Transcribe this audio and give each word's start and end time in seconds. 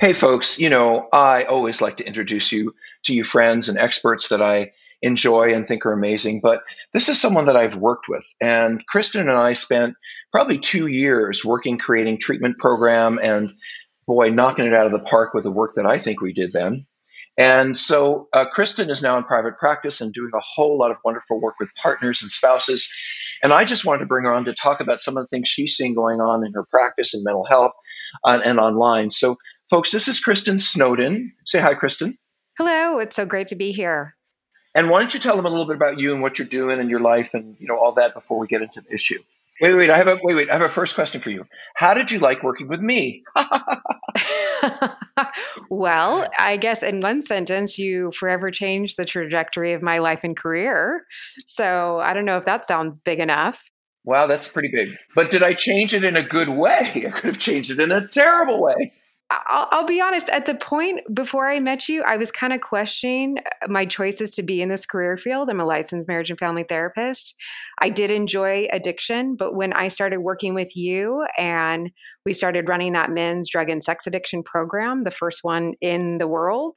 Hey, 0.00 0.14
folks, 0.14 0.58
you 0.58 0.70
know, 0.70 1.06
I 1.12 1.44
always 1.44 1.82
like 1.82 1.98
to 1.98 2.06
introduce 2.06 2.50
you 2.50 2.74
to 3.02 3.14
you 3.14 3.22
friends 3.22 3.68
and 3.68 3.78
experts 3.78 4.28
that 4.28 4.40
I 4.40 4.72
enjoy 5.02 5.52
and 5.52 5.66
think 5.66 5.84
are 5.84 5.92
amazing. 5.92 6.40
But 6.42 6.60
this 6.94 7.10
is 7.10 7.20
someone 7.20 7.44
that 7.44 7.58
I've 7.58 7.76
worked 7.76 8.08
with. 8.08 8.24
And 8.40 8.86
Kristen 8.86 9.28
and 9.28 9.36
I 9.36 9.52
spent 9.52 9.96
probably 10.32 10.56
two 10.56 10.86
years 10.86 11.44
working, 11.44 11.76
creating 11.76 12.16
treatment 12.18 12.56
program 12.58 13.18
and 13.22 13.50
boy, 14.06 14.30
knocking 14.30 14.66
it 14.66 14.74
out 14.74 14.86
of 14.86 14.92
the 14.92 15.00
park 15.00 15.34
with 15.34 15.44
the 15.44 15.50
work 15.50 15.74
that 15.74 15.86
I 15.86 15.98
think 15.98 16.20
we 16.20 16.32
did 16.32 16.52
then. 16.52 16.86
And 17.36 17.76
so 17.76 18.28
uh, 18.32 18.44
Kristen 18.44 18.90
is 18.90 19.02
now 19.02 19.18
in 19.18 19.24
private 19.24 19.58
practice 19.58 20.00
and 20.00 20.12
doing 20.12 20.30
a 20.34 20.40
whole 20.40 20.78
lot 20.78 20.92
of 20.92 20.98
wonderful 21.04 21.40
work 21.40 21.54
with 21.58 21.70
partners 21.82 22.22
and 22.22 22.30
spouses. 22.30 22.88
And 23.42 23.52
I 23.52 23.64
just 23.64 23.84
wanted 23.84 24.00
to 24.00 24.06
bring 24.06 24.24
her 24.24 24.32
on 24.32 24.44
to 24.44 24.52
talk 24.52 24.80
about 24.80 25.00
some 25.00 25.16
of 25.16 25.24
the 25.24 25.28
things 25.28 25.48
she's 25.48 25.76
seeing 25.76 25.94
going 25.94 26.20
on 26.20 26.46
in 26.46 26.52
her 26.52 26.64
practice 26.70 27.12
in 27.12 27.24
mental 27.24 27.44
health 27.44 27.72
uh, 28.22 28.40
and 28.44 28.60
online. 28.60 29.10
So, 29.10 29.36
folks, 29.68 29.90
this 29.90 30.06
is 30.06 30.20
Kristen 30.20 30.60
Snowden. 30.60 31.32
Say 31.44 31.60
hi, 31.60 31.74
Kristen. 31.74 32.18
Hello. 32.56 33.00
It's 33.00 33.16
so 33.16 33.26
great 33.26 33.48
to 33.48 33.56
be 33.56 33.72
here. 33.72 34.14
And 34.76 34.88
why 34.88 35.00
don't 35.00 35.12
you 35.14 35.20
tell 35.20 35.36
them 35.36 35.46
a 35.46 35.48
little 35.48 35.66
bit 35.66 35.76
about 35.76 35.98
you 35.98 36.12
and 36.12 36.22
what 36.22 36.38
you're 36.38 36.46
doing 36.46 36.80
in 36.80 36.88
your 36.88 37.00
life 37.00 37.34
and 37.34 37.56
you 37.58 37.66
know 37.66 37.78
all 37.78 37.92
that 37.94 38.14
before 38.14 38.38
we 38.38 38.46
get 38.46 38.62
into 38.62 38.80
the 38.80 38.94
issue? 38.94 39.20
Wait, 39.60 39.74
wait, 39.74 39.90
I 39.90 39.96
have 39.96 40.08
a 40.08 40.18
wait, 40.22 40.34
wait. 40.34 40.50
I 40.50 40.54
have 40.54 40.62
a 40.62 40.68
first 40.68 40.94
question 40.94 41.20
for 41.20 41.30
you. 41.30 41.46
How 41.74 41.94
did 41.94 42.10
you 42.10 42.18
like 42.18 42.42
working 42.42 42.66
with 42.68 42.80
me? 42.80 43.22
well, 45.70 46.26
I 46.38 46.56
guess 46.56 46.82
in 46.82 47.00
one 47.00 47.22
sentence, 47.22 47.78
you 47.78 48.10
forever 48.12 48.50
changed 48.50 48.96
the 48.96 49.04
trajectory 49.04 49.72
of 49.72 49.82
my 49.82 49.98
life 49.98 50.24
and 50.24 50.36
career. 50.36 51.04
So 51.46 52.00
I 52.00 52.14
don't 52.14 52.24
know 52.24 52.36
if 52.36 52.44
that 52.46 52.66
sounds 52.66 52.98
big 53.04 53.20
enough. 53.20 53.70
Wow, 54.04 54.26
that's 54.26 54.52
pretty 54.52 54.70
big. 54.70 54.90
But 55.14 55.30
did 55.30 55.42
I 55.42 55.54
change 55.54 55.94
it 55.94 56.04
in 56.04 56.16
a 56.16 56.22
good 56.22 56.48
way? 56.48 56.90
I 57.06 57.10
could 57.10 57.26
have 57.26 57.38
changed 57.38 57.70
it 57.70 57.80
in 57.80 57.92
a 57.92 58.06
terrible 58.06 58.60
way. 58.60 58.92
I'll, 59.30 59.68
I'll, 59.70 59.86
be 59.86 60.00
honest, 60.00 60.28
at 60.28 60.46
the 60.46 60.54
point 60.54 61.00
before 61.12 61.48
I 61.48 61.58
met 61.58 61.88
you, 61.88 62.02
I 62.02 62.16
was 62.16 62.30
kind 62.30 62.52
of 62.52 62.60
questioning 62.60 63.38
uh, 63.38 63.68
my 63.68 63.86
choices 63.86 64.34
to 64.34 64.42
be 64.42 64.60
in 64.60 64.68
this 64.68 64.84
career 64.84 65.16
field. 65.16 65.48
I'm 65.48 65.60
a 65.60 65.64
licensed 65.64 66.06
marriage 66.06 66.30
and 66.30 66.38
family 66.38 66.62
therapist. 66.62 67.34
I 67.80 67.88
did 67.88 68.10
enjoy 68.10 68.68
addiction, 68.70 69.34
but 69.34 69.54
when 69.54 69.72
I 69.72 69.88
started 69.88 70.18
working 70.18 70.54
with 70.54 70.76
you 70.76 71.26
and 71.38 71.90
we 72.26 72.34
started 72.34 72.68
running 72.68 72.92
that 72.92 73.10
men's 73.10 73.48
drug 73.48 73.70
and 73.70 73.82
sex 73.82 74.06
addiction 74.06 74.42
program, 74.42 75.04
the 75.04 75.10
first 75.10 75.40
one 75.42 75.74
in 75.80 76.18
the 76.18 76.28
world, 76.28 76.76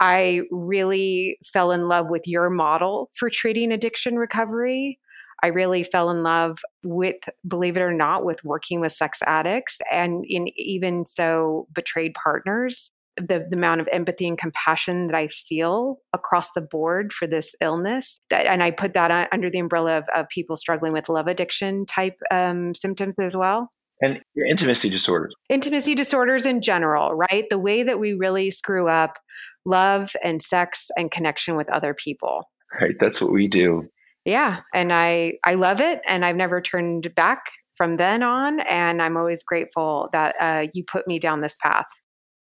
I 0.00 0.42
really 0.50 1.38
fell 1.44 1.72
in 1.72 1.88
love 1.88 2.06
with 2.08 2.26
your 2.26 2.50
model 2.50 3.10
for 3.14 3.30
treating 3.30 3.72
addiction 3.72 4.16
recovery. 4.16 4.98
I 5.42 5.48
really 5.48 5.82
fell 5.82 6.10
in 6.10 6.22
love 6.22 6.58
with, 6.82 7.16
believe 7.46 7.76
it 7.76 7.82
or 7.82 7.92
not, 7.92 8.24
with 8.24 8.44
working 8.44 8.80
with 8.80 8.92
sex 8.92 9.18
addicts 9.26 9.78
and 9.90 10.24
in 10.26 10.48
even 10.56 11.04
so 11.06 11.66
betrayed 11.72 12.14
partners. 12.14 12.90
The, 13.18 13.46
the 13.48 13.56
amount 13.56 13.80
of 13.80 13.88
empathy 13.90 14.28
and 14.28 14.36
compassion 14.36 15.06
that 15.06 15.16
I 15.16 15.28
feel 15.28 15.96
across 16.12 16.52
the 16.52 16.60
board 16.60 17.14
for 17.14 17.26
this 17.26 17.54
illness. 17.62 18.20
And 18.30 18.62
I 18.62 18.70
put 18.70 18.92
that 18.92 19.30
under 19.32 19.48
the 19.48 19.58
umbrella 19.58 19.96
of, 19.96 20.04
of 20.14 20.28
people 20.28 20.58
struggling 20.58 20.92
with 20.92 21.08
love 21.08 21.26
addiction 21.26 21.86
type 21.86 22.18
um, 22.30 22.74
symptoms 22.74 23.14
as 23.18 23.34
well. 23.34 23.72
And 24.02 24.20
intimacy 24.46 24.90
disorders. 24.90 25.32
Intimacy 25.48 25.94
disorders 25.94 26.44
in 26.44 26.60
general, 26.60 27.14
right? 27.14 27.46
The 27.48 27.58
way 27.58 27.82
that 27.82 27.98
we 27.98 28.12
really 28.12 28.50
screw 28.50 28.86
up 28.86 29.18
love 29.64 30.14
and 30.22 30.42
sex 30.42 30.90
and 30.98 31.10
connection 31.10 31.56
with 31.56 31.72
other 31.72 31.94
people. 31.94 32.50
Right. 32.78 32.96
That's 33.00 33.22
what 33.22 33.32
we 33.32 33.48
do 33.48 33.88
yeah 34.26 34.60
and 34.74 34.92
i 34.92 35.38
i 35.44 35.54
love 35.54 35.80
it 35.80 36.02
and 36.06 36.24
i've 36.24 36.36
never 36.36 36.60
turned 36.60 37.14
back 37.14 37.52
from 37.76 37.96
then 37.96 38.22
on 38.22 38.60
and 38.60 39.00
i'm 39.00 39.16
always 39.16 39.42
grateful 39.42 40.10
that 40.12 40.34
uh, 40.38 40.66
you 40.74 40.84
put 40.84 41.06
me 41.06 41.18
down 41.18 41.40
this 41.40 41.56
path. 41.56 41.86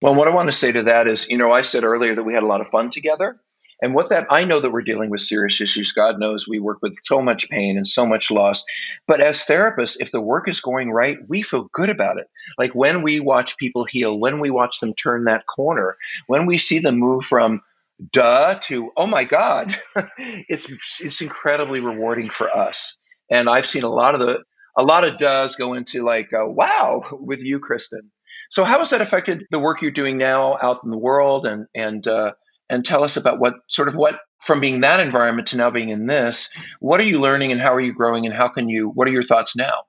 Well 0.02 0.14
what 0.14 0.26
i 0.26 0.34
want 0.34 0.48
to 0.48 0.52
say 0.52 0.72
to 0.72 0.82
that 0.82 1.06
is 1.06 1.28
you 1.30 1.38
know 1.38 1.52
i 1.52 1.62
said 1.62 1.84
earlier 1.84 2.14
that 2.14 2.24
we 2.24 2.34
had 2.34 2.42
a 2.42 2.46
lot 2.46 2.60
of 2.60 2.68
fun 2.68 2.90
together 2.90 3.38
and 3.82 3.94
what 3.94 4.08
that 4.08 4.26
i 4.30 4.44
know 4.44 4.60
that 4.60 4.72
we're 4.72 4.82
dealing 4.82 5.10
with 5.10 5.20
serious 5.20 5.60
issues 5.60 5.92
god 5.92 6.18
knows 6.18 6.48
we 6.48 6.58
work 6.58 6.78
with 6.82 6.98
so 7.04 7.20
much 7.20 7.48
pain 7.50 7.76
and 7.76 7.86
so 7.86 8.06
much 8.06 8.30
loss 8.30 8.64
but 9.06 9.20
as 9.20 9.44
therapists 9.44 10.00
if 10.00 10.12
the 10.12 10.20
work 10.20 10.48
is 10.48 10.60
going 10.60 10.90
right 10.90 11.18
we 11.28 11.42
feel 11.42 11.68
good 11.72 11.90
about 11.90 12.18
it. 12.18 12.28
Like 12.58 12.74
when 12.74 13.02
we 13.02 13.20
watch 13.20 13.58
people 13.58 13.84
heal 13.84 14.18
when 14.18 14.40
we 14.40 14.50
watch 14.50 14.80
them 14.80 14.94
turn 14.94 15.24
that 15.24 15.46
corner 15.46 15.96
when 16.26 16.46
we 16.46 16.58
see 16.58 16.78
them 16.78 16.96
move 16.96 17.24
from 17.24 17.62
duh 18.12 18.54
to 18.62 18.90
oh 18.96 19.06
my 19.06 19.24
god. 19.24 19.76
It's 20.18 21.00
it's 21.00 21.22
incredibly 21.22 21.80
rewarding 21.80 22.28
for 22.28 22.50
us. 22.50 22.98
And 23.30 23.48
i've 23.48 23.66
seen 23.66 23.82
a 23.82 23.88
lot 23.88 24.14
of 24.14 24.20
the 24.20 24.42
a 24.76 24.82
lot 24.82 25.04
of 25.04 25.18
does 25.18 25.56
go 25.56 25.74
into 25.74 26.04
like 26.04 26.32
uh, 26.32 26.46
wow 26.46 27.02
with 27.12 27.40
you 27.42 27.60
kristen. 27.60 28.10
So 28.50 28.64
how 28.64 28.78
has 28.78 28.90
that 28.90 29.00
affected 29.00 29.44
the 29.50 29.58
work 29.58 29.82
you're 29.82 29.90
doing 29.90 30.18
now 30.18 30.56
out 30.62 30.80
in 30.84 30.90
the 30.90 30.98
world? 30.98 31.46
And 31.46 31.66
and 31.74 32.06
uh, 32.06 32.32
and 32.68 32.84
tell 32.84 33.04
us 33.04 33.16
about 33.16 33.38
what 33.38 33.54
sort 33.68 33.88
of 33.88 33.96
what 33.96 34.18
from 34.40 34.60
being 34.60 34.80
that 34.80 35.00
environment 35.00 35.48
to 35.48 35.56
now 35.56 35.70
being 35.70 35.90
in 35.90 36.06
this 36.06 36.50
what 36.80 37.00
are 37.00 37.04
you 37.04 37.20
learning 37.20 37.52
and 37.52 37.60
how 37.60 37.72
are 37.72 37.80
you 37.80 37.92
growing 37.92 38.26
and 38.26 38.34
how 38.34 38.48
can 38.48 38.68
you 38.68 38.88
what 38.88 39.08
are 39.08 39.12
your 39.12 39.22
thoughts 39.22 39.56
now 39.56 39.82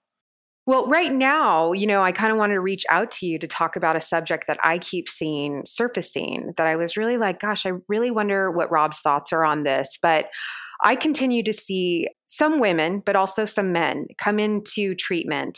well, 0.67 0.85
right 0.87 1.13
now, 1.13 1.71
you 1.71 1.87
know, 1.87 2.01
I 2.01 2.11
kind 2.11 2.29
of 2.29 2.37
wanted 2.37 2.55
to 2.55 2.59
reach 2.59 2.83
out 2.89 3.09
to 3.11 3.25
you 3.25 3.39
to 3.39 3.47
talk 3.47 3.77
about 3.77 3.95
a 3.95 4.01
subject 4.01 4.47
that 4.47 4.59
I 4.65 4.79
keep 4.79 5.07
seeing 5.07 5.63
surfacing 5.65 6.53
that 6.57 6.67
I 6.67 6.75
was 6.75 6.97
really 6.97 7.15
like, 7.15 7.39
gosh, 7.39 7.65
I 7.65 7.71
really 7.87 8.11
wonder 8.11 8.51
what 8.51 8.69
Rob's 8.69 8.99
thoughts 8.99 9.31
are 9.31 9.45
on 9.45 9.61
this. 9.61 9.97
But 10.01 10.27
I 10.83 10.97
continue 10.97 11.41
to 11.43 11.53
see 11.53 12.09
some 12.25 12.59
women, 12.59 13.01
but 13.05 13.15
also 13.15 13.45
some 13.45 13.71
men 13.71 14.07
come 14.17 14.39
into 14.39 14.93
treatment 14.93 15.57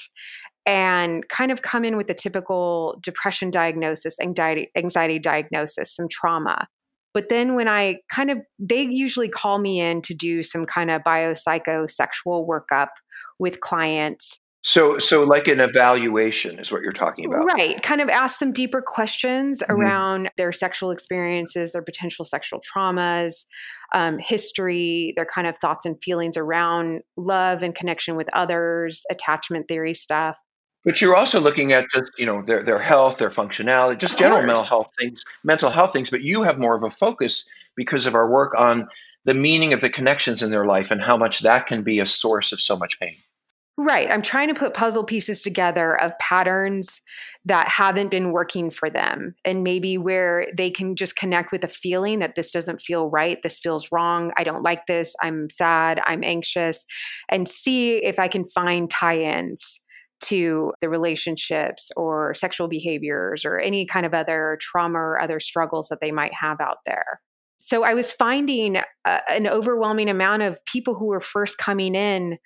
and 0.67 1.27
kind 1.27 1.51
of 1.51 1.63
come 1.63 1.83
in 1.83 1.97
with 1.97 2.05
the 2.05 2.13
typical 2.13 2.99
depression 3.01 3.49
diagnosis, 3.49 4.15
anxiety, 4.21 4.69
anxiety 4.77 5.17
diagnosis, 5.17 5.95
some 5.95 6.07
trauma. 6.07 6.67
But 7.15 7.29
then 7.29 7.55
when 7.55 7.67
I 7.67 7.97
kind 8.11 8.29
of, 8.29 8.41
they 8.59 8.83
usually 8.83 9.27
call 9.27 9.57
me 9.57 9.79
in 9.79 10.03
to 10.03 10.13
do 10.13 10.43
some 10.43 10.67
kind 10.67 10.91
of 10.91 11.01
biopsychosexual 11.01 12.47
workup 12.47 12.89
with 13.39 13.59
clients 13.61 14.37
so, 14.61 14.99
so 14.99 15.23
like 15.23 15.47
an 15.47 15.61
evaluation 15.61 16.59
is 16.59 16.71
what 16.71 16.81
you're 16.81 16.91
talking 16.91 17.25
about, 17.25 17.45
right? 17.45 17.81
Kind 17.81 18.01
of 18.01 18.09
ask 18.09 18.37
some 18.37 18.51
deeper 18.51 18.81
questions 18.81 19.59
mm-hmm. 19.59 19.71
around 19.71 20.31
their 20.35 20.51
sexual 20.51 20.91
experiences, 20.91 21.71
their 21.71 21.81
potential 21.81 22.25
sexual 22.25 22.59
traumas, 22.59 23.45
um, 23.93 24.19
history, 24.19 25.13
their 25.15 25.25
kind 25.25 25.47
of 25.47 25.57
thoughts 25.57 25.85
and 25.85 26.01
feelings 26.03 26.35
around 26.35 27.01
love 27.15 27.63
and 27.63 27.73
connection 27.73 28.17
with 28.17 28.27
others, 28.33 29.03
attachment 29.09 29.67
theory 29.69 29.93
stuff. 29.93 30.37
But 30.83 31.01
you're 31.01 31.15
also 31.15 31.39
looking 31.39 31.71
at 31.71 31.89
just 31.89 32.11
you 32.17 32.25
know 32.25 32.41
their 32.41 32.63
their 32.63 32.79
health, 32.79 33.17
their 33.17 33.29
functionality, 33.29 33.97
just 33.97 34.17
general 34.17 34.41
mental 34.41 34.63
health 34.63 34.93
things, 34.99 35.23
mental 35.43 35.69
health 35.69 35.93
things. 35.93 36.09
But 36.09 36.21
you 36.21 36.43
have 36.43 36.57
more 36.57 36.75
of 36.75 36.83
a 36.83 36.89
focus 36.89 37.47
because 37.75 38.05
of 38.05 38.15
our 38.15 38.29
work 38.29 38.53
on 38.57 38.87
the 39.25 39.33
meaning 39.33 39.73
of 39.73 39.81
the 39.81 39.89
connections 39.89 40.41
in 40.41 40.51
their 40.51 40.65
life 40.65 40.91
and 40.91 41.01
how 41.01 41.17
much 41.17 41.41
that 41.41 41.67
can 41.67 41.83
be 41.83 41.99
a 41.99 42.05
source 42.05 42.51
of 42.53 42.61
so 42.61 42.77
much 42.77 42.99
pain. 42.99 43.17
Right. 43.81 44.11
I'm 44.11 44.21
trying 44.21 44.49
to 44.49 44.53
put 44.53 44.73
puzzle 44.73 45.05
pieces 45.05 45.41
together 45.41 45.95
of 46.01 46.11
patterns 46.19 47.01
that 47.45 47.69
haven't 47.69 48.11
been 48.11 48.33
working 48.33 48.71
for 48.71 48.89
them 48.89 49.35
and 49.45 49.63
maybe 49.63 49.97
where 49.97 50.47
they 50.53 50.69
can 50.69 50.97
just 50.97 51.15
connect 51.15 51.53
with 51.53 51.63
a 51.63 51.69
feeling 51.69 52.19
that 52.19 52.35
this 52.35 52.51
doesn't 52.51 52.81
feel 52.81 53.09
right. 53.09 53.41
This 53.41 53.57
feels 53.57 53.87
wrong. 53.89 54.33
I 54.35 54.43
don't 54.43 54.63
like 54.63 54.85
this. 54.87 55.15
I'm 55.21 55.49
sad. 55.49 56.01
I'm 56.05 56.25
anxious. 56.25 56.85
And 57.29 57.47
see 57.47 58.03
if 58.03 58.19
I 58.19 58.27
can 58.27 58.43
find 58.43 58.89
tie 58.89 59.19
ins 59.19 59.79
to 60.25 60.73
the 60.81 60.89
relationships 60.89 61.89
or 61.95 62.33
sexual 62.33 62.67
behaviors 62.67 63.45
or 63.45 63.59
any 63.59 63.85
kind 63.85 64.05
of 64.05 64.13
other 64.13 64.57
trauma 64.59 64.99
or 64.99 65.21
other 65.21 65.39
struggles 65.39 65.87
that 65.87 66.01
they 66.01 66.11
might 66.11 66.33
have 66.33 66.59
out 66.59 66.79
there. 66.85 67.21
So 67.61 67.83
I 67.83 67.93
was 67.93 68.13
finding 68.13 68.77
an 69.05 69.47
overwhelming 69.47 70.09
amount 70.09 70.43
of 70.43 70.63
people 70.65 70.95
who 70.95 71.07
were 71.07 71.19
first 71.19 71.57
coming 71.57 71.93
in 71.93 72.37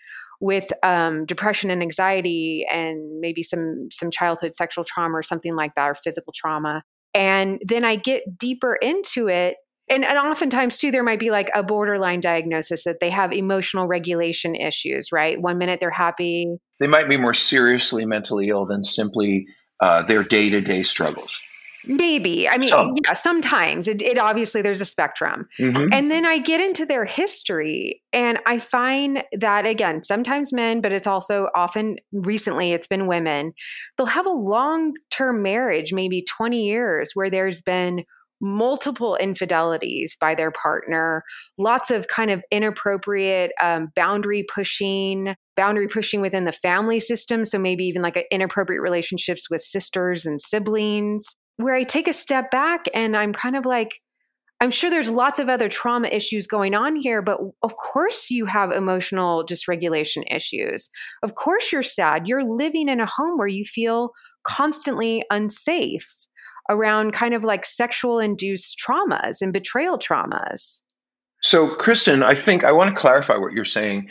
with 0.44 0.74
um, 0.84 1.26
depression 1.26 1.72
and 1.72 1.82
anxiety 1.82 2.66
and 2.70 3.22
maybe 3.22 3.42
some 3.42 3.88
some 3.92 4.12
childhood 4.12 4.54
sexual 4.54 4.84
trauma 4.84 5.16
or 5.16 5.24
something 5.24 5.56
like 5.56 5.74
that 5.76 5.90
or 5.90 5.94
physical 5.94 6.34
trauma. 6.36 6.84
And 7.16 7.62
then 7.66 7.86
i 7.86 7.96
get 7.96 8.38
deeper 8.38 8.76
into 8.82 9.30
it 9.30 9.56
and, 9.90 10.04
and 10.04 10.18
oftentimes 10.18 10.80
too 10.80 10.92
there 10.92 11.04
might 11.04 11.20
be 11.20 11.32
like 11.32 11.50
a 11.56 11.64
borderline 11.64 12.20
diagnosis 12.20 12.84
that 12.84 13.00
they 13.00 13.10
have 13.10 13.32
emotional 13.32 13.88
regulation 13.88 14.54
issues 14.56 15.14
right? 15.14 15.40
One 15.40 15.58
minute 15.58 15.80
they're 15.80 15.92
happy. 15.92 16.58
They 16.80 16.88
might 16.88 17.08
be 17.08 17.18
more 17.18 17.34
seriously 17.34 18.06
mentally 18.06 18.50
ill 18.50 18.66
than 18.66 18.84
simply 18.84 19.48
uh, 19.80 20.04
their 20.04 20.24
day-to-day 20.24 20.84
struggles 20.84 21.42
Maybe. 21.86 22.48
I 22.48 22.58
mean, 22.58 22.70
Some. 22.70 22.96
yeah, 23.04 23.14
sometimes 23.14 23.88
it, 23.88 24.02
it, 24.02 24.18
obviously 24.18 24.62
there's 24.62 24.82
a 24.82 24.86
spectrum. 24.86 25.48
Mm-hmm. 25.60 25.90
And 25.92 26.10
then 26.10 26.26
I 26.26 26.40
get 26.40 26.62
into 26.62 26.86
their 26.86 27.06
history 27.06 28.02
and 28.14 28.40
I 28.46 28.60
find 28.60 29.24
that 29.34 29.66
again, 29.66 30.04
sometimes 30.04 30.54
men, 30.54 30.82
but 30.82 30.94
it's 30.94 31.08
also 31.08 31.50
often 31.56 31.98
recently 32.12 32.72
it's 32.72 32.88
been 32.88 33.08
women. 33.08 33.54
They'll 33.98 34.08
have 34.08 34.26
a 34.26 34.32
long 34.32 34.94
term 35.12 35.42
marriage, 35.42 35.94
maybe 35.94 36.24
20 36.24 36.64
years, 36.64 37.12
where 37.14 37.30
there's 37.30 37.62
been 37.62 38.06
multiple 38.40 39.16
infidelities 39.18 40.18
by 40.20 40.36
their 40.36 40.52
partner, 40.52 41.24
lots 41.58 41.90
of 41.90 42.08
kind 42.08 42.30
of 42.30 42.44
inappropriate 42.52 43.52
um, 43.62 43.88
boundary 43.96 44.44
pushing, 44.54 45.34
boundary 45.56 45.88
pushing 45.88 46.20
within 46.20 46.44
the 46.44 46.52
family 46.52 47.00
system. 47.00 47.46
So 47.46 47.58
maybe 47.58 47.86
even 47.86 48.02
like 48.02 48.26
inappropriate 48.32 48.82
relationships 48.82 49.50
with 49.50 49.62
sisters 49.62 50.26
and 50.26 50.42
siblings 50.42 51.36
where 51.58 51.76
I 51.76 51.84
take 51.84 52.08
a 52.08 52.14
step 52.14 52.52
back 52.52 52.86
and 52.94 53.16
I'm 53.16 53.34
kind 53.34 53.56
of 53.56 53.66
like, 53.66 54.02
I'm 54.60 54.72
sure 54.72 54.90
there's 54.90 55.10
lots 55.10 55.40
of 55.40 55.50
other 55.50 55.68
trauma 55.68 56.08
issues 56.08 56.48
going 56.48 56.74
on 56.74 56.96
here, 56.96 57.22
but 57.22 57.40
of 57.64 57.76
course 57.76 58.30
you 58.30 58.46
have 58.46 58.72
emotional 58.72 59.46
dysregulation 59.46 60.24
issues. 60.32 60.90
Of 61.22 61.36
course 61.36 61.72
you're 61.72 61.84
sad. 61.84 62.28
You're 62.28 62.46
living 62.46 62.88
in 62.88 63.02
a 63.02 63.06
home 63.06 63.38
where 63.38 63.48
you 63.48 63.66
feel 63.66 64.12
constantly 64.44 65.24
unsafe 65.30 66.28
around 66.70 67.12
kind 67.12 67.34
of 67.34 67.44
like 67.44 67.66
sexual 67.66 68.20
induced 68.20 68.80
traumas 68.80 69.42
and 69.42 69.52
betrayal 69.52 69.98
traumas. 69.98 70.82
So, 71.42 71.76
Kristen, 71.76 72.24
I 72.24 72.36
think 72.36 72.64
I 72.64 72.72
want 72.72 72.96
to 72.96 73.00
clarify 73.00 73.36
what 73.36 73.52
you're 73.52 73.66
saying. 73.66 74.08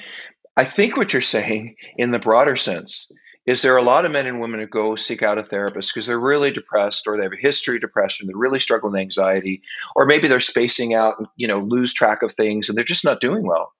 I 0.56 0.64
think 0.64 0.98
what 0.98 1.14
you're 1.14 1.22
saying 1.22 1.76
in 1.96 2.10
the 2.10 2.18
broader 2.18 2.56
sense 2.56 3.06
is 3.44 3.62
there 3.62 3.76
a 3.76 3.82
lot 3.82 4.04
of 4.04 4.12
men 4.12 4.26
and 4.26 4.40
women 4.40 4.60
who 4.60 4.66
go 4.66 4.94
seek 4.94 5.22
out 5.22 5.38
a 5.38 5.42
therapist 5.42 5.92
because 5.92 6.06
they're 6.06 6.20
really 6.20 6.50
depressed 6.50 7.06
or 7.06 7.16
they 7.16 7.24
have 7.24 7.32
a 7.32 7.36
history 7.36 7.76
of 7.76 7.80
depression 7.80 8.26
they're 8.26 8.36
really 8.36 8.60
struggling 8.60 8.92
with 8.92 9.00
anxiety 9.00 9.62
or 9.96 10.06
maybe 10.06 10.28
they're 10.28 10.40
spacing 10.40 10.94
out 10.94 11.14
and 11.18 11.26
you 11.36 11.48
know 11.48 11.58
lose 11.58 11.92
track 11.92 12.22
of 12.22 12.32
things 12.32 12.68
and 12.68 12.76
they're 12.76 12.84
just 12.84 13.04
not 13.04 13.20
doing 13.20 13.46
well. 13.46 13.72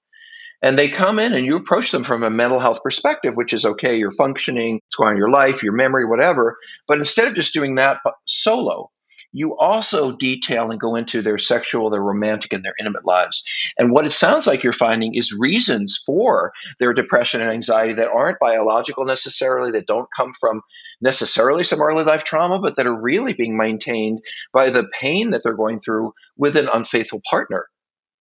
And 0.61 0.79
they 0.79 0.87
come 0.87 1.19
in 1.19 1.33
and 1.33 1.45
you 1.45 1.57
approach 1.57 1.91
them 1.91 2.05
from 2.05 2.23
a 2.23 2.29
mental 2.29 2.59
health 2.59 2.81
perspective 2.83 3.35
which 3.35 3.53
is 3.53 3.65
okay 3.65 3.97
you're 3.97 4.13
functioning 4.13 4.75
what's 4.75 4.95
going 4.95 5.09
on 5.09 5.17
your 5.17 5.29
life 5.29 5.63
your 5.63 5.73
memory 5.73 6.05
whatever 6.05 6.57
but 6.87 6.99
instead 6.99 7.27
of 7.27 7.35
just 7.35 7.53
doing 7.53 7.75
that 7.75 7.99
solo 8.25 8.89
you 9.33 9.57
also 9.57 10.15
detail 10.15 10.71
and 10.71 10.79
go 10.79 10.95
into 10.95 11.21
their 11.21 11.37
sexual, 11.37 11.89
their 11.89 12.01
romantic, 12.01 12.53
and 12.53 12.63
their 12.63 12.75
intimate 12.79 13.05
lives. 13.05 13.43
And 13.77 13.91
what 13.91 14.05
it 14.05 14.11
sounds 14.11 14.47
like 14.47 14.63
you're 14.63 14.73
finding 14.73 15.15
is 15.15 15.37
reasons 15.37 16.01
for 16.05 16.53
their 16.79 16.93
depression 16.93 17.41
and 17.41 17.51
anxiety 17.51 17.93
that 17.95 18.09
aren't 18.09 18.39
biological 18.39 19.05
necessarily, 19.05 19.71
that 19.71 19.87
don't 19.87 20.07
come 20.15 20.33
from 20.39 20.61
necessarily 21.01 21.63
some 21.63 21.81
early 21.81 22.03
life 22.03 22.23
trauma, 22.23 22.59
but 22.59 22.75
that 22.77 22.87
are 22.87 22.99
really 22.99 23.33
being 23.33 23.57
maintained 23.57 24.21
by 24.53 24.69
the 24.69 24.87
pain 24.99 25.31
that 25.31 25.41
they're 25.43 25.53
going 25.53 25.79
through 25.79 26.13
with 26.37 26.55
an 26.55 26.69
unfaithful 26.73 27.21
partner. 27.29 27.67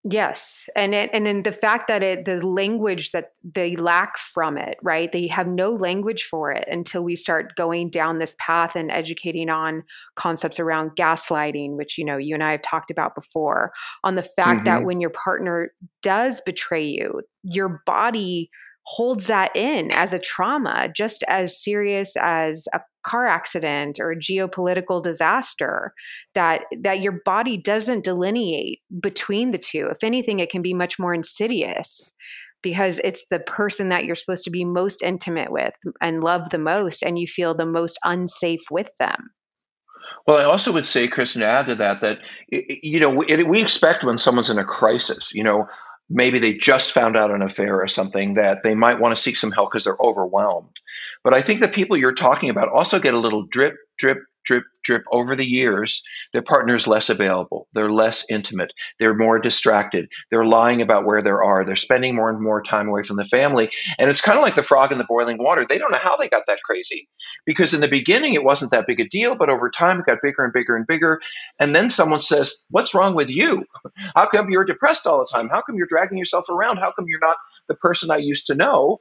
Yes, 0.05 0.69
and 0.75 0.95
it, 0.95 1.11
and 1.13 1.27
then 1.27 1.45
the 1.45 1.53
fact 1.53 1.87
that 1.87 2.03
it 2.03 2.25
the 2.25 2.45
language 2.45 3.13
that 3.13 3.35
they 3.45 3.77
lack 3.77 4.19
from 4.19 4.59
it, 4.59 4.77
right? 4.83 5.13
They 5.13 5.29
have 5.29 5.47
no 5.47 5.71
language 5.71 6.25
for 6.25 6.51
it 6.51 6.65
until 6.69 7.05
we 7.05 7.15
start 7.15 7.55
going 7.55 7.89
down 7.89 8.19
this 8.19 8.35
path 8.41 8.75
and 8.75 8.91
educating 8.91 9.49
on 9.49 9.85
concepts 10.17 10.59
around 10.59 10.97
gaslighting, 10.97 11.77
which 11.77 11.99
you 11.99 12.05
know 12.05 12.17
you 12.17 12.35
and 12.35 12.43
I 12.43 12.51
have 12.51 12.63
talked 12.63 12.91
about 12.91 13.15
before. 13.15 13.73
On 14.03 14.17
the 14.17 14.25
fact 14.25 14.65
mm-hmm. 14.65 14.65
that 14.65 14.85
when 14.85 15.01
your 15.01 15.11
partner 15.11 15.73
does 16.03 16.41
betray 16.41 16.85
you, 16.85 17.23
your 17.45 17.81
body 17.87 18.51
holds 18.85 19.29
that 19.29 19.55
in 19.55 19.91
as 19.93 20.13
a 20.13 20.19
trauma, 20.19 20.91
just 20.95 21.23
as 21.29 21.63
serious 21.63 22.17
as 22.17 22.67
a 22.75 22.81
car 23.05 23.27
accident 23.27 23.99
or 24.01 24.13
a 24.13 24.19
geopolitical 24.19 25.03
disaster 25.03 25.93
that 26.35 26.65
that 26.81 27.01
your 27.01 27.21
body 27.25 27.57
doesn't 27.57 28.05
delineate 28.05 28.81
between 29.01 29.51
the 29.51 29.59
two. 29.59 29.89
If 29.91 30.03
anything 30.03 30.41
it 30.41 30.51
can 30.51 30.63
be 30.63 30.75
much 30.75 30.99
more 30.99 31.15
insidious 31.15 32.13
because 32.63 33.01
it's 33.03 33.27
the 33.29 33.41
person 33.41 33.89
that 33.89 34.05
you're 34.05 34.15
supposed 34.15 34.45
to 34.45 34.51
be 34.51 34.65
most 34.65 35.03
intimate 35.03 35.51
with 35.51 35.75
and 36.01 36.23
love 36.23 36.51
the 36.51 36.59
most 36.59 37.03
and 37.03 37.19
you 37.19 37.27
feel 37.27 37.55
the 37.55 37.67
most 37.67 37.99
unsafe 38.05 38.63
with 38.71 38.95
them. 38.99 39.31
Well, 40.27 40.39
I 40.39 40.45
also 40.45 40.73
would 40.73 40.87
say, 40.87 41.09
Chris, 41.09 41.35
and 41.35 41.43
add 41.43 41.67
to 41.67 41.75
that, 41.77 42.01
that 42.01 42.21
you 42.49 43.01
know 43.01 43.11
we, 43.11 43.43
we 43.43 43.61
expect 43.61 44.05
when 44.05 44.19
someone's 44.19 44.51
in 44.51 44.59
a 44.59 44.65
crisis, 44.65 45.35
you 45.35 45.43
know, 45.43 45.67
maybe 46.13 46.39
they 46.39 46.55
just 46.55 46.93
found 46.93 47.17
out 47.17 47.31
an 47.31 47.43
affair 47.43 47.81
or 47.81 47.89
something 47.89 48.35
that 48.35 48.63
they 48.63 48.75
might 48.75 49.01
want 49.01 49.15
to 49.15 49.21
seek 49.21 49.37
some 49.37 49.53
help 49.53 49.71
because 49.71 49.85
they're 49.85 49.97
overwhelmed. 50.01 50.77
But 51.25 51.35
I 51.35 51.41
think 51.41 51.61
the 51.61 51.69
people 51.69 51.97
you're 51.97 52.15
talking 52.15 52.51
about 52.51 52.69
also 52.69 52.99
get 52.99 53.15
a 53.15 53.19
little 53.19 53.47
drip, 53.47 53.77
drip, 53.99 54.19
drip, 54.45 54.65
drip 54.85 55.05
over 55.13 55.37
the 55.37 55.49
years. 55.49 56.03
Their 56.33 56.43
partner 56.43 56.75
is 56.75 56.87
less 56.87 57.09
available. 57.11 57.69
They're 57.73 57.93
less 57.93 58.25
intimate. 58.31 58.73
They're 58.99 59.15
more 59.15 59.39
distracted. 59.39 60.09
They're 60.31 60.45
lying 60.45 60.83
about 60.83 61.05
where 61.05 61.23
they 61.23 61.31
are. 61.31 61.65
They're 61.65 61.77
spending 61.77 62.15
more 62.15 62.31
and 62.31 62.43
more 62.43 62.63
time 62.63 62.89
away 62.89 63.03
from 63.03 63.17
the 63.17 63.25
family. 63.25 63.71
And 63.99 64.11
it's 64.11 64.21
kind 64.21 64.39
of 64.39 64.43
like 64.43 64.55
the 64.55 64.63
frog 64.63 64.93
in 64.93 64.99
the 64.99 65.05
boiling 65.05 65.39
water. 65.39 65.65
They 65.69 65.79
don't 65.79 65.93
know 65.93 65.99
how 65.99 66.17
they 66.17 66.29
got 66.29 66.45
that 66.47 66.63
crazy 66.65 67.09
because 67.47 67.75
in 67.75 67.81
the 67.81 67.89
beginning 67.89 68.35
it 68.35 68.45
wasn't 68.45 68.73
that 68.73 68.87
big 68.87 69.01
a 69.01 69.09
deal, 69.09 69.37
but 69.39 69.49
over 69.49 69.71
time 69.71 70.01
it 70.01 70.07
got 70.07 70.19
bigger 70.23 70.45
and 70.45 70.53
bigger 70.53 70.77
and 70.77 70.87
bigger. 70.87 71.21
And 71.61 71.75
then 71.75 71.91
someone 71.91 72.21
says, 72.21 72.65
What's 72.71 72.95
wrong 72.95 73.15
with 73.15 73.31
you? 73.31 73.65
How 74.17 74.27
come 74.27 74.51
you're 74.51 74.65
depressed 74.65 75.07
all 75.07 75.19
the 75.19 75.29
time? 75.33 75.49
How 75.49 75.63
come 75.63 75.77
you're 75.77 75.87
dragging 75.87 76.19
yourself 76.19 76.49
around? 76.49 76.79
How 76.79 76.93
come 76.93 77.07
you're 77.09 77.21
not 77.21 77.37
the 77.69 77.77
person 77.77 78.11
I 78.11 78.17
used 78.17 78.47
to 78.47 78.55
know? 78.55 78.99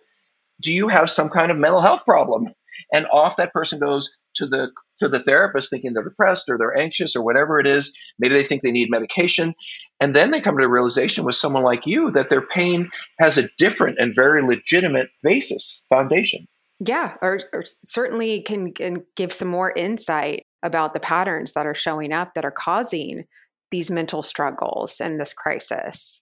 do 0.61 0.71
you 0.71 0.87
have 0.87 1.09
some 1.09 1.29
kind 1.29 1.51
of 1.51 1.57
mental 1.57 1.81
health 1.81 2.05
problem? 2.05 2.53
And 2.93 3.07
off 3.11 3.37
that 3.37 3.53
person 3.53 3.79
goes 3.79 4.09
to 4.35 4.45
the 4.45 4.71
to 4.97 5.07
the 5.07 5.19
therapist 5.19 5.69
thinking 5.69 5.93
they're 5.93 6.03
depressed 6.03 6.49
or 6.49 6.57
they're 6.57 6.77
anxious 6.77 7.15
or 7.15 7.23
whatever 7.23 7.59
it 7.59 7.67
is. 7.67 7.95
Maybe 8.19 8.33
they 8.33 8.43
think 8.43 8.61
they 8.61 8.71
need 8.71 8.89
medication. 8.89 9.53
And 9.99 10.15
then 10.15 10.31
they 10.31 10.41
come 10.41 10.57
to 10.57 10.65
a 10.65 10.69
realization 10.69 11.25
with 11.25 11.35
someone 11.35 11.63
like 11.63 11.85
you 11.85 12.11
that 12.11 12.29
their 12.29 12.41
pain 12.41 12.89
has 13.19 13.37
a 13.37 13.49
different 13.57 13.99
and 13.99 14.15
very 14.15 14.41
legitimate 14.41 15.09
basis, 15.23 15.83
foundation. 15.89 16.45
Yeah, 16.79 17.15
or, 17.21 17.41
or 17.53 17.63
certainly 17.85 18.41
can, 18.41 18.73
can 18.73 19.05
give 19.15 19.31
some 19.31 19.49
more 19.49 19.71
insight 19.71 20.43
about 20.63 20.93
the 20.93 20.99
patterns 20.99 21.53
that 21.53 21.67
are 21.67 21.75
showing 21.75 22.11
up 22.11 22.33
that 22.33 22.45
are 22.45 22.51
causing 22.51 23.25
these 23.69 23.91
mental 23.91 24.23
struggles 24.23 24.99
and 24.99 25.19
this 25.19 25.33
crisis. 25.33 26.21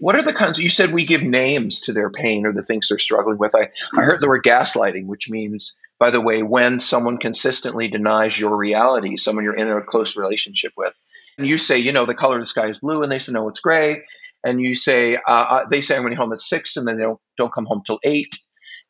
What 0.00 0.16
are 0.16 0.22
the 0.22 0.32
kinds 0.32 0.58
you 0.58 0.70
said 0.70 0.92
we 0.92 1.04
give 1.04 1.22
names 1.22 1.80
to 1.80 1.92
their 1.92 2.08
pain 2.08 2.46
or 2.46 2.54
the 2.54 2.64
things 2.64 2.88
they're 2.88 2.98
struggling 2.98 3.36
with? 3.36 3.54
I, 3.54 3.68
I 3.94 4.00
heard 4.00 4.22
the 4.22 4.28
word 4.28 4.44
gaslighting, 4.44 5.04
which 5.04 5.28
means, 5.28 5.78
by 5.98 6.10
the 6.10 6.22
way, 6.22 6.42
when 6.42 6.80
someone 6.80 7.18
consistently 7.18 7.86
denies 7.88 8.38
your 8.38 8.56
reality, 8.56 9.18
someone 9.18 9.44
you're 9.44 9.54
in 9.54 9.68
a 9.68 9.82
close 9.82 10.16
relationship 10.16 10.72
with. 10.74 10.94
And 11.36 11.46
you 11.46 11.58
say, 11.58 11.78
you 11.78 11.92
know, 11.92 12.06
the 12.06 12.14
color 12.14 12.36
of 12.36 12.42
the 12.42 12.46
sky 12.46 12.66
is 12.66 12.78
blue, 12.78 13.02
and 13.02 13.12
they 13.12 13.18
say, 13.18 13.32
no, 13.32 13.46
it's 13.50 13.60
gray. 13.60 14.02
And 14.42 14.58
you 14.58 14.74
say, 14.74 15.16
uh, 15.16 15.20
uh 15.28 15.64
they 15.68 15.82
say, 15.82 15.96
I'm 15.96 16.02
going 16.02 16.16
home 16.16 16.32
at 16.32 16.40
six, 16.40 16.78
and 16.78 16.88
then 16.88 16.96
they 16.96 17.04
don't, 17.04 17.20
don't 17.36 17.52
come 17.52 17.66
home 17.66 17.82
till 17.84 18.00
eight. 18.02 18.34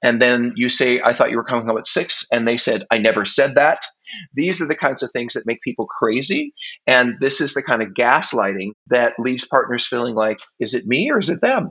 And 0.02 0.20
then 0.20 0.52
you 0.56 0.68
say, 0.68 1.00
I 1.00 1.12
thought 1.12 1.30
you 1.30 1.36
were 1.36 1.44
coming 1.44 1.66
home 1.66 1.78
at 1.78 1.86
six. 1.86 2.24
And 2.32 2.46
they 2.46 2.56
said, 2.56 2.84
I 2.90 2.98
never 2.98 3.24
said 3.24 3.54
that. 3.56 3.82
These 4.34 4.60
are 4.60 4.66
the 4.66 4.74
kinds 4.74 5.02
of 5.02 5.10
things 5.12 5.34
that 5.34 5.46
make 5.46 5.60
people 5.62 5.86
crazy. 5.86 6.52
And 6.86 7.14
this 7.20 7.40
is 7.40 7.54
the 7.54 7.62
kind 7.62 7.82
of 7.82 7.90
gaslighting 7.90 8.72
that 8.88 9.14
leaves 9.18 9.46
partners 9.46 9.86
feeling 9.86 10.14
like, 10.14 10.38
is 10.58 10.74
it 10.74 10.86
me 10.86 11.10
or 11.10 11.18
is 11.18 11.28
it 11.28 11.40
them? 11.40 11.70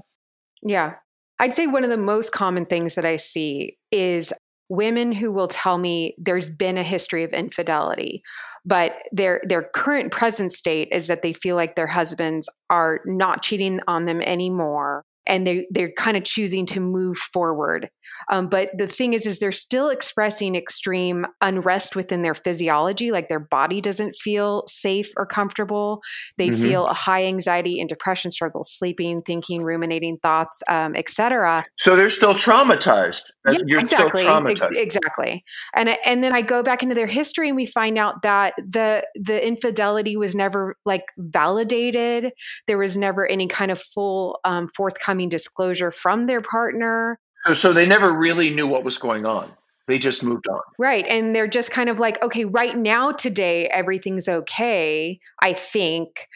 Yeah. 0.61 0.95
I'd 1.39 1.53
say 1.53 1.67
one 1.67 1.83
of 1.83 1.89
the 1.89 1.97
most 1.97 2.31
common 2.31 2.65
things 2.65 2.95
that 2.95 3.05
I 3.05 3.17
see 3.17 3.77
is 3.91 4.33
women 4.69 5.11
who 5.11 5.31
will 5.31 5.47
tell 5.47 5.77
me 5.77 6.15
there's 6.17 6.49
been 6.49 6.77
a 6.77 6.83
history 6.83 7.23
of 7.23 7.31
infidelity 7.31 8.21
but 8.65 8.97
their 9.11 9.41
their 9.43 9.63
current 9.73 10.11
present 10.11 10.51
state 10.51 10.87
is 10.91 11.07
that 11.07 11.21
they 11.21 11.33
feel 11.33 11.55
like 11.55 11.75
their 11.75 11.87
husbands 11.87 12.47
are 12.69 13.01
not 13.05 13.41
cheating 13.41 13.79
on 13.87 14.05
them 14.05 14.21
anymore 14.21 15.03
and 15.29 15.45
they 15.45 15.67
they're 15.69 15.91
kind 15.91 16.17
of 16.17 16.23
choosing 16.23 16.65
to 16.65 16.79
move 16.79 17.17
forward. 17.17 17.89
Um, 18.29 18.47
but 18.47 18.71
the 18.77 18.87
thing 18.87 19.13
is, 19.13 19.25
is 19.25 19.39
they're 19.39 19.51
still 19.51 19.89
expressing 19.89 20.55
extreme 20.55 21.27
unrest 21.41 21.95
within 21.95 22.23
their 22.23 22.33
physiology, 22.33 23.11
like 23.11 23.29
their 23.29 23.39
body 23.39 23.79
doesn't 23.79 24.15
feel 24.15 24.63
safe 24.67 25.11
or 25.15 25.25
comfortable. 25.25 26.01
They 26.37 26.49
mm-hmm. 26.49 26.61
feel 26.61 26.87
a 26.87 26.93
high 26.93 27.25
anxiety 27.25 27.79
and 27.79 27.87
depression 27.87 28.31
struggle, 28.31 28.63
sleeping, 28.63 29.21
thinking, 29.21 29.63
ruminating 29.63 30.17
thoughts, 30.17 30.61
um, 30.67 30.95
etc. 30.95 31.65
So 31.77 31.95
they're 31.95 32.09
still 32.09 32.33
traumatized. 32.33 33.31
Yeah, 33.47 33.59
You're 33.65 33.79
exactly, 33.79 34.25
ex- 34.25 34.61
exactly. 34.71 35.43
And 35.75 35.95
and 36.05 36.23
then 36.23 36.33
I 36.33 36.41
go 36.41 36.63
back 36.63 36.81
into 36.81 36.95
their 36.95 37.07
history, 37.07 37.47
and 37.47 37.55
we 37.55 37.67
find 37.67 37.97
out 37.97 38.23
that 38.23 38.55
the 38.57 39.05
the 39.15 39.45
infidelity 39.45 40.17
was 40.17 40.35
never 40.35 40.75
like 40.85 41.05
validated. 41.17 42.31
There 42.65 42.77
was 42.77 42.97
never 42.97 43.27
any 43.27 43.47
kind 43.47 43.69
of 43.69 43.79
full 43.79 44.39
um, 44.43 44.69
forthcoming 44.75 45.18
disclosure 45.27 45.91
from 45.91 46.27
their 46.27 46.41
partner. 46.41 47.19
So, 47.45 47.53
so 47.53 47.73
they 47.73 47.85
never 47.85 48.17
really 48.17 48.49
knew 48.49 48.67
what 48.67 48.83
was 48.83 48.97
going 48.97 49.25
on. 49.25 49.51
They 49.87 49.97
just 49.97 50.23
moved 50.23 50.47
on. 50.47 50.61
Right. 50.77 51.05
And 51.07 51.35
they're 51.35 51.47
just 51.47 51.71
kind 51.71 51.89
of 51.89 51.99
like, 51.99 52.21
okay, 52.23 52.45
right 52.45 52.77
now, 52.77 53.11
today, 53.11 53.67
everything's 53.69 54.29
okay, 54.29 55.19
I 55.41 55.53
think. 55.53 56.27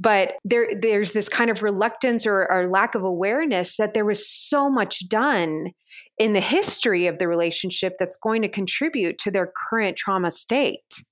But 0.00 0.34
there, 0.44 0.68
there's 0.80 1.12
this 1.12 1.28
kind 1.28 1.50
of 1.50 1.62
reluctance 1.62 2.26
or, 2.26 2.50
or 2.50 2.68
lack 2.68 2.94
of 2.94 3.04
awareness 3.04 3.76
that 3.76 3.92
there 3.92 4.06
was 4.06 4.26
so 4.26 4.70
much 4.70 5.08
done 5.08 5.72
in 6.18 6.32
the 6.32 6.40
history 6.40 7.06
of 7.06 7.18
the 7.18 7.28
relationship 7.28 7.94
that's 7.98 8.16
going 8.16 8.40
to 8.42 8.48
contribute 8.48 9.18
to 9.18 9.30
their 9.30 9.52
current 9.68 9.96
trauma 9.96 10.30
state 10.30 11.04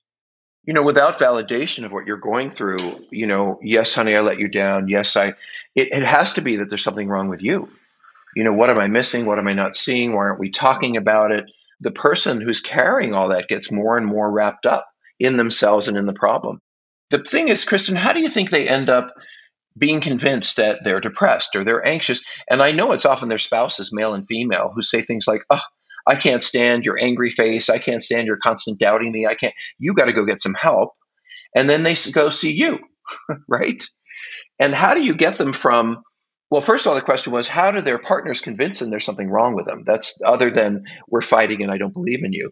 you 0.65 0.75
know 0.75 0.83
without 0.83 1.19
validation 1.19 1.85
of 1.85 1.93
what 1.93 2.07
you're 2.07 2.17
going 2.17 2.51
through 2.51 2.79
you 3.11 3.27
know 3.27 3.59
yes 3.63 3.95
honey 3.95 4.15
i 4.15 4.21
let 4.21 4.39
you 4.39 4.49
down. 4.49 4.89
Yes 4.89 5.17
i 5.17 5.29
it, 5.75 5.93
it 5.93 6.05
has 6.05 6.35
to 6.35 6.41
be 6.41 6.57
that 6.57 6.69
there's 6.69 6.83
something 6.85 7.09
wrong 7.09 7.29
with 7.29 7.43
you. 7.43 7.69
You 8.37 8.45
know 8.45 8.53
what 8.53 8.71
am 8.71 8.79
i 8.79 8.87
missing? 8.87 9.27
What 9.27 9.39
am 9.39 9.49
i 9.49 9.53
not 9.53 9.75
seeing? 9.75 10.13
Why 10.13 10.19
aren't 10.19 10.41
we 10.41 10.51
talking 10.51 10.97
about 10.97 11.33
it? 11.33 11.45
The 11.81 11.91
person 11.91 12.41
who's 12.41 12.61
carrying 12.61 13.15
all 13.15 13.29
that 13.29 13.49
gets 13.49 13.73
more 13.73 13.97
and 13.97 14.07
more 14.07 14.31
wrapped 14.31 14.67
up 14.67 14.87
in 15.19 15.37
themselves 15.37 15.89
and 15.89 15.97
in 15.97 16.07
the 16.07 16.13
problem. 16.13 16.61
The 17.11 17.19
thing 17.19 17.49
is 17.49 17.65
kristen 17.65 17.97
how 17.97 18.13
do 18.13 18.21
you 18.21 18.29
think 18.29 18.51
they 18.51 18.69
end 18.69 18.91
up 18.91 19.13
being 19.79 20.01
convinced 20.01 20.57
that 20.57 20.81
they're 20.83 21.01
depressed 21.01 21.57
or 21.57 21.65
they're 21.65 21.87
anxious? 21.87 22.23
And 22.51 22.63
i 22.63 22.73
know 22.73 22.93
it's 22.93 23.07
often 23.07 23.29
their 23.29 23.39
spouses 23.39 23.93
male 23.93 24.15
and 24.15 24.27
female 24.27 24.73
who 24.75 24.83
say 24.83 25.01
things 25.01 25.27
like 25.27 25.43
oh 25.51 25.63
I 26.07 26.17
can't 26.17 26.43
stand 26.43 26.85
your 26.85 26.99
angry 27.01 27.31
face. 27.31 27.69
I 27.69 27.79
can't 27.79 28.03
stand 28.03 28.27
your 28.27 28.37
constant 28.37 28.79
doubting 28.79 29.13
me. 29.13 29.27
I 29.27 29.35
can't. 29.35 29.55
You 29.79 29.95
got 29.95 30.07
to 30.07 30.13
go 30.13 30.25
get 30.25 30.41
some 30.41 30.55
help. 30.55 30.93
And 31.55 31.69
then 31.69 31.83
they 31.83 31.95
go 32.13 32.29
see 32.29 32.53
you, 32.53 32.79
right? 33.49 33.83
And 34.59 34.75
how 34.75 34.95
do 34.95 35.03
you 35.03 35.15
get 35.15 35.37
them 35.37 35.53
from? 35.53 36.03
Well, 36.51 36.61
first 36.61 36.85
of 36.85 36.91
all, 36.91 36.97
the 36.97 37.03
question 37.03 37.33
was 37.33 37.49
how 37.49 37.71
do 37.71 37.81
their 37.81 37.99
partners 37.99 38.41
convince 38.41 38.79
them 38.79 38.91
there's 38.91 39.05
something 39.05 39.31
wrong 39.31 39.55
with 39.55 39.67
them? 39.67 39.85
That's 39.87 40.21
other 40.25 40.51
than 40.51 40.85
we're 41.09 41.23
fighting 41.23 41.63
and 41.63 41.71
I 41.71 41.79
don't 41.79 41.95
believe 41.95 42.25
in 42.25 42.33
you. 42.33 42.51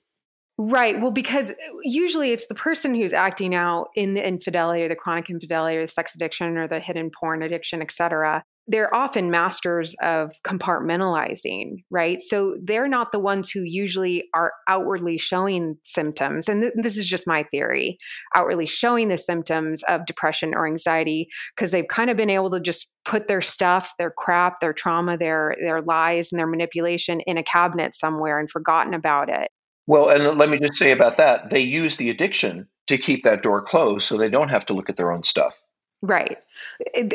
Right. 0.61 1.01
Well, 1.01 1.13
because 1.13 1.55
usually 1.83 2.33
it's 2.33 2.49
the 2.49 2.55
person 2.55 2.95
who's 2.95 3.13
acting 3.13 3.55
out 3.55 3.89
in 3.95 4.15
the 4.15 4.27
infidelity 4.27 4.83
or 4.83 4.89
the 4.89 4.97
chronic 4.97 5.31
infidelity 5.31 5.77
or 5.77 5.83
the 5.83 5.89
sex 5.89 6.17
addiction 6.17 6.57
or 6.57 6.67
the 6.67 6.81
hidden 6.81 7.11
porn 7.11 7.43
addiction, 7.43 7.81
et 7.81 7.93
cetera 7.93 8.43
they're 8.69 8.95
often 8.95 9.31
masters 9.31 9.97
of 10.03 10.33
compartmentalizing, 10.45 11.85
right? 11.91 12.21
So 12.21 12.57
they're 12.63 12.87
not 12.87 13.13
the 13.13 13.19
ones 13.19 13.51
who 13.51 13.63
usually 13.63 14.29
are 14.35 14.53
outwardly 14.69 15.17
showing 15.17 15.79
symptoms. 15.83 16.49
And 16.49 16.63
th- 16.63 16.75
this 16.77 16.99
is 16.99 17.07
just 17.07 17.27
my 17.27 17.43
theory 17.45 17.97
outwardly 18.35 18.67
showing 18.67 19.09
the 19.09 19.17
symptoms 19.17 19.83
of 19.85 20.05
depression 20.05 20.55
or 20.55 20.67
anxiety 20.67 21.29
because 21.57 21.71
they've 21.71 21.89
kind 21.89 22.11
of 22.11 22.17
been 22.17 22.31
able 22.31 22.51
to 22.51 22.61
just 22.61 22.91
put 23.07 23.27
their 23.27 23.41
stuff, 23.41 23.95
their 23.99 24.11
crap, 24.11 24.61
their 24.61 24.75
trauma, 24.75 25.17
their 25.17 25.57
their 25.63 25.81
lies 25.81 26.31
and 26.31 26.39
their 26.39 26.47
manipulation 26.47 27.21
in 27.21 27.39
a 27.39 27.43
cabinet 27.43 27.95
somewhere 27.95 28.39
and 28.39 28.51
forgotten 28.51 28.93
about 28.93 29.31
it. 29.31 29.49
Well, 29.87 30.11
and 30.11 30.37
let 30.37 30.51
me 30.51 30.59
just 30.59 30.75
say 30.75 30.93
about 30.93 31.17
that, 31.17 31.49
they 31.49 31.61
use 31.61 31.97
the 31.97 32.11
addiction 32.11 32.69
to 32.89 32.99
keep 32.99 33.25
that 33.25 33.43
door 33.43 33.63
closed 33.63 34.07
so 34.07 34.19
they 34.19 34.29
don't 34.29 34.51
have 34.51 34.67
to 34.67 34.75
look 34.75 34.91
at 34.91 34.97
their 34.97 35.11
own 35.11 35.23
stuff. 35.23 35.55
Right. 36.01 36.45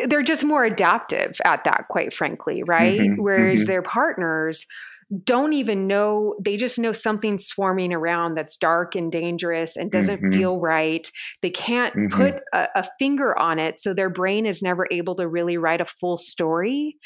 They're 0.07 0.23
just 0.23 0.43
more 0.43 0.65
adaptive 0.65 1.37
at 1.45 1.63
that, 1.63 1.85
quite 1.89 2.13
frankly, 2.13 2.63
right? 2.63 2.99
Mm-hmm, 2.99 3.21
Whereas 3.21 3.61
mm-hmm. 3.61 3.67
their 3.67 3.81
partners 3.81 4.65
don't 5.23 5.53
even 5.53 5.87
know, 5.87 6.35
they 6.39 6.57
just 6.57 6.79
know 6.79 6.91
something 6.91 7.37
swarming 7.37 7.93
around 7.93 8.33
that's 8.33 8.57
dark 8.57 8.95
and 8.95 9.11
dangerous 9.11 9.77
and 9.77 9.91
doesn't 9.91 10.21
mm-hmm. 10.21 10.31
feel 10.31 10.59
right. 10.59 11.09
They 11.41 11.49
can't 11.49 11.95
mm-hmm. 11.95 12.15
put 12.15 12.35
a, 12.51 12.67
a, 12.75 12.85
finger 12.97 13.37
on 13.37 13.59
it. 13.59 13.79
So 13.79 13.93
their 13.93 14.09
brain 14.09 14.45
is 14.45 14.63
never 14.63 14.87
able 14.89 15.15
to 15.15 15.27
really 15.27 15.57
write 15.57 15.81
a 15.81 15.85
full 15.85 16.17
story 16.17 16.97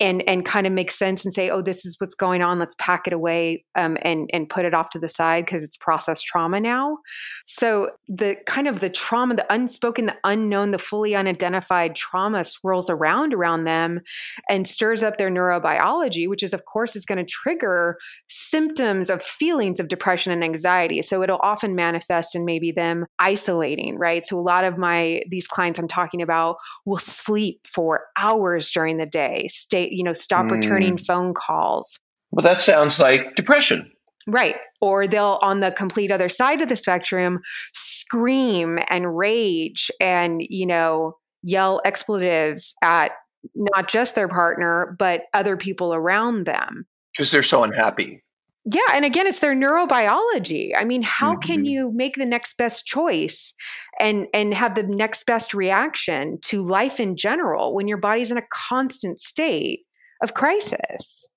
and 0.00 0.22
and 0.28 0.44
kind 0.44 0.66
of 0.66 0.72
make 0.72 0.90
sense 0.90 1.24
and 1.24 1.32
say, 1.32 1.50
oh, 1.50 1.62
this 1.62 1.86
is 1.86 1.96
what's 1.98 2.14
going 2.14 2.42
on. 2.42 2.58
Let's 2.58 2.74
pack 2.78 3.06
it 3.06 3.12
away 3.12 3.64
um, 3.74 3.96
and 4.02 4.28
and 4.32 4.48
put 4.48 4.64
it 4.64 4.74
off 4.74 4.90
to 4.90 4.98
the 4.98 5.08
side 5.08 5.46
because 5.46 5.64
it's 5.64 5.76
processed 5.76 6.26
trauma 6.26 6.60
now. 6.60 6.98
So 7.46 7.90
the 8.06 8.36
kind 8.46 8.68
of 8.68 8.80
the 8.80 8.90
trauma, 8.90 9.36
the 9.36 9.52
unspoken, 9.52 10.06
the 10.06 10.16
unknown, 10.24 10.70
the 10.70 10.78
fully 10.78 11.14
unidentified 11.14 11.96
trauma 11.96 12.44
swirls 12.44 12.90
around 12.90 13.32
around 13.32 13.64
them 13.64 14.00
and 14.48 14.66
stirs 14.68 15.02
up 15.02 15.16
their 15.16 15.30
neurobiology, 15.30 16.28
which 16.28 16.42
is 16.42 16.52
of 16.52 16.64
course 16.66 16.94
is 16.94 17.06
going 17.06 17.18
to 17.18 17.24
trigger 17.24 17.96
symptoms 18.28 19.08
of 19.08 19.22
feelings 19.22 19.80
of 19.80 19.88
depression 19.88 20.32
and 20.32 20.44
anxiety. 20.44 21.00
So 21.02 21.22
it'll 21.22 21.40
often 21.42 21.74
manifest 21.74 22.34
in 22.34 22.44
maybe 22.44 22.70
them 22.70 23.06
isolating, 23.18 23.98
right? 23.98 24.24
So 24.24 24.38
a 24.38 24.40
lot 24.40 24.64
of 24.64 24.76
my 24.76 25.22
these 25.28 25.46
clients 25.46 25.78
I'm 25.78 25.88
talking 25.88 26.20
about 26.20 26.56
will 26.84 26.98
sleep 26.98 27.60
for 27.66 28.04
hours 28.16 28.70
during 28.70 28.98
the 28.98 29.06
day, 29.06 29.48
stay 29.48 29.85
you 29.90 30.04
know, 30.04 30.12
stop 30.12 30.46
mm. 30.46 30.52
returning 30.52 30.96
phone 30.96 31.34
calls. 31.34 31.98
Well, 32.30 32.42
that 32.44 32.62
sounds 32.62 32.98
like 32.98 33.34
depression. 33.34 33.90
Right. 34.26 34.56
Or 34.80 35.06
they'll, 35.06 35.38
on 35.40 35.60
the 35.60 35.70
complete 35.70 36.10
other 36.10 36.28
side 36.28 36.60
of 36.60 36.68
the 36.68 36.76
spectrum, 36.76 37.40
scream 37.72 38.78
and 38.88 39.16
rage 39.16 39.90
and, 40.00 40.42
you 40.48 40.66
know, 40.66 41.16
yell 41.42 41.80
expletives 41.84 42.74
at 42.82 43.12
not 43.54 43.88
just 43.88 44.16
their 44.16 44.28
partner, 44.28 44.96
but 44.98 45.22
other 45.32 45.56
people 45.56 45.94
around 45.94 46.44
them. 46.44 46.86
Because 47.16 47.30
they're 47.30 47.42
so 47.42 47.62
unhappy. 47.62 48.22
Yeah, 48.68 48.80
and 48.94 49.04
again, 49.04 49.28
it's 49.28 49.38
their 49.38 49.54
neurobiology. 49.54 50.72
I 50.76 50.84
mean, 50.84 51.02
how 51.02 51.34
mm-hmm. 51.34 51.40
can 51.40 51.64
you 51.66 51.92
make 51.92 52.16
the 52.16 52.26
next 52.26 52.56
best 52.58 52.84
choice 52.84 53.54
and 54.00 54.26
and 54.34 54.52
have 54.52 54.74
the 54.74 54.82
next 54.82 55.24
best 55.24 55.54
reaction 55.54 56.38
to 56.46 56.62
life 56.62 56.98
in 56.98 57.16
general 57.16 57.74
when 57.74 57.86
your 57.86 57.98
body's 57.98 58.32
in 58.32 58.38
a 58.38 58.46
constant 58.50 59.20
state 59.20 59.86
of 60.20 60.34
crisis? 60.34 61.28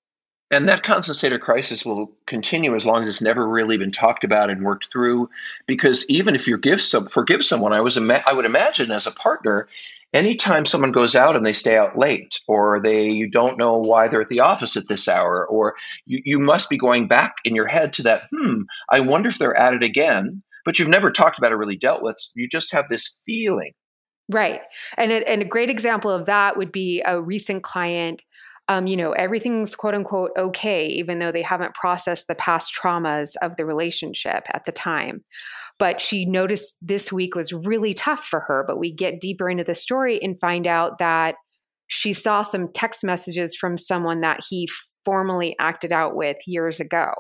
And 0.52 0.68
that 0.68 0.82
constant 0.82 1.18
state 1.18 1.32
of 1.32 1.42
crisis 1.42 1.86
will 1.86 2.12
continue 2.26 2.74
as 2.76 2.84
long 2.84 3.04
as 3.04 3.08
it's 3.08 3.22
never 3.22 3.48
really 3.48 3.78
been 3.78 3.92
talked 3.92 4.24
about 4.24 4.50
and 4.50 4.66
worked 4.66 4.92
through. 4.92 5.30
Because 5.68 6.04
even 6.10 6.34
if 6.34 6.48
you 6.48 6.58
give 6.58 6.82
some, 6.82 7.06
forgive 7.06 7.46
someone, 7.46 7.74
I 7.74 7.82
was 7.82 7.96
I 7.96 8.34
would 8.34 8.46
imagine 8.46 8.90
as 8.92 9.06
a 9.06 9.12
partner, 9.12 9.68
anytime 10.14 10.66
someone 10.66 10.92
goes 10.92 11.16
out 11.16 11.36
and 11.36 11.46
they 11.46 11.54
stay 11.54 11.78
out 11.78 11.98
late 11.98 12.40
or 12.48 12.82
they 12.82 13.10
you 13.10 13.30
don't 13.30 13.58
know 13.58 13.78
why 13.78 14.08
they're 14.08 14.22
at 14.22 14.30
the 14.30 14.40
office 14.40 14.76
at 14.76 14.88
this 14.88 15.08
hour 15.08 15.48
or 15.48 15.76
you, 16.06 16.22
you 16.26 16.40
must 16.40 16.70
be 16.70 16.78
going 16.78 17.08
back 17.08 17.36
in 17.46 17.56
your 17.56 17.68
head 17.68 17.94
to 17.94 18.04
that 18.04 18.24
hmm 18.32 18.62
i 18.92 19.00
wonder 19.00 19.30
if 19.30 19.38
they're 19.38 19.56
at 19.56 19.74
it 19.74 19.84
again. 19.84 20.42
But 20.66 20.78
you've 20.78 20.90
never 20.90 21.10
talked 21.10 21.40
about 21.40 21.52
it 21.52 21.56
really 21.56 21.78
dealt 21.78 22.04
with 22.04 22.18
you 22.36 22.48
just 22.48 22.72
have 22.74 22.90
this 22.90 23.16
feeling. 23.26 23.72
Right. 24.30 24.62
And, 24.98 25.12
it, 25.12 25.28
and 25.28 25.42
a 25.42 25.46
great 25.46 25.70
example 25.70 26.12
of 26.12 26.28
that 26.28 26.58
would 26.58 26.72
be 26.72 27.02
a 27.04 27.20
recent 27.20 27.64
client 27.64 28.22
um, 28.70 28.86
you 28.86 28.96
know, 28.96 29.12
everything's 29.14 29.76
quote 29.76 29.96
unquote 29.96 30.32
okay, 30.38 30.86
even 30.86 31.20
though 31.20 31.32
they 31.32 31.42
haven't 31.42 31.74
processed 31.74 32.28
the 32.28 32.36
past 32.36 32.72
traumas 32.74 33.34
of 33.42 33.58
the 33.58 33.66
relationship 33.66 34.46
at 34.54 34.64
the 34.66 34.72
time. 34.72 35.26
But 35.80 36.00
she 36.00 36.26
noticed 36.26 36.78
this 36.82 37.12
week 37.12 37.36
was 37.36 37.52
really 37.52 37.94
tough 37.94 38.24
for 38.24 38.42
her. 38.42 38.64
But 38.66 38.78
we 38.78 38.94
get 38.94 39.20
deeper 39.20 39.50
into 39.50 39.64
the 39.64 39.76
story 39.76 40.22
and 40.22 40.40
find 40.40 40.68
out 40.68 41.00
that 41.00 41.36
she 41.88 42.14
saw 42.14 42.44
some 42.44 42.72
text 42.72 43.04
messages 43.04 43.56
from 43.56 43.80
someone 43.80 44.22
that 44.22 44.42
he 44.48 44.70
formally 45.04 45.56
acted 45.60 45.92
out 45.92 46.16
with 46.16 46.38
years 46.46 46.80
ago. 46.80 47.14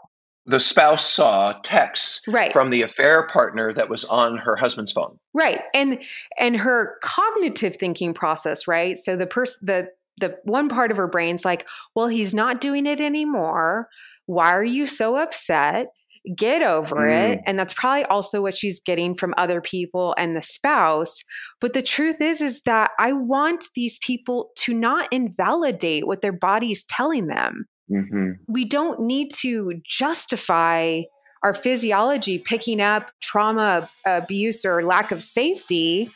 The 0.45 0.59
spouse 0.59 1.05
saw 1.05 1.53
texts 1.63 2.21
right. 2.27 2.53
from 2.53 2.69
the 2.69 2.83
affair 2.83 3.27
partner 3.27 3.73
that 3.73 3.89
was 3.89 4.05
on 4.05 4.37
her 4.37 4.55
husband's 4.55 4.91
phone. 4.91 5.17
Right. 5.33 5.61
And 5.73 6.01
and 6.39 6.57
her 6.57 6.97
cognitive 7.01 7.75
thinking 7.75 8.13
process, 8.13 8.67
right? 8.67 8.97
So 8.97 9.15
the 9.15 9.27
person 9.27 9.65
the 9.65 9.89
the 10.19 10.37
one 10.43 10.69
part 10.69 10.91
of 10.91 10.97
her 10.97 11.07
brain's 11.07 11.45
like, 11.45 11.67
well, 11.95 12.07
he's 12.07 12.33
not 12.33 12.61
doing 12.61 12.85
it 12.85 12.99
anymore. 12.99 13.87
Why 14.25 14.51
are 14.51 14.63
you 14.63 14.85
so 14.85 15.15
upset? 15.15 15.87
Get 16.35 16.61
over 16.61 16.97
mm. 16.97 17.31
it. 17.31 17.41
And 17.45 17.57
that's 17.57 17.73
probably 17.73 18.03
also 18.05 18.41
what 18.41 18.57
she's 18.57 18.79
getting 18.79 19.15
from 19.15 19.33
other 19.37 19.61
people 19.61 20.13
and 20.17 20.35
the 20.35 20.41
spouse. 20.41 21.23
But 21.61 21.73
the 21.73 21.81
truth 21.81 22.21
is, 22.21 22.41
is 22.41 22.61
that 22.63 22.91
I 22.99 23.13
want 23.13 23.65
these 23.73 23.97
people 23.99 24.49
to 24.57 24.73
not 24.73 25.11
invalidate 25.11 26.05
what 26.05 26.21
their 26.21 26.33
body's 26.33 26.85
telling 26.85 27.27
them. 27.27 27.65
Mm-hmm. 27.89 28.31
We 28.47 28.65
don't 28.65 29.01
need 29.01 29.31
to 29.39 29.81
justify 29.83 31.01
our 31.41 31.53
physiology 31.53 32.37
picking 32.37 32.81
up 32.81 33.11
trauma, 33.21 33.89
abuse, 34.05 34.65
or 34.65 34.83
lack 34.83 35.11
of 35.11 35.23
safety. 35.23 36.11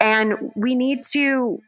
And 0.00 0.50
we 0.56 0.74
need 0.74 1.02
to 1.12 1.60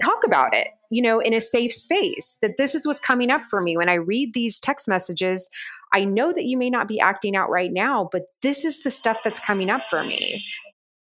talk 0.00 0.24
about 0.24 0.54
it 0.54 0.68
you 0.94 1.02
know, 1.02 1.18
in 1.18 1.34
a 1.34 1.40
safe 1.40 1.72
space 1.72 2.38
that 2.40 2.56
this 2.56 2.72
is 2.72 2.86
what's 2.86 3.00
coming 3.00 3.28
up 3.28 3.40
for 3.50 3.60
me 3.60 3.76
when 3.76 3.88
I 3.88 3.94
read 3.94 4.32
these 4.32 4.60
text 4.60 4.86
messages. 4.86 5.50
I 5.92 6.04
know 6.04 6.32
that 6.32 6.44
you 6.44 6.56
may 6.56 6.70
not 6.70 6.86
be 6.86 7.00
acting 7.00 7.34
out 7.34 7.50
right 7.50 7.72
now, 7.72 8.08
but 8.12 8.22
this 8.42 8.64
is 8.64 8.84
the 8.84 8.92
stuff 8.92 9.20
that's 9.24 9.40
coming 9.40 9.70
up 9.70 9.82
for 9.90 10.04
me. 10.04 10.44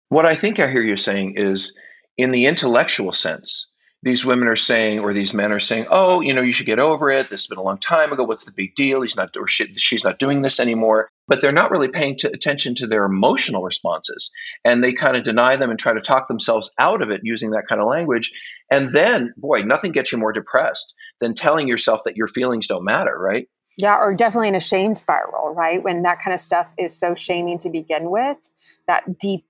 What 0.09 0.27
I 0.27 0.35
think 0.35 0.59
I 0.59 0.69
hear 0.69 0.83
you 0.83 0.95
saying 0.95 1.33
is 1.37 1.75
in 2.17 2.29
the 2.29 2.45
intellectual 2.45 3.13
sense, 3.13 3.65
these 4.01 4.23
women 4.23 4.47
are 4.47 4.55
saying, 4.55 4.99
or 4.99 5.11
these 5.11 5.33
men 5.33 5.51
are 5.51 5.59
saying, 5.59 5.87
"Oh, 5.89 6.21
you 6.21 6.33
know, 6.33 6.41
you 6.41 6.53
should 6.53 6.65
get 6.65 6.79
over 6.79 7.09
it. 7.09 7.29
This 7.29 7.41
has 7.41 7.47
been 7.47 7.57
a 7.57 7.63
long 7.63 7.79
time 7.79 8.13
ago. 8.13 8.23
What's 8.23 8.45
the 8.45 8.51
big 8.51 8.75
deal? 8.75 9.01
He's 9.01 9.15
not, 9.15 9.35
or 9.35 9.47
she, 9.47 9.73
she's 9.75 10.05
not 10.05 10.19
doing 10.19 10.41
this 10.41 10.59
anymore." 10.59 11.09
But 11.27 11.41
they're 11.41 11.51
not 11.51 11.69
really 11.69 11.89
paying 11.89 12.17
attention 12.23 12.75
to 12.75 12.87
their 12.87 13.03
emotional 13.03 13.61
responses, 13.61 14.31
and 14.63 14.81
they 14.81 14.93
kind 14.93 15.17
of 15.17 15.25
deny 15.25 15.57
them 15.57 15.69
and 15.69 15.77
try 15.77 15.93
to 15.93 15.99
talk 15.99 16.27
themselves 16.27 16.71
out 16.79 17.01
of 17.01 17.09
it 17.09 17.21
using 17.23 17.51
that 17.51 17.67
kind 17.67 17.81
of 17.81 17.87
language. 17.87 18.31
And 18.71 18.95
then, 18.95 19.33
boy, 19.37 19.61
nothing 19.61 19.91
gets 19.91 20.11
you 20.11 20.17
more 20.17 20.31
depressed 20.31 20.93
than 21.21 21.33
telling 21.33 21.67
yourself 21.67 22.01
that 22.05 22.15
your 22.15 22.27
feelings 22.27 22.67
don't 22.67 22.83
matter, 22.83 23.17
right? 23.17 23.47
Yeah, 23.77 23.97
or 23.97 24.13
definitely 24.13 24.49
in 24.49 24.55
a 24.55 24.59
shame 24.59 24.93
spiral, 24.93 25.53
right? 25.55 25.81
When 25.81 26.03
that 26.03 26.19
kind 26.19 26.33
of 26.33 26.41
stuff 26.41 26.73
is 26.77 26.97
so 26.97 27.15
shaming 27.15 27.57
to 27.59 27.69
begin 27.69 28.11
with, 28.11 28.49
that 28.87 29.17
deep 29.19 29.45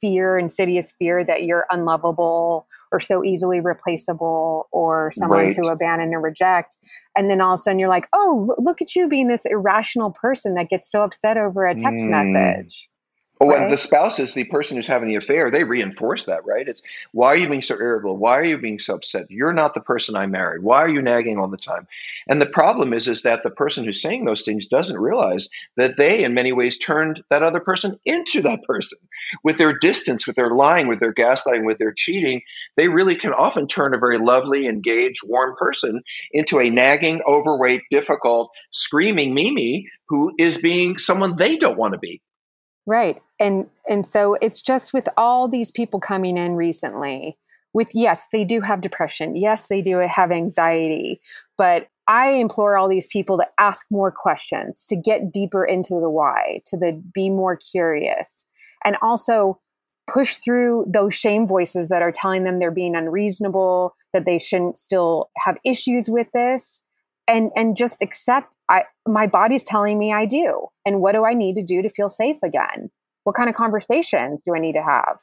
fear, 0.00 0.38
insidious 0.38 0.94
fear 0.98 1.22
that 1.24 1.44
you're 1.44 1.66
unlovable 1.70 2.66
or 2.90 3.00
so 3.00 3.22
easily 3.22 3.60
replaceable 3.60 4.68
or 4.72 5.12
someone 5.14 5.40
right. 5.40 5.52
to 5.52 5.62
abandon 5.66 6.12
and 6.12 6.22
reject. 6.22 6.76
And 7.16 7.30
then 7.30 7.42
all 7.42 7.54
of 7.54 7.60
a 7.60 7.62
sudden 7.62 7.78
you're 7.78 7.88
like, 7.88 8.08
oh, 8.12 8.54
look 8.58 8.80
at 8.80 8.96
you 8.96 9.08
being 9.08 9.28
this 9.28 9.44
irrational 9.44 10.10
person 10.10 10.54
that 10.54 10.70
gets 10.70 10.90
so 10.90 11.02
upset 11.02 11.36
over 11.36 11.66
a 11.66 11.74
text 11.74 12.06
mm. 12.06 12.10
message. 12.10 12.88
Well, 13.40 13.58
right? 13.58 13.70
the 13.70 13.76
spouse 13.76 14.20
is 14.20 14.32
the 14.32 14.44
person 14.44 14.76
who's 14.76 14.86
having 14.86 15.08
the 15.08 15.16
affair, 15.16 15.50
they 15.50 15.64
reinforce 15.64 16.26
that, 16.26 16.46
right? 16.46 16.68
It's 16.68 16.82
why 17.10 17.28
are 17.28 17.36
you 17.36 17.48
being 17.48 17.62
so 17.62 17.74
irritable? 17.74 18.16
Why 18.16 18.38
are 18.38 18.44
you 18.44 18.58
being 18.58 18.78
so 18.78 18.94
upset? 18.94 19.28
You're 19.28 19.52
not 19.52 19.74
the 19.74 19.80
person 19.80 20.14
I 20.14 20.26
married. 20.26 20.62
Why 20.62 20.82
are 20.82 20.88
you 20.88 21.02
nagging 21.02 21.38
all 21.38 21.48
the 21.48 21.56
time? 21.56 21.88
And 22.28 22.40
the 22.40 22.46
problem 22.46 22.92
is, 22.92 23.08
is 23.08 23.22
that 23.22 23.42
the 23.42 23.50
person 23.50 23.84
who's 23.84 24.00
saying 24.00 24.24
those 24.24 24.44
things 24.44 24.68
doesn't 24.68 25.00
realize 25.00 25.48
that 25.76 25.96
they, 25.96 26.22
in 26.22 26.34
many 26.34 26.52
ways, 26.52 26.78
turned 26.78 27.24
that 27.28 27.42
other 27.42 27.58
person 27.58 27.98
into 28.04 28.40
that 28.42 28.62
person 28.62 28.98
with 29.42 29.58
their 29.58 29.76
distance, 29.76 30.28
with 30.28 30.36
their 30.36 30.50
lying, 30.50 30.86
with 30.86 31.00
their 31.00 31.14
gaslighting, 31.14 31.66
with 31.66 31.78
their 31.78 31.92
cheating. 31.92 32.40
They 32.76 32.86
really 32.86 33.16
can 33.16 33.32
often 33.32 33.66
turn 33.66 33.94
a 33.94 33.98
very 33.98 34.18
lovely, 34.18 34.68
engaged, 34.68 35.22
warm 35.26 35.56
person 35.56 36.04
into 36.32 36.60
a 36.60 36.70
nagging, 36.70 37.20
overweight, 37.26 37.82
difficult, 37.90 38.52
screaming 38.70 39.34
Mimi 39.34 39.88
who 40.08 40.32
is 40.38 40.58
being 40.60 40.98
someone 40.98 41.36
they 41.36 41.56
don't 41.56 41.78
want 41.78 41.94
to 41.94 41.98
be. 41.98 42.20
Right. 42.86 43.22
And 43.40 43.66
and 43.88 44.06
so 44.06 44.36
it's 44.40 44.62
just 44.62 44.92
with 44.92 45.08
all 45.16 45.48
these 45.48 45.70
people 45.70 46.00
coming 46.00 46.36
in 46.36 46.54
recently 46.54 47.38
with 47.72 47.88
yes, 47.92 48.28
they 48.32 48.44
do 48.44 48.60
have 48.60 48.80
depression. 48.80 49.36
Yes, 49.36 49.66
they 49.68 49.82
do 49.82 49.98
have 49.98 50.30
anxiety, 50.30 51.20
but 51.58 51.88
I 52.06 52.30
implore 52.30 52.76
all 52.76 52.88
these 52.88 53.08
people 53.08 53.38
to 53.38 53.48
ask 53.58 53.86
more 53.90 54.12
questions, 54.12 54.86
to 54.86 54.96
get 54.96 55.32
deeper 55.32 55.64
into 55.64 55.94
the 55.94 56.10
why, 56.10 56.60
to 56.66 56.76
the 56.76 57.02
be 57.14 57.30
more 57.30 57.56
curious. 57.56 58.44
And 58.84 58.96
also 59.00 59.58
push 60.06 60.36
through 60.36 60.84
those 60.86 61.14
shame 61.14 61.46
voices 61.46 61.88
that 61.88 62.02
are 62.02 62.12
telling 62.12 62.44
them 62.44 62.58
they're 62.58 62.70
being 62.70 62.94
unreasonable, 62.94 63.96
that 64.12 64.26
they 64.26 64.38
shouldn't 64.38 64.76
still 64.76 65.30
have 65.38 65.56
issues 65.64 66.10
with 66.10 66.26
this 66.34 66.80
and 67.28 67.50
and 67.56 67.76
just 67.76 68.02
accept 68.02 68.54
I 68.68 68.84
my 69.06 69.26
body's 69.26 69.64
telling 69.64 69.98
me 69.98 70.12
I 70.12 70.26
do. 70.26 70.68
And 70.86 71.00
what 71.00 71.12
do 71.12 71.24
I 71.24 71.34
need 71.34 71.54
to 71.56 71.62
do 71.62 71.82
to 71.82 71.88
feel 71.88 72.08
safe 72.08 72.38
again? 72.42 72.90
What 73.24 73.34
kind 73.34 73.48
of 73.48 73.54
conversations 73.54 74.42
do 74.44 74.54
I 74.54 74.58
need 74.58 74.74
to 74.74 74.82
have? 74.82 75.18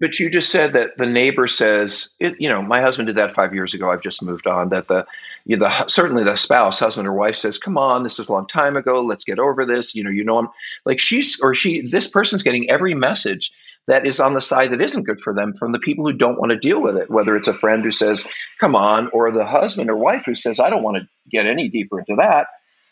But 0.00 0.18
you 0.18 0.30
just 0.30 0.50
said 0.50 0.72
that 0.72 0.96
the 0.96 1.04
neighbor 1.04 1.46
says, 1.46 2.08
it, 2.18 2.40
you 2.40 2.48
know, 2.48 2.62
my 2.62 2.80
husband 2.80 3.08
did 3.08 3.16
that 3.16 3.34
five 3.34 3.52
years 3.52 3.74
ago. 3.74 3.90
I've 3.90 4.00
just 4.00 4.22
moved 4.22 4.46
on. 4.46 4.70
That 4.70 4.88
the, 4.88 5.06
you 5.44 5.58
know, 5.58 5.68
the 5.68 5.86
certainly 5.88 6.24
the 6.24 6.36
spouse, 6.36 6.80
husband 6.80 7.06
or 7.06 7.12
wife 7.12 7.36
says, 7.36 7.58
"Come 7.58 7.76
on, 7.76 8.02
this 8.02 8.18
is 8.18 8.28
a 8.28 8.32
long 8.32 8.46
time 8.46 8.76
ago. 8.76 9.02
Let's 9.02 9.24
get 9.24 9.38
over 9.38 9.66
this." 9.66 9.94
You 9.94 10.02
know, 10.02 10.10
you 10.10 10.24
know, 10.24 10.38
I'm 10.38 10.48
like 10.86 11.00
she's 11.00 11.38
or 11.42 11.54
she. 11.54 11.82
This 11.82 12.08
person's 12.08 12.42
getting 12.42 12.70
every 12.70 12.94
message 12.94 13.52
that 13.86 14.06
is 14.06 14.20
on 14.20 14.34
the 14.34 14.40
side 14.40 14.70
that 14.70 14.80
isn't 14.80 15.06
good 15.06 15.20
for 15.20 15.34
them 15.34 15.52
from 15.54 15.72
the 15.72 15.78
people 15.78 16.04
who 16.04 16.12
don't 16.12 16.38
want 16.38 16.50
to 16.50 16.58
deal 16.58 16.80
with 16.80 16.96
it, 16.96 17.10
whether 17.10 17.36
it's 17.36 17.48
a 17.48 17.54
friend 17.54 17.82
who 17.82 17.90
says, 17.90 18.26
come 18.60 18.76
on, 18.76 19.08
or 19.12 19.32
the 19.32 19.46
husband 19.46 19.90
or 19.90 19.96
wife 19.96 20.22
who 20.26 20.34
says, 20.34 20.60
I 20.60 20.70
don't 20.70 20.82
want 20.82 20.98
to 20.98 21.08
get 21.30 21.46
any 21.46 21.68
deeper 21.68 21.98
into 21.98 22.16
that. 22.16 22.48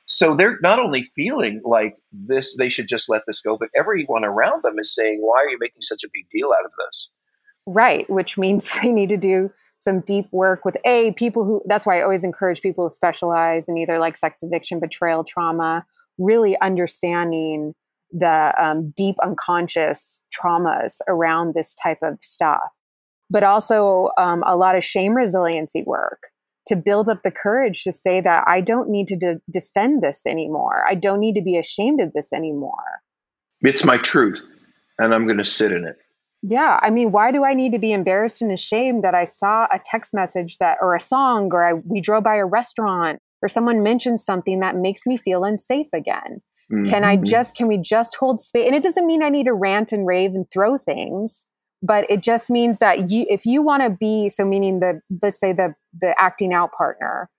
So 0.07 0.35
they're 0.35 0.59
not 0.63 0.79
only 0.79 1.03
feeling 1.03 1.61
like 1.65 1.97
this, 2.13 2.57
they 2.57 2.71
should 2.71 2.89
just 2.89 3.11
let 3.11 3.23
this 3.27 3.43
go, 3.43 3.59
but 3.59 3.69
everyone 3.77 4.25
around 4.25 4.63
them 4.63 4.79
is 4.79 4.95
saying, 4.95 5.21
why 5.21 5.43
are 5.43 5.51
you 5.51 5.59
making 5.61 5.83
such 5.83 6.03
a 6.03 6.09
big 6.13 6.27
deal 6.33 6.51
out 6.59 6.65
of 6.65 6.73
this? 6.79 7.11
Right, 7.67 8.09
which 8.09 8.39
means 8.39 8.73
they 8.83 8.91
need 8.91 9.11
to 9.11 9.19
do 9.19 9.51
some 9.81 10.01
deep 10.01 10.27
work 10.33 10.65
with 10.65 10.77
a 10.85 11.13
people 11.13 11.45
who 11.45 11.63
that's 11.67 11.87
why 11.87 12.01
I 12.01 12.03
always 12.03 12.25
encourage 12.25 12.63
people 12.63 12.89
to 12.89 12.95
specialize 12.95 13.69
in 13.69 13.77
either 13.79 13.99
like 13.99 14.17
sex 14.17 14.43
addiction, 14.43 14.81
betrayal, 14.81 15.23
trauma, 15.23 15.85
really 16.19 16.59
understanding 16.61 17.75
the 18.13 18.55
um, 18.63 18.93
deep 18.97 19.17
unconscious 19.23 20.23
traumas 20.33 20.99
around 21.09 21.55
this 21.55 21.75
type 21.75 21.99
of 22.03 22.19
stuff, 22.23 22.71
but 23.31 23.43
also 23.43 24.11
um, 24.17 24.43
a 24.47 24.57
lot 24.57 24.77
of 24.77 24.85
shame 24.85 25.15
resiliency 25.15 25.83
work 25.87 26.29
to 26.67 26.77
build 26.77 27.09
up 27.09 27.23
the 27.23 27.31
courage 27.31 27.83
to 27.83 27.93
say 27.93 28.21
that 28.21 28.45
I 28.47 28.61
don't 28.61 28.91
need 28.91 29.09
to 29.09 29.17
de- 29.17 29.41
defend 29.51 30.03
this 30.03 30.21
anymore. 30.27 30.85
I 30.89 30.95
don't 30.95 31.21
need 31.21 31.35
to 31.35 31.43
be 31.43 31.57
ashamed 31.57 32.01
of 32.01 32.13
this 32.13 32.33
anymore. 32.33 33.03
It's 33.63 33.85
my 33.85 33.97
truth, 33.99 34.45
and 34.99 35.15
I'm 35.15 35.27
going 35.27 35.39
to 35.39 35.45
sit 35.45 35.73
in 35.73 35.85
it. 35.85 35.97
Yeah, 36.43 36.79
I 36.83 36.91
mean, 36.91 37.11
why 37.11 37.33
do 37.33 37.45
I 37.45 37.55
need 37.55 37.73
to 37.73 37.79
be 37.79 37.93
embarrassed 37.93 38.43
and 38.43 38.53
ashamed 38.53 39.03
that 39.03 39.15
I 39.15 39.25
saw 39.25 39.67
a 39.73 39.81
text 39.85 40.15
message 40.15 40.59
that, 40.59 40.79
or 40.81 40.95
a 40.95 41.01
song, 41.01 41.51
or 41.53 41.67
I, 41.67 41.73
we 41.73 42.01
drove 42.01 42.23
by 42.23 42.37
a 42.37 42.47
restaurant, 42.47 43.19
or 43.43 43.49
someone 43.49 43.83
mentioned 43.83 44.21
something 44.21 44.61
that 44.61 44.77
makes 44.77 45.05
me 45.05 45.17
feel 45.17 45.43
unsafe 45.43 45.89
again? 45.93 46.43
Mm-hmm. 46.73 46.91
Can 46.91 47.05
I 47.05 47.17
mm-hmm. 47.17 47.25
just, 47.25 47.55
can 47.55 47.67
we 47.67 47.79
just 47.79 48.17
hold 48.17 48.41
space? 48.41 48.67
And 48.67 48.75
it 48.75 48.83
doesn't 48.83 49.07
mean 49.07 49.23
I 49.23 49.31
need 49.31 49.47
to 49.47 49.55
rant 49.55 49.93
and 49.93 50.07
rave 50.07 50.35
and 50.35 50.51
throw 50.51 50.77
things, 50.77 51.47
but 51.83 52.11
it 52.11 52.23
just 52.23 52.51
means 52.51 52.79
that 52.79 53.11
you, 53.11 53.25
if 53.29 53.47
you 53.47 53.63
want 53.63 53.83
to 53.83 53.91
be, 53.91 54.29
so 54.29 54.45
meaning 54.45 54.81
the, 54.81 55.01
let's 55.23 55.41
say 55.41 55.53
the, 55.53 55.75
the 55.99 56.21
acting 56.21 56.53
out 56.53 56.73
partner, 56.73 57.31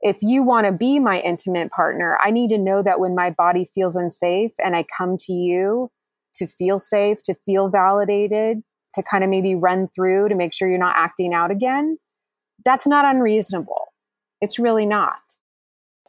if 0.00 0.18
you 0.22 0.42
want 0.42 0.66
to 0.66 0.72
be 0.72 0.98
my 0.98 1.20
intimate 1.20 1.70
partner, 1.70 2.18
I 2.22 2.30
need 2.30 2.50
to 2.50 2.58
know 2.58 2.82
that 2.82 3.00
when 3.00 3.14
my 3.14 3.30
body 3.30 3.68
feels 3.74 3.96
unsafe 3.96 4.52
and 4.62 4.76
I 4.76 4.84
come 4.96 5.16
to 5.18 5.32
you 5.32 5.90
to 6.34 6.46
feel 6.46 6.78
safe, 6.78 7.20
to 7.24 7.34
feel 7.44 7.68
validated, 7.68 8.62
to 8.94 9.02
kind 9.02 9.24
of 9.24 9.30
maybe 9.30 9.54
run 9.54 9.88
through 9.88 10.28
to 10.28 10.34
make 10.34 10.54
sure 10.54 10.68
you're 10.68 10.78
not 10.78 10.96
acting 10.96 11.34
out 11.34 11.50
again, 11.50 11.98
that's 12.64 12.86
not 12.86 13.04
unreasonable. 13.04 13.92
It's 14.40 14.58
really 14.58 14.86
not. 14.86 15.18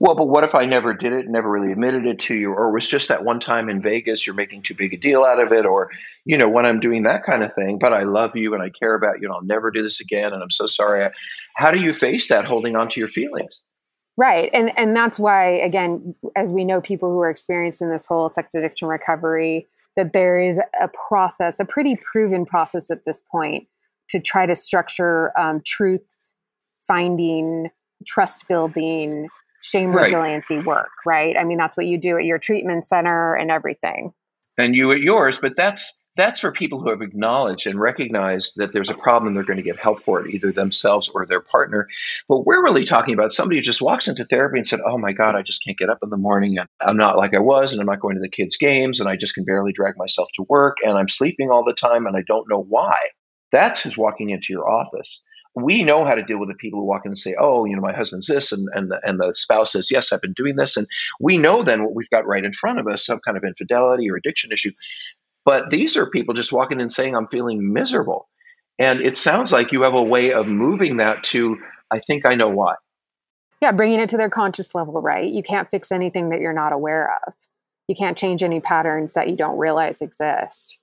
Well, 0.01 0.15
but 0.15 0.29
what 0.29 0.45
if 0.45 0.55
I 0.55 0.65
never 0.65 0.93
did 0.93 1.11
it, 1.11 1.27
never 1.27 1.49
really 1.49 1.73
admitted 1.73 2.05
it 2.05 2.19
to 2.21 2.35
you, 2.35 2.53
or 2.53 2.69
it 2.69 2.73
was 2.73 2.87
just 2.87 3.09
that 3.09 3.25
one 3.25 3.41
time 3.41 3.67
in 3.67 3.81
Vegas, 3.81 4.25
you're 4.25 4.35
making 4.35 4.63
too 4.63 4.73
big 4.73 4.93
a 4.93 4.97
deal 4.97 5.25
out 5.25 5.41
of 5.41 5.51
it, 5.51 5.65
or, 5.65 5.89
you 6.23 6.37
know, 6.37 6.47
when 6.47 6.65
I'm 6.65 6.79
doing 6.79 7.03
that 7.03 7.25
kind 7.25 7.43
of 7.43 7.53
thing, 7.53 7.79
but 7.79 7.91
I 7.91 8.03
love 8.03 8.35
you 8.35 8.53
and 8.53 8.63
I 8.63 8.69
care 8.69 8.95
about 8.95 9.19
you 9.19 9.27
and 9.27 9.33
I'll 9.33 9.43
never 9.43 9.71
do 9.71 9.83
this 9.83 9.99
again 9.99 10.31
and 10.31 10.41
I'm 10.41 10.51
so 10.51 10.67
sorry. 10.67 11.09
How 11.55 11.71
do 11.71 11.81
you 11.81 11.93
face 11.93 12.29
that 12.29 12.45
holding 12.45 12.77
on 12.77 12.87
to 12.89 12.99
your 13.01 13.09
feelings? 13.09 13.61
Right. 14.15 14.49
And 14.53 14.77
and 14.77 14.95
that's 14.95 15.17
why 15.17 15.45
again, 15.45 16.13
as 16.35 16.51
we 16.51 16.65
know 16.65 16.81
people 16.81 17.09
who 17.09 17.19
are 17.19 17.29
experiencing 17.29 17.89
this 17.89 18.05
whole 18.05 18.27
sex 18.27 18.53
addiction 18.53 18.89
recovery, 18.89 19.65
that 19.95 20.11
there 20.11 20.39
is 20.39 20.59
a 20.81 20.89
process, 21.07 21.59
a 21.61 21.65
pretty 21.65 21.97
proven 21.97 22.45
process 22.45 22.91
at 22.91 23.05
this 23.05 23.23
point 23.31 23.67
to 24.09 24.19
try 24.19 24.45
to 24.45 24.55
structure 24.55 25.31
um, 25.39 25.61
truth 25.65 26.33
finding, 26.85 27.69
trust 28.05 28.47
building, 28.49 29.29
shame 29.61 29.91
right. 29.91 30.05
resiliency 30.05 30.59
work, 30.59 30.89
right? 31.05 31.37
I 31.37 31.43
mean, 31.43 31.57
that's 31.57 31.77
what 31.77 31.85
you 31.85 31.97
do 31.97 32.17
at 32.17 32.25
your 32.25 32.39
treatment 32.39 32.85
center 32.85 33.35
and 33.35 33.51
everything. 33.51 34.13
And 34.57 34.75
you 34.75 34.91
at 34.91 34.99
yours, 34.99 35.39
but 35.39 35.55
that's 35.55 35.99
that's 36.19 36.41
for 36.41 36.51
people 36.51 36.81
who 36.81 36.89
have 36.89 37.01
acknowledged 37.01 37.65
and 37.65 37.79
recognized 37.79 38.53
that 38.57 38.73
there's 38.73 38.89
a 38.89 38.95
problem 38.95 39.33
they're 39.33 39.43
going 39.43 39.57
to 39.57 39.63
get 39.63 39.79
help 39.79 40.03
for 40.03 40.19
it, 40.19 40.33
either 40.33 40.51
themselves 40.51 41.07
or 41.07 41.25
their 41.25 41.39
partner. 41.39 41.87
But 42.27 42.45
we're 42.45 42.61
really 42.61 42.83
talking 42.83 43.13
about 43.13 43.31
somebody 43.31 43.57
who 43.57 43.61
just 43.61 43.81
walks 43.81 44.09
into 44.09 44.25
therapy 44.25 44.57
and 44.57 44.67
said, 44.67 44.81
Oh 44.85 44.97
my 44.97 45.13
God, 45.13 45.35
I 45.35 45.43
just 45.43 45.63
can't 45.63 45.77
get 45.77 45.89
up 45.89 45.99
in 46.03 46.09
the 46.09 46.17
morning 46.17 46.57
and 46.57 46.67
I'm 46.81 46.97
not 46.97 47.15
like 47.15 47.33
I 47.33 47.39
was 47.39 47.71
and 47.71 47.79
I'm 47.79 47.87
not 47.87 48.01
going 48.01 48.15
to 48.15 48.21
the 48.21 48.29
kids' 48.29 48.57
games 48.57 48.99
and 48.99 49.07
I 49.07 49.15
just 49.15 49.33
can 49.33 49.45
barely 49.45 49.71
drag 49.71 49.95
myself 49.97 50.29
to 50.35 50.45
work 50.49 50.77
and 50.83 50.97
I'm 50.97 51.07
sleeping 51.07 51.51
all 51.51 51.63
the 51.63 51.73
time 51.73 52.05
and 52.05 52.17
I 52.17 52.23
don't 52.27 52.49
know 52.49 52.61
why. 52.61 52.97
That's 53.53 53.81
who's 53.81 53.97
walking 53.97 54.29
into 54.29 54.51
your 54.51 54.69
office 54.69 55.21
we 55.63 55.83
know 55.83 56.05
how 56.05 56.15
to 56.15 56.23
deal 56.23 56.39
with 56.39 56.49
the 56.49 56.55
people 56.55 56.79
who 56.79 56.85
walk 56.85 57.05
in 57.05 57.11
and 57.11 57.19
say, 57.19 57.35
"Oh, 57.39 57.65
you 57.65 57.75
know, 57.75 57.81
my 57.81 57.93
husband's 57.93 58.27
this," 58.27 58.51
and 58.51 58.67
and 58.73 58.91
the, 58.91 58.99
and 59.03 59.19
the 59.19 59.33
spouse 59.33 59.73
says, 59.73 59.91
"Yes, 59.91 60.11
I've 60.11 60.21
been 60.21 60.33
doing 60.33 60.55
this," 60.55 60.77
and 60.77 60.87
we 61.19 61.37
know 61.37 61.63
then 61.63 61.83
what 61.83 61.95
we've 61.95 62.09
got 62.09 62.27
right 62.27 62.43
in 62.43 62.53
front 62.53 62.79
of 62.79 62.87
us, 62.87 63.05
some 63.05 63.19
kind 63.25 63.37
of 63.37 63.43
infidelity 63.43 64.09
or 64.09 64.15
addiction 64.15 64.51
issue. 64.51 64.71
But 65.45 65.69
these 65.69 65.97
are 65.97 66.09
people 66.09 66.33
just 66.33 66.51
walking 66.51 66.79
in 66.79 66.89
saying, 66.89 67.15
"I'm 67.15 67.27
feeling 67.27 67.73
miserable," 67.73 68.27
and 68.77 69.01
it 69.01 69.17
sounds 69.17 69.51
like 69.51 69.71
you 69.71 69.83
have 69.83 69.95
a 69.95 70.03
way 70.03 70.33
of 70.33 70.47
moving 70.47 70.97
that 70.97 71.23
to, 71.25 71.57
"I 71.91 71.99
think 71.99 72.25
I 72.25 72.35
know 72.35 72.49
why." 72.49 72.75
Yeah, 73.61 73.71
bringing 73.71 73.99
it 73.99 74.09
to 74.09 74.17
their 74.17 74.29
conscious 74.29 74.73
level, 74.73 75.01
right? 75.01 75.29
You 75.29 75.43
can't 75.43 75.69
fix 75.69 75.91
anything 75.91 76.29
that 76.29 76.39
you're 76.39 76.53
not 76.53 76.73
aware 76.73 77.11
of. 77.25 77.33
You 77.87 77.95
can't 77.95 78.17
change 78.17 78.43
any 78.43 78.59
patterns 78.59 79.13
that 79.13 79.29
you 79.29 79.35
don't 79.35 79.57
realize 79.57 80.01
exist. 80.01 80.79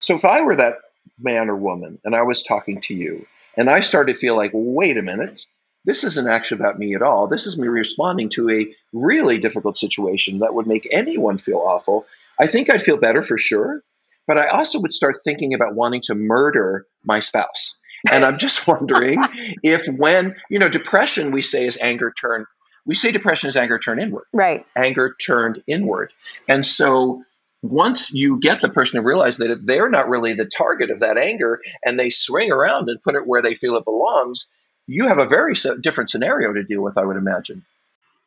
So 0.00 0.14
if 0.14 0.24
I 0.24 0.40
were 0.42 0.56
that 0.56 0.76
man 1.18 1.50
or 1.50 1.56
woman 1.56 1.98
and 2.04 2.14
I 2.14 2.22
was 2.22 2.42
talking 2.42 2.80
to 2.82 2.94
you 2.94 3.26
and 3.56 3.70
I 3.70 3.80
started 3.80 4.14
to 4.14 4.18
feel 4.18 4.36
like, 4.36 4.50
wait 4.54 4.96
a 4.96 5.02
minute, 5.02 5.40
this 5.84 6.04
isn't 6.04 6.28
actually 6.28 6.60
about 6.60 6.78
me 6.78 6.94
at 6.94 7.02
all. 7.02 7.26
This 7.26 7.46
is 7.46 7.58
me 7.58 7.68
responding 7.68 8.30
to 8.30 8.50
a 8.50 8.74
really 8.92 9.38
difficult 9.38 9.76
situation 9.76 10.38
that 10.38 10.54
would 10.54 10.66
make 10.66 10.88
anyone 10.90 11.38
feel 11.38 11.58
awful. 11.58 12.06
I 12.40 12.46
think 12.46 12.70
I'd 12.70 12.82
feel 12.82 12.96
better 12.96 13.22
for 13.22 13.38
sure, 13.38 13.82
but 14.26 14.38
I 14.38 14.48
also 14.48 14.80
would 14.80 14.94
start 14.94 15.16
thinking 15.24 15.52
about 15.52 15.74
wanting 15.74 16.00
to 16.02 16.14
murder 16.14 16.86
my 17.04 17.20
spouse. 17.20 17.76
And 18.10 18.24
I'm 18.24 18.38
just 18.38 18.66
wondering 18.68 19.22
if 19.62 19.86
when, 19.86 20.36
you 20.50 20.58
know, 20.58 20.68
depression 20.68 21.30
we 21.30 21.42
say 21.42 21.66
is 21.66 21.78
anger 21.80 22.12
turned 22.18 22.46
we 22.86 22.94
say 22.94 23.10
depression 23.12 23.48
is 23.48 23.56
anger 23.56 23.78
turned 23.78 24.00
inward. 24.00 24.24
Right. 24.32 24.66
Anger 24.76 25.16
turned 25.24 25.62
inward. 25.66 26.12
And 26.48 26.66
so 26.66 27.22
once 27.64 28.12
you 28.12 28.38
get 28.40 28.60
the 28.60 28.68
person 28.68 29.00
to 29.00 29.06
realize 29.06 29.38
that 29.38 29.50
if 29.50 29.58
they're 29.62 29.88
not 29.88 30.08
really 30.08 30.34
the 30.34 30.44
target 30.44 30.90
of 30.90 31.00
that 31.00 31.16
anger 31.16 31.60
and 31.84 31.98
they 31.98 32.10
swing 32.10 32.52
around 32.52 32.90
and 32.90 33.02
put 33.02 33.14
it 33.14 33.26
where 33.26 33.40
they 33.40 33.54
feel 33.54 33.74
it 33.76 33.84
belongs, 33.84 34.50
you 34.86 35.08
have 35.08 35.16
a 35.16 35.24
very 35.24 35.54
different 35.80 36.10
scenario 36.10 36.52
to 36.52 36.62
deal 36.62 36.82
with, 36.82 36.98
I 36.98 37.04
would 37.04 37.16
imagine. 37.16 37.64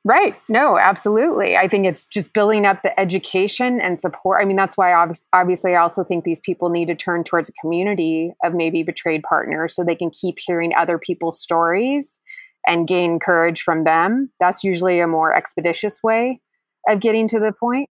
Right. 0.03 0.35
No, 0.49 0.79
absolutely. 0.79 1.55
I 1.55 1.67
think 1.67 1.85
it's 1.85 2.05
just 2.05 2.33
building 2.33 2.65
up 2.65 2.81
the 2.81 2.99
education 2.99 3.79
and 3.79 3.99
support. 3.99 4.41
I 4.41 4.45
mean, 4.45 4.55
that's 4.55 4.75
why 4.75 4.93
obviously 5.33 5.75
I 5.75 5.81
also 5.81 6.03
think 6.03 6.23
these 6.23 6.39
people 6.39 6.69
need 6.69 6.87
to 6.87 6.95
turn 6.95 7.23
towards 7.23 7.49
a 7.49 7.53
community 7.61 8.33
of 8.43 8.55
maybe 8.55 8.81
betrayed 8.81 9.21
partners 9.21 9.75
so 9.75 9.83
they 9.83 9.95
can 9.95 10.09
keep 10.09 10.37
hearing 10.39 10.73
other 10.73 10.97
people's 10.97 11.39
stories 11.39 12.19
and 12.65 12.87
gain 12.87 13.19
courage 13.19 13.61
from 13.61 13.83
them. 13.83 14.31
That's 14.39 14.63
usually 14.63 14.99
a 14.99 15.07
more 15.07 15.35
expeditious 15.35 16.01
way 16.01 16.41
of 16.89 17.01
getting 17.01 17.27
to 17.27 17.39
the 17.39 17.51
point. 17.51 17.89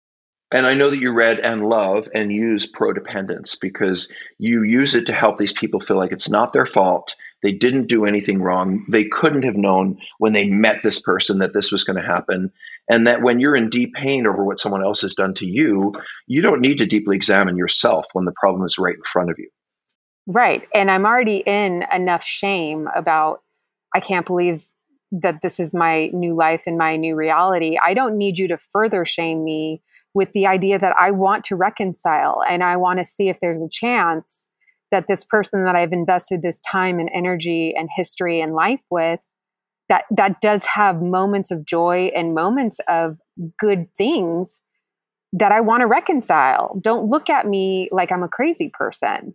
And 0.52 0.66
I 0.66 0.74
know 0.74 0.90
that 0.90 1.00
you 1.00 1.14
read 1.14 1.40
and 1.40 1.70
love 1.70 2.10
and 2.14 2.32
use 2.32 2.70
prodependence 2.70 3.60
because 3.60 4.12
you 4.40 4.64
use 4.64 4.96
it 4.96 5.06
to 5.06 5.14
help 5.14 5.38
these 5.38 5.54
people 5.54 5.80
feel 5.80 5.98
like 5.98 6.12
it's 6.12 6.30
not 6.30 6.54
their 6.54 6.66
fault. 6.66 7.16
They 7.44 7.52
didn't 7.52 7.88
do 7.88 8.06
anything 8.06 8.42
wrong. 8.42 8.86
They 8.90 9.06
couldn't 9.06 9.44
have 9.44 9.56
known 9.56 10.00
when 10.18 10.34
they 10.34 10.46
met 10.46 10.82
this 10.82 11.00
person 11.00 11.38
that 11.40 11.54
this 11.54 11.72
was 11.72 11.84
going 11.84 12.02
to 12.02 12.08
happen. 12.08 12.52
And 12.90 13.06
that 13.06 13.22
when 13.22 13.40
you're 13.40 13.56
in 13.56 13.70
deep 13.70 13.94
pain 13.94 14.26
over 14.26 14.44
what 14.44 14.60
someone 14.60 14.84
else 14.84 15.02
has 15.02 15.14
done 15.14 15.36
to 15.36 15.46
you, 15.46 15.94
you 16.26 16.42
don't 16.42 16.62
need 16.62 16.80
to 16.80 16.88
deeply 16.88 17.16
examine 17.16 17.56
yourself 17.56 18.08
when 18.14 18.26
the 18.26 18.34
problem 18.40 18.66
is 18.66 18.80
right 18.80 18.96
in 18.96 19.04
front 19.04 19.30
of 19.30 19.38
you. 19.38 19.50
Right. 20.26 20.68
And 20.74 20.90
I'm 20.90 21.06
already 21.06 21.44
in 21.46 21.86
enough 21.94 22.24
shame 22.24 22.90
about, 22.96 23.42
I 23.96 24.00
can't 24.00 24.26
believe 24.26 24.66
that 25.12 25.42
this 25.42 25.60
is 25.60 25.74
my 25.74 26.08
new 26.08 26.36
life 26.36 26.64
and 26.66 26.78
my 26.78 26.96
new 26.96 27.16
reality. 27.16 27.78
I 27.84 27.94
don't 27.94 28.18
need 28.18 28.38
you 28.38 28.48
to 28.50 28.60
further 28.72 29.06
shame 29.06 29.44
me 29.44 29.82
with 30.20 30.34
the 30.34 30.46
idea 30.46 30.78
that 30.78 30.94
I 31.00 31.12
want 31.12 31.46
to 31.46 31.56
reconcile 31.56 32.44
and 32.50 32.62
I 32.62 32.76
want 32.76 33.00
to 33.00 33.06
see 33.06 33.30
if 33.30 33.40
there's 33.40 33.58
a 33.58 33.70
chance 33.72 34.50
that 34.92 35.08
this 35.08 35.24
person 35.24 35.64
that 35.64 35.78
I've 35.78 35.94
invested 35.94 36.42
this 36.42 36.60
time 36.70 37.00
and 37.00 37.10
energy 37.14 37.74
and 37.74 37.88
history 37.96 38.42
and 38.42 38.54
life 38.54 38.84
with 38.92 39.34
that 39.88 40.04
that 40.12 40.42
does 40.42 40.66
have 40.66 41.02
moments 41.02 41.52
of 41.52 41.64
joy 41.64 42.12
and 42.14 42.34
moments 42.34 42.82
of 42.90 43.18
good 43.58 43.88
things 43.96 44.62
that 45.32 45.54
I 45.54 45.62
want 45.62 45.82
to 45.82 45.88
reconcile. 45.88 46.78
Don't 46.82 47.08
look 47.10 47.30
at 47.30 47.48
me 47.48 47.88
like 47.94 48.12
I'm 48.12 48.22
a 48.22 48.28
crazy 48.28 48.70
person. 48.74 49.34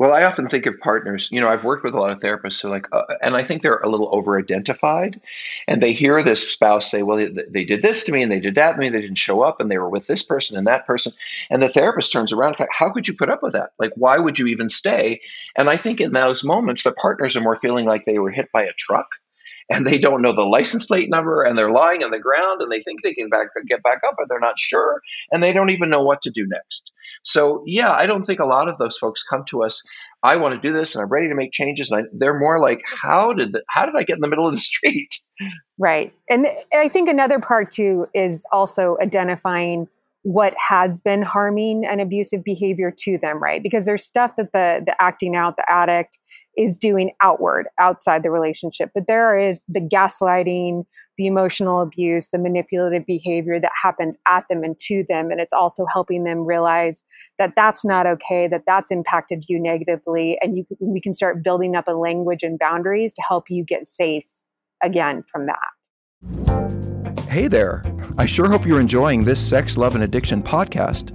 Well, 0.00 0.14
I 0.14 0.24
often 0.24 0.48
think 0.48 0.64
of 0.64 0.80
partners. 0.80 1.28
You 1.30 1.42
know, 1.42 1.48
I've 1.50 1.62
worked 1.62 1.84
with 1.84 1.92
a 1.92 2.00
lot 2.00 2.10
of 2.10 2.20
therapists 2.20 2.62
who 2.62 2.70
like, 2.70 2.86
uh, 2.90 3.02
and 3.20 3.36
I 3.36 3.42
think 3.42 3.60
they're 3.60 3.76
a 3.76 3.88
little 3.90 4.08
over-identified, 4.12 5.20
and 5.68 5.82
they 5.82 5.92
hear 5.92 6.22
this 6.22 6.50
spouse 6.50 6.90
say, 6.90 7.02
"Well, 7.02 7.18
they, 7.18 7.28
they, 7.50 7.64
did 7.66 7.82
this 7.82 8.04
to 8.04 8.12
me, 8.12 8.22
and 8.22 8.32
they 8.32 8.40
did 8.40 8.54
that 8.54 8.72
to 8.72 8.78
me. 8.78 8.88
They 8.88 9.02
didn't 9.02 9.18
show 9.18 9.42
up, 9.42 9.60
and 9.60 9.70
they 9.70 9.76
were 9.76 9.90
with 9.90 10.06
this 10.06 10.22
person 10.22 10.56
and 10.56 10.66
that 10.66 10.86
person." 10.86 11.12
And 11.50 11.62
the 11.62 11.68
therapist 11.68 12.12
turns 12.12 12.32
around, 12.32 12.56
"How 12.72 12.88
could 12.88 13.08
you 13.08 13.14
put 13.14 13.28
up 13.28 13.42
with 13.42 13.52
that? 13.52 13.72
Like, 13.78 13.92
why 13.94 14.18
would 14.18 14.38
you 14.38 14.46
even 14.46 14.70
stay?" 14.70 15.20
And 15.54 15.68
I 15.68 15.76
think 15.76 16.00
in 16.00 16.14
those 16.14 16.42
moments, 16.42 16.82
the 16.82 16.92
partners 16.92 17.36
are 17.36 17.42
more 17.42 17.56
feeling 17.56 17.84
like 17.84 18.06
they 18.06 18.18
were 18.18 18.30
hit 18.30 18.50
by 18.54 18.62
a 18.62 18.72
truck 18.72 19.19
and 19.70 19.86
they 19.86 19.98
don't 19.98 20.22
know 20.22 20.32
the 20.32 20.42
license 20.42 20.86
plate 20.86 21.08
number 21.08 21.40
and 21.40 21.58
they're 21.58 21.70
lying 21.70 22.02
on 22.02 22.10
the 22.10 22.18
ground 22.18 22.60
and 22.60 22.70
they 22.70 22.82
think 22.82 23.02
they 23.02 23.14
can 23.14 23.28
back, 23.28 23.48
get 23.68 23.82
back 23.82 24.00
up 24.06 24.14
but 24.18 24.28
they're 24.28 24.40
not 24.40 24.58
sure 24.58 25.00
and 25.30 25.42
they 25.42 25.52
don't 25.52 25.70
even 25.70 25.88
know 25.88 26.02
what 26.02 26.20
to 26.22 26.30
do 26.30 26.46
next. 26.46 26.92
So 27.22 27.62
yeah 27.66 27.92
i 27.92 28.06
don't 28.06 28.24
think 28.24 28.40
a 28.40 28.46
lot 28.46 28.68
of 28.68 28.78
those 28.78 28.98
folks 28.98 29.22
come 29.22 29.44
to 29.46 29.62
us 29.62 29.82
i 30.22 30.36
want 30.36 30.54
to 30.54 30.66
do 30.66 30.72
this 30.72 30.94
and 30.94 31.02
i'm 31.02 31.10
ready 31.10 31.28
to 31.28 31.34
make 31.34 31.52
changes 31.52 31.90
and 31.90 32.02
I, 32.02 32.08
they're 32.12 32.38
more 32.38 32.60
like 32.60 32.82
how 32.84 33.32
did 33.32 33.52
the, 33.52 33.62
how 33.68 33.86
did 33.86 33.94
i 33.96 34.02
get 34.02 34.16
in 34.16 34.20
the 34.20 34.28
middle 34.28 34.46
of 34.46 34.52
the 34.52 34.60
street? 34.72 35.14
Right 35.78 36.12
and 36.28 36.46
i 36.74 36.88
think 36.88 37.08
another 37.08 37.38
part 37.38 37.70
too 37.70 38.06
is 38.14 38.42
also 38.52 38.96
identifying 39.00 39.88
what 40.22 40.54
has 40.58 41.00
been 41.00 41.22
harming 41.22 41.86
and 41.86 42.00
abusive 42.00 42.44
behavior 42.44 42.92
to 42.98 43.16
them 43.18 43.42
right? 43.42 43.62
Because 43.62 43.86
there's 43.86 44.04
stuff 44.04 44.36
that 44.36 44.52
the 44.52 44.82
the 44.84 45.00
acting 45.02 45.34
out 45.34 45.56
the 45.56 45.70
addict 45.70 46.18
is 46.56 46.76
doing 46.76 47.12
outward 47.22 47.66
outside 47.78 48.22
the 48.22 48.30
relationship. 48.30 48.90
But 48.94 49.06
there 49.06 49.38
is 49.38 49.62
the 49.68 49.80
gaslighting 49.80 50.84
the 51.16 51.26
emotional 51.26 51.80
abuse 51.80 52.28
the 52.30 52.38
manipulative 52.38 53.04
behavior 53.06 53.60
that 53.60 53.72
happens 53.80 54.18
at 54.26 54.44
them 54.48 54.64
and 54.64 54.78
to 54.80 55.04
them. 55.08 55.30
And 55.30 55.40
it's 55.40 55.52
also 55.52 55.84
helping 55.86 56.24
them 56.24 56.46
realize 56.46 57.02
that 57.38 57.52
that's 57.56 57.84
not 57.84 58.06
okay 58.06 58.48
that 58.48 58.62
that's 58.66 58.90
impacted 58.90 59.44
you 59.48 59.60
negatively. 59.60 60.38
And 60.40 60.56
you 60.56 60.66
we 60.80 61.00
can 61.00 61.14
start 61.14 61.42
building 61.42 61.76
up 61.76 61.88
a 61.88 61.92
language 61.92 62.42
and 62.42 62.58
boundaries 62.58 63.12
to 63.14 63.22
help 63.22 63.50
you 63.50 63.64
get 63.64 63.86
safe 63.86 64.24
again 64.82 65.24
from 65.30 65.46
that. 65.46 67.28
Hey 67.28 67.48
there. 67.48 67.82
I 68.18 68.26
sure 68.26 68.48
hope 68.48 68.66
you're 68.66 68.80
enjoying 68.80 69.24
this 69.24 69.46
sex 69.46 69.76
love 69.76 69.94
and 69.94 70.04
addiction 70.04 70.42
podcast 70.42 71.14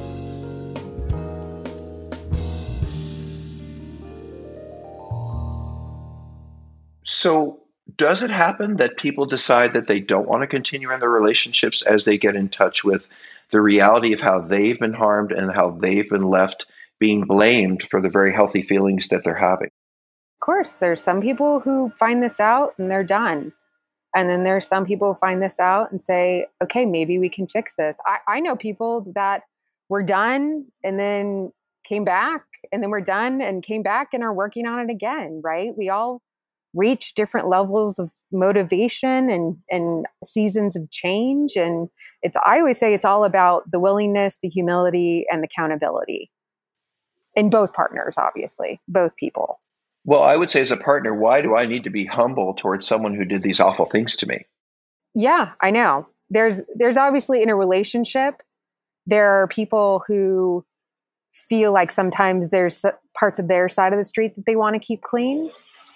So, 7.21 7.59
does 7.97 8.23
it 8.23 8.31
happen 8.31 8.77
that 8.77 8.97
people 8.97 9.27
decide 9.27 9.73
that 9.73 9.85
they 9.85 9.99
don't 9.99 10.27
want 10.27 10.41
to 10.41 10.47
continue 10.47 10.91
in 10.91 10.99
their 10.99 11.11
relationships 11.11 11.83
as 11.83 12.03
they 12.03 12.17
get 12.17 12.35
in 12.35 12.49
touch 12.49 12.83
with 12.83 13.07
the 13.51 13.61
reality 13.61 14.11
of 14.11 14.19
how 14.19 14.41
they've 14.41 14.79
been 14.79 14.93
harmed 14.93 15.31
and 15.31 15.51
how 15.51 15.69
they've 15.69 16.09
been 16.09 16.27
left 16.27 16.65
being 16.97 17.25
blamed 17.25 17.83
for 17.91 18.01
the 18.01 18.09
very 18.09 18.33
healthy 18.33 18.63
feelings 18.63 19.09
that 19.09 19.23
they're 19.23 19.35
having? 19.35 19.67
Of 19.67 20.39
course, 20.39 20.71
there's 20.71 20.99
some 20.99 21.21
people 21.21 21.59
who 21.59 21.91
find 21.91 22.23
this 22.23 22.39
out 22.39 22.73
and 22.79 22.89
they're 22.89 23.03
done. 23.03 23.53
And 24.15 24.27
then 24.27 24.41
there's 24.41 24.67
some 24.67 24.87
people 24.87 25.13
who 25.13 25.19
find 25.19 25.43
this 25.43 25.59
out 25.59 25.91
and 25.91 26.01
say, 26.01 26.47
okay, 26.63 26.87
maybe 26.87 27.19
we 27.19 27.29
can 27.29 27.47
fix 27.47 27.75
this. 27.75 27.97
I, 28.03 28.17
I 28.27 28.39
know 28.39 28.55
people 28.55 29.05
that 29.13 29.43
were 29.89 30.01
done 30.01 30.65
and 30.83 30.99
then 30.99 31.51
came 31.83 32.03
back 32.03 32.45
and 32.71 32.81
then 32.81 32.89
we're 32.89 33.01
done 33.01 33.41
and 33.41 33.61
came 33.61 33.83
back 33.83 34.07
and 34.11 34.23
are 34.23 34.33
working 34.33 34.65
on 34.65 34.79
it 34.79 34.91
again, 34.91 35.41
right? 35.43 35.77
We 35.77 35.89
all 35.89 36.19
reach 36.73 37.13
different 37.13 37.47
levels 37.47 37.99
of 37.99 38.09
motivation 38.31 39.29
and 39.29 39.57
and 39.69 40.05
seasons 40.23 40.75
of 40.75 40.89
change. 40.91 41.55
And 41.55 41.89
it's 42.21 42.37
i 42.45 42.59
always 42.59 42.79
say 42.79 42.93
it's 42.93 43.05
all 43.05 43.23
about 43.23 43.69
the 43.71 43.79
willingness 43.79 44.37
the 44.41 44.49
humility 44.49 45.25
and 45.31 45.43
the 45.43 45.47
accountability. 45.47 46.31
In 47.35 47.49
both 47.49 47.73
partners 47.73 48.15
obviously 48.17 48.79
both 48.87 49.15
people. 49.15 49.59
Well 50.05 50.23
i 50.23 50.35
would 50.35 50.51
say 50.51 50.61
as 50.61 50.71
a 50.71 50.77
partner 50.77 51.13
why 51.13 51.41
do 51.41 51.55
i 51.55 51.65
need 51.65 51.83
to 51.83 51.89
be 51.89 52.05
humble 52.05 52.53
towards 52.53 52.87
someone 52.87 53.15
who 53.15 53.25
did 53.25 53.43
these 53.43 53.59
awful 53.59 53.85
things 53.85 54.15
to 54.17 54.27
me? 54.27 54.45
Yeah 55.13 55.51
i 55.61 55.71
know. 55.71 56.07
There's 56.29 56.61
there's 56.75 56.97
obviously 56.97 57.41
in 57.41 57.49
a 57.49 57.55
relationship 57.55 58.41
there 59.07 59.41
are 59.41 59.47
people 59.47 60.03
who 60.07 60.63
feel 61.33 61.71
like 61.71 61.91
sometimes 61.91 62.49
there's 62.49 62.85
parts 63.17 63.39
of 63.39 63.47
their 63.47 63.67
side 63.67 63.93
of 63.93 63.99
the 63.99 64.05
street 64.05 64.35
that 64.35 64.45
they 64.45 64.55
want 64.55 64.75
to 64.75 64.79
keep 64.79 65.01
clean 65.01 65.49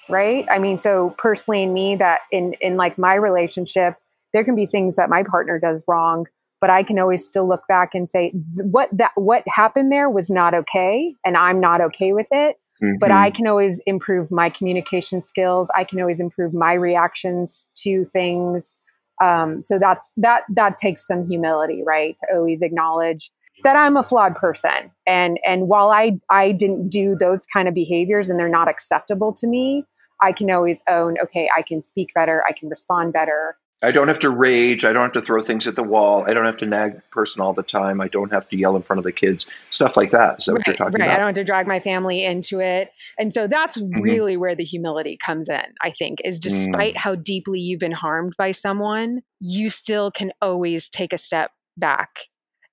right 0.09 0.45
i 0.51 0.59
mean 0.59 0.77
so 0.77 1.15
personally 1.17 1.63
in 1.63 1.73
me 1.73 1.95
that 1.95 2.21
in 2.31 2.53
in 2.61 2.77
like 2.77 2.97
my 2.97 3.15
relationship 3.15 3.95
there 4.33 4.43
can 4.43 4.55
be 4.55 4.65
things 4.65 4.95
that 4.95 5.09
my 5.09 5.23
partner 5.23 5.59
does 5.59 5.83
wrong 5.87 6.25
but 6.61 6.69
i 6.69 6.83
can 6.83 6.99
always 6.99 7.25
still 7.25 7.47
look 7.47 7.63
back 7.67 7.95
and 7.95 8.09
say 8.09 8.31
what 8.61 8.89
that 8.91 9.11
what 9.15 9.43
happened 9.47 9.91
there 9.91 10.09
was 10.09 10.29
not 10.29 10.53
okay 10.53 11.13
and 11.25 11.37
i'm 11.37 11.59
not 11.59 11.81
okay 11.81 12.13
with 12.13 12.27
it 12.31 12.57
mm-hmm. 12.83 12.97
but 12.99 13.11
i 13.11 13.29
can 13.29 13.47
always 13.47 13.79
improve 13.85 14.31
my 14.31 14.49
communication 14.49 15.21
skills 15.21 15.69
i 15.75 15.83
can 15.83 15.99
always 15.99 16.19
improve 16.19 16.53
my 16.53 16.73
reactions 16.73 17.65
to 17.75 18.05
things 18.05 18.75
um, 19.21 19.63
so 19.63 19.79
that's 19.79 20.11
that 20.17 20.43
that 20.49 20.77
takes 20.77 21.07
some 21.07 21.25
humility 21.27 21.83
right 21.85 22.17
to 22.19 22.35
always 22.35 22.61
acknowledge 22.61 23.31
that 23.63 23.75
I'm 23.75 23.97
a 23.97 24.03
flawed 24.03 24.35
person. 24.35 24.91
And 25.07 25.39
and 25.45 25.67
while 25.67 25.91
I 25.91 26.19
I 26.29 26.51
didn't 26.51 26.89
do 26.89 27.15
those 27.15 27.45
kind 27.45 27.67
of 27.67 27.73
behaviors 27.73 28.29
and 28.29 28.39
they're 28.39 28.49
not 28.49 28.67
acceptable 28.67 29.33
to 29.33 29.47
me, 29.47 29.85
I 30.21 30.31
can 30.31 30.49
always 30.51 30.81
own, 30.87 31.17
okay, 31.23 31.49
I 31.55 31.61
can 31.61 31.83
speak 31.83 32.13
better, 32.13 32.43
I 32.47 32.53
can 32.53 32.69
respond 32.69 33.13
better. 33.13 33.57
I 33.83 33.91
don't 33.91 34.07
have 34.07 34.19
to 34.19 34.29
rage. 34.29 34.85
I 34.85 34.93
don't 34.93 35.03
have 35.03 35.11
to 35.13 35.21
throw 35.21 35.43
things 35.43 35.67
at 35.67 35.75
the 35.75 35.83
wall. 35.83 36.23
I 36.25 36.33
don't 36.33 36.45
have 36.45 36.57
to 36.57 36.65
nag 36.65 37.01
person 37.11 37.41
all 37.41 37.53
the 37.53 37.61
time. 37.61 37.99
I 37.99 38.07
don't 38.07 38.31
have 38.31 38.47
to 38.49 38.57
yell 38.57 38.75
in 38.77 38.81
front 38.81 38.99
of 38.99 39.03
the 39.03 39.11
kids. 39.11 39.45
Stuff 39.69 39.97
like 39.97 40.11
that. 40.11 40.39
Is 40.39 40.45
that 40.45 40.53
right, 40.53 40.59
what 40.59 40.67
you're 40.67 40.75
talking 40.77 40.99
right. 40.99 41.07
about? 41.07 41.13
I 41.13 41.17
don't 41.17 41.27
have 41.27 41.35
to 41.35 41.43
drag 41.43 41.67
my 41.67 41.81
family 41.81 42.23
into 42.23 42.61
it. 42.61 42.91
And 43.19 43.33
so 43.33 43.47
that's 43.47 43.79
mm-hmm. 43.79 43.99
really 43.99 44.37
where 44.37 44.55
the 44.55 44.63
humility 44.63 45.17
comes 45.17 45.49
in, 45.49 45.65
I 45.81 45.91
think, 45.91 46.19
is 46.23 46.39
despite 46.39 46.95
mm. 46.95 46.97
how 46.97 47.15
deeply 47.15 47.59
you've 47.59 47.81
been 47.81 47.91
harmed 47.91 48.33
by 48.37 48.53
someone, 48.53 49.21
you 49.41 49.69
still 49.69 50.09
can 50.09 50.31
always 50.41 50.89
take 50.89 51.11
a 51.11 51.17
step 51.17 51.51
back 51.77 52.19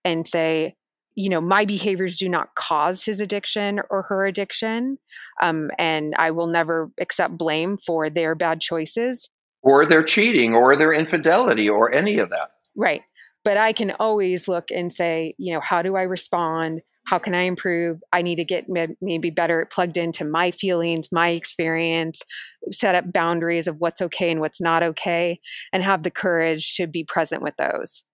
and 0.04 0.26
say, 0.26 0.76
you 1.14 1.28
know, 1.28 1.40
my 1.40 1.64
behaviors 1.64 2.16
do 2.16 2.28
not 2.28 2.54
cause 2.54 3.04
his 3.04 3.20
addiction 3.20 3.80
or 3.90 4.02
her 4.02 4.26
addiction. 4.26 4.98
Um, 5.40 5.70
and 5.78 6.14
I 6.18 6.30
will 6.30 6.46
never 6.46 6.90
accept 6.98 7.36
blame 7.36 7.78
for 7.84 8.08
their 8.08 8.34
bad 8.34 8.60
choices. 8.60 9.28
Or 9.62 9.84
their 9.86 10.02
cheating 10.02 10.54
or 10.54 10.76
their 10.76 10.92
infidelity 10.92 11.68
or 11.68 11.92
any 11.94 12.18
of 12.18 12.30
that. 12.30 12.50
Right. 12.74 13.02
But 13.44 13.56
I 13.56 13.72
can 13.72 13.92
always 13.98 14.48
look 14.48 14.70
and 14.70 14.92
say, 14.92 15.34
you 15.38 15.52
know, 15.52 15.60
how 15.60 15.82
do 15.82 15.96
I 15.96 16.02
respond? 16.02 16.80
How 17.06 17.18
can 17.18 17.34
I 17.34 17.42
improve? 17.42 18.00
I 18.12 18.22
need 18.22 18.36
to 18.36 18.44
get 18.44 18.66
maybe 19.00 19.30
better 19.30 19.66
plugged 19.70 19.96
into 19.96 20.24
my 20.24 20.52
feelings, 20.52 21.08
my 21.10 21.30
experience, 21.30 22.22
set 22.70 22.94
up 22.94 23.12
boundaries 23.12 23.66
of 23.66 23.78
what's 23.78 24.00
okay 24.00 24.30
and 24.30 24.40
what's 24.40 24.60
not 24.60 24.84
okay, 24.84 25.40
and 25.72 25.82
have 25.82 26.04
the 26.04 26.12
courage 26.12 26.76
to 26.76 26.86
be 26.86 27.02
present 27.02 27.42
with 27.42 27.56
those. 27.56 28.04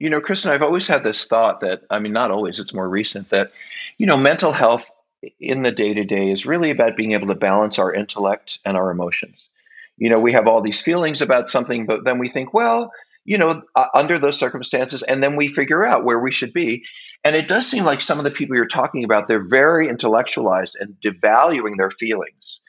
You 0.00 0.08
know, 0.08 0.20
Kristen, 0.20 0.50
I've 0.50 0.62
always 0.62 0.88
had 0.88 1.04
this 1.04 1.26
thought 1.26 1.60
that, 1.60 1.82
I 1.90 1.98
mean, 1.98 2.14
not 2.14 2.30
always, 2.30 2.58
it's 2.58 2.72
more 2.72 2.88
recent, 2.88 3.28
that, 3.28 3.52
you 3.98 4.06
know, 4.06 4.16
mental 4.16 4.50
health 4.50 4.90
in 5.38 5.62
the 5.62 5.72
day 5.72 5.92
to 5.92 6.04
day 6.04 6.30
is 6.30 6.46
really 6.46 6.70
about 6.70 6.96
being 6.96 7.12
able 7.12 7.28
to 7.28 7.34
balance 7.34 7.78
our 7.78 7.92
intellect 7.92 8.58
and 8.64 8.78
our 8.78 8.90
emotions. 8.90 9.46
You 9.98 10.08
know, 10.08 10.18
we 10.18 10.32
have 10.32 10.46
all 10.46 10.62
these 10.62 10.80
feelings 10.80 11.20
about 11.20 11.50
something, 11.50 11.84
but 11.84 12.06
then 12.06 12.18
we 12.18 12.30
think, 12.30 12.54
well, 12.54 12.90
you 13.26 13.36
know, 13.36 13.62
uh, 13.76 13.86
under 13.94 14.18
those 14.18 14.38
circumstances, 14.38 15.02
and 15.02 15.22
then 15.22 15.36
we 15.36 15.48
figure 15.48 15.84
out 15.84 16.06
where 16.06 16.18
we 16.18 16.32
should 16.32 16.54
be. 16.54 16.82
And 17.22 17.36
it 17.36 17.48
does 17.48 17.66
seem 17.66 17.84
like 17.84 18.00
some 18.00 18.16
of 18.16 18.24
the 18.24 18.30
people 18.30 18.56
you're 18.56 18.66
talking 18.66 19.04
about, 19.04 19.28
they're 19.28 19.46
very 19.46 19.90
intellectualized 19.90 20.78
and 20.80 20.94
devaluing 21.04 21.76
their 21.76 21.90
feelings. 21.90 22.62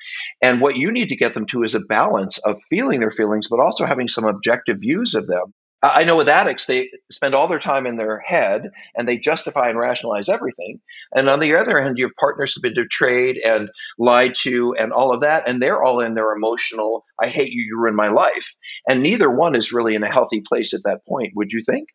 And 0.44 0.60
what 0.60 0.76
you 0.76 0.92
need 0.92 1.08
to 1.08 1.16
get 1.16 1.34
them 1.34 1.46
to 1.48 1.64
is 1.64 1.76
a 1.76 1.80
balance 1.80 2.40
of 2.40 2.60
feeling 2.70 3.00
their 3.00 3.12
feelings, 3.12 3.48
but 3.48 3.62
also 3.62 3.86
having 3.86 4.10
some 4.10 4.26
objective 4.26 4.80
views 4.80 5.16
of 5.16 5.28
them 5.28 5.54
I 5.84 6.04
know 6.04 6.16
with 6.16 6.30
addicts, 6.30 6.68
they 6.68 6.92
spend 7.10 7.34
all 7.34 7.48
their 7.48 7.60
time 7.60 7.88
in 7.88 7.98
their 7.98 8.20
head 8.20 8.70
and 8.96 9.08
they 9.08 9.18
justify 9.18 9.70
and 9.70 9.80
rationalize 9.80 10.30
everything. 10.30 10.80
And 11.16 11.28
on 11.28 11.40
the 11.40 11.56
other 11.56 11.82
hand, 11.82 11.98
you 11.98 12.06
have 12.06 12.16
partners 12.20 12.54
who've 12.54 12.62
been 12.62 12.76
betrayed 12.76 13.38
and 13.44 13.70
lied 13.98 14.36
to 14.42 14.76
and 14.76 14.94
all 14.94 15.12
of 15.12 15.22
that. 15.22 15.50
And 15.50 15.62
they're 15.62 15.82
all 15.82 16.00
in 16.00 16.14
their 16.14 16.32
emotional, 16.34 17.04
I 17.20 17.28
hate 17.28 17.52
you, 17.52 17.64
you 17.64 17.80
ruined 17.80 17.98
my 17.98 18.10
life. 18.10 18.54
And 18.88 19.02
neither 19.02 19.32
one 19.32 19.56
is 19.56 19.74
really 19.74 19.96
in 19.96 20.04
a 20.04 20.12
healthy 20.12 20.42
place 20.48 20.74
at 20.76 20.84
that 20.84 21.06
point, 21.08 21.34
would 21.36 21.52
you 21.52 21.64
think? 21.64 21.88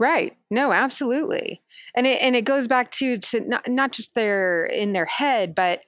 Right. 0.00 0.36
No, 0.50 0.72
absolutely. 0.72 1.60
And 1.94 2.06
it 2.06 2.22
and 2.22 2.36
it 2.36 2.44
goes 2.44 2.68
back 2.68 2.92
to 2.92 3.18
to 3.18 3.40
not, 3.40 3.68
not 3.68 3.90
just 3.90 4.14
their 4.14 4.66
in 4.66 4.92
their 4.92 5.06
head, 5.06 5.56
but 5.56 5.80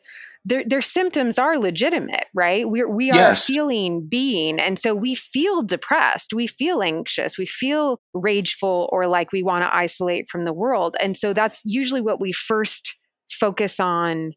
their 0.45 0.65
their 0.65 0.83
symptoms 0.83 1.39
are 1.39 1.59
legitimate, 1.59 2.27
right? 2.35 2.69
We're 2.69 2.89
we 2.89 3.11
are 3.11 3.17
yes. 3.17 3.47
feeling 3.47 4.07
being. 4.09 4.59
And 4.59 4.79
so 4.79 4.95
we 4.95 5.15
feel 5.15 5.63
depressed, 5.63 6.33
we 6.33 6.47
feel 6.47 6.83
anxious, 6.83 7.37
we 7.37 7.47
feel 7.47 8.01
rageful 8.15 8.89
or 8.93 9.07
like 9.07 9.33
we 9.33 9.43
want 9.43 9.63
to 9.65 9.75
isolate 9.75 10.29
from 10.29 10.45
the 10.45 10.53
world. 10.53 10.97
And 11.01 11.17
so 11.17 11.33
that's 11.33 11.63
usually 11.65 12.01
what 12.01 12.21
we 12.21 12.33
first 12.33 12.97
focus 13.31 13.79
on 13.79 14.33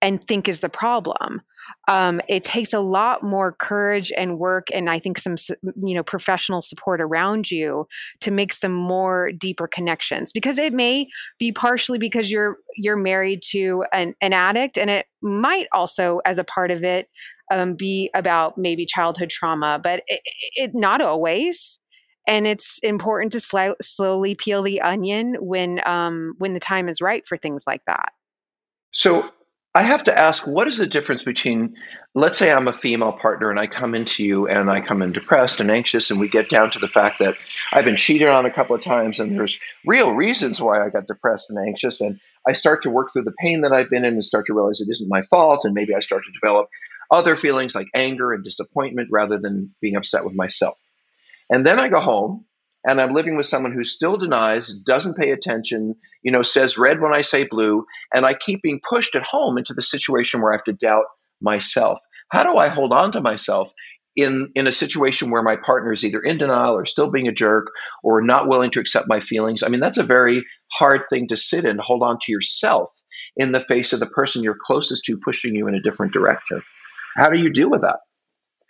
and 0.00 0.22
think 0.22 0.48
is 0.48 0.60
the 0.60 0.68
problem. 0.68 1.42
Um, 1.88 2.20
it 2.28 2.44
takes 2.44 2.72
a 2.72 2.80
lot 2.80 3.22
more 3.22 3.52
courage 3.52 4.12
and 4.16 4.38
work, 4.38 4.68
and 4.72 4.88
I 4.88 4.98
think 4.98 5.18
some 5.18 5.36
you 5.76 5.94
know 5.94 6.02
professional 6.02 6.62
support 6.62 7.00
around 7.00 7.50
you 7.50 7.86
to 8.20 8.30
make 8.30 8.52
some 8.52 8.72
more 8.72 9.32
deeper 9.32 9.66
connections. 9.66 10.32
Because 10.32 10.58
it 10.58 10.72
may 10.72 11.08
be 11.38 11.52
partially 11.52 11.98
because 11.98 12.30
you're 12.30 12.58
you're 12.76 12.96
married 12.96 13.40
to 13.50 13.84
an, 13.92 14.14
an 14.20 14.32
addict, 14.32 14.78
and 14.78 14.88
it 14.88 15.06
might 15.20 15.66
also, 15.72 16.20
as 16.24 16.38
a 16.38 16.44
part 16.44 16.70
of 16.70 16.84
it, 16.84 17.08
um, 17.50 17.74
be 17.74 18.10
about 18.14 18.56
maybe 18.56 18.86
childhood 18.86 19.30
trauma, 19.30 19.80
but 19.82 20.02
it, 20.06 20.20
it 20.54 20.70
not 20.74 21.00
always 21.00 21.80
and 22.28 22.46
it's 22.46 22.78
important 22.80 23.32
to 23.32 23.40
sl- 23.40 23.80
slowly 23.80 24.34
peel 24.34 24.62
the 24.62 24.82
onion 24.82 25.36
when 25.40 25.80
um, 25.86 26.34
when 26.38 26.52
the 26.52 26.60
time 26.60 26.88
is 26.88 27.00
right 27.00 27.26
for 27.26 27.36
things 27.36 27.64
like 27.66 27.80
that. 27.86 28.12
So 28.92 29.30
I 29.74 29.82
have 29.82 30.04
to 30.04 30.18
ask, 30.18 30.46
what 30.46 30.66
is 30.66 30.78
the 30.78 30.86
difference 30.86 31.22
between, 31.22 31.76
let's 32.14 32.38
say 32.38 32.50
I'm 32.50 32.68
a 32.68 32.72
female 32.72 33.12
partner 33.12 33.50
and 33.50 33.60
I 33.60 33.66
come 33.66 33.94
into 33.94 34.24
you 34.24 34.48
and 34.48 34.70
I 34.70 34.80
come 34.80 35.02
in 35.02 35.12
depressed 35.12 35.60
and 35.60 35.70
anxious, 35.70 36.10
and 36.10 36.18
we 36.18 36.28
get 36.28 36.48
down 36.48 36.70
to 36.70 36.78
the 36.78 36.88
fact 36.88 37.18
that 37.20 37.36
I've 37.72 37.84
been 37.84 37.96
cheated 37.96 38.28
on 38.28 38.46
a 38.46 38.52
couple 38.52 38.74
of 38.74 38.82
times 38.82 39.20
and 39.20 39.36
there's 39.36 39.58
real 39.86 40.16
reasons 40.16 40.60
why 40.60 40.84
I 40.84 40.88
got 40.88 41.06
depressed 41.06 41.50
and 41.50 41.64
anxious. 41.64 42.00
And 42.00 42.18
I 42.46 42.54
start 42.54 42.82
to 42.82 42.90
work 42.90 43.12
through 43.12 43.24
the 43.24 43.34
pain 43.38 43.60
that 43.60 43.72
I've 43.72 43.90
been 43.90 44.04
in 44.04 44.14
and 44.14 44.24
start 44.24 44.46
to 44.46 44.54
realize 44.54 44.80
it 44.80 44.90
isn't 44.90 45.10
my 45.10 45.22
fault. 45.22 45.60
And 45.64 45.74
maybe 45.74 45.94
I 45.94 46.00
start 46.00 46.24
to 46.24 46.32
develop 46.32 46.68
other 47.10 47.36
feelings 47.36 47.74
like 47.74 47.88
anger 47.94 48.32
and 48.32 48.42
disappointment 48.42 49.10
rather 49.12 49.38
than 49.38 49.74
being 49.80 49.96
upset 49.96 50.24
with 50.24 50.34
myself. 50.34 50.76
And 51.50 51.64
then 51.64 51.78
I 51.78 51.88
go 51.88 52.00
home 52.00 52.46
and 52.84 53.00
I'm 53.00 53.14
living 53.14 53.36
with 53.36 53.46
someone 53.46 53.72
who 53.72 53.84
still 53.84 54.16
denies, 54.16 54.74
doesn't 54.74 55.16
pay 55.16 55.30
attention, 55.30 55.94
you 56.22 56.30
know, 56.30 56.42
says 56.42 56.78
red 56.78 57.00
when 57.00 57.14
I 57.14 57.22
say 57.22 57.44
blue, 57.44 57.84
and 58.14 58.24
I 58.24 58.34
keep 58.34 58.62
being 58.62 58.80
pushed 58.88 59.16
at 59.16 59.22
home 59.22 59.58
into 59.58 59.74
the 59.74 59.82
situation 59.82 60.40
where 60.40 60.52
I 60.52 60.56
have 60.56 60.64
to 60.64 60.72
doubt 60.72 61.04
myself. 61.40 61.98
How 62.30 62.44
do 62.44 62.58
I 62.58 62.68
hold 62.68 62.92
on 62.92 63.12
to 63.12 63.20
myself 63.20 63.72
in 64.16 64.50
in 64.54 64.66
a 64.66 64.72
situation 64.72 65.30
where 65.30 65.42
my 65.42 65.56
partner 65.56 65.92
is 65.92 66.04
either 66.04 66.20
in 66.20 66.38
denial 66.38 66.74
or 66.74 66.84
still 66.84 67.10
being 67.10 67.28
a 67.28 67.32
jerk 67.32 67.68
or 68.02 68.22
not 68.22 68.48
willing 68.48 68.70
to 68.72 68.80
accept 68.80 69.08
my 69.08 69.20
feelings? 69.20 69.62
I 69.62 69.68
mean, 69.68 69.80
that's 69.80 69.98
a 69.98 70.04
very 70.04 70.44
hard 70.72 71.02
thing 71.10 71.28
to 71.28 71.36
sit 71.36 71.64
in, 71.64 71.78
hold 71.78 72.02
on 72.02 72.18
to 72.22 72.32
yourself 72.32 72.90
in 73.36 73.52
the 73.52 73.60
face 73.60 73.92
of 73.92 74.00
the 74.00 74.06
person 74.06 74.42
you're 74.42 74.58
closest 74.66 75.04
to 75.04 75.18
pushing 75.24 75.54
you 75.54 75.68
in 75.68 75.74
a 75.74 75.82
different 75.82 76.12
direction. 76.12 76.62
How 77.16 77.30
do 77.30 77.40
you 77.40 77.50
deal 77.50 77.70
with 77.70 77.82
that? 77.82 77.98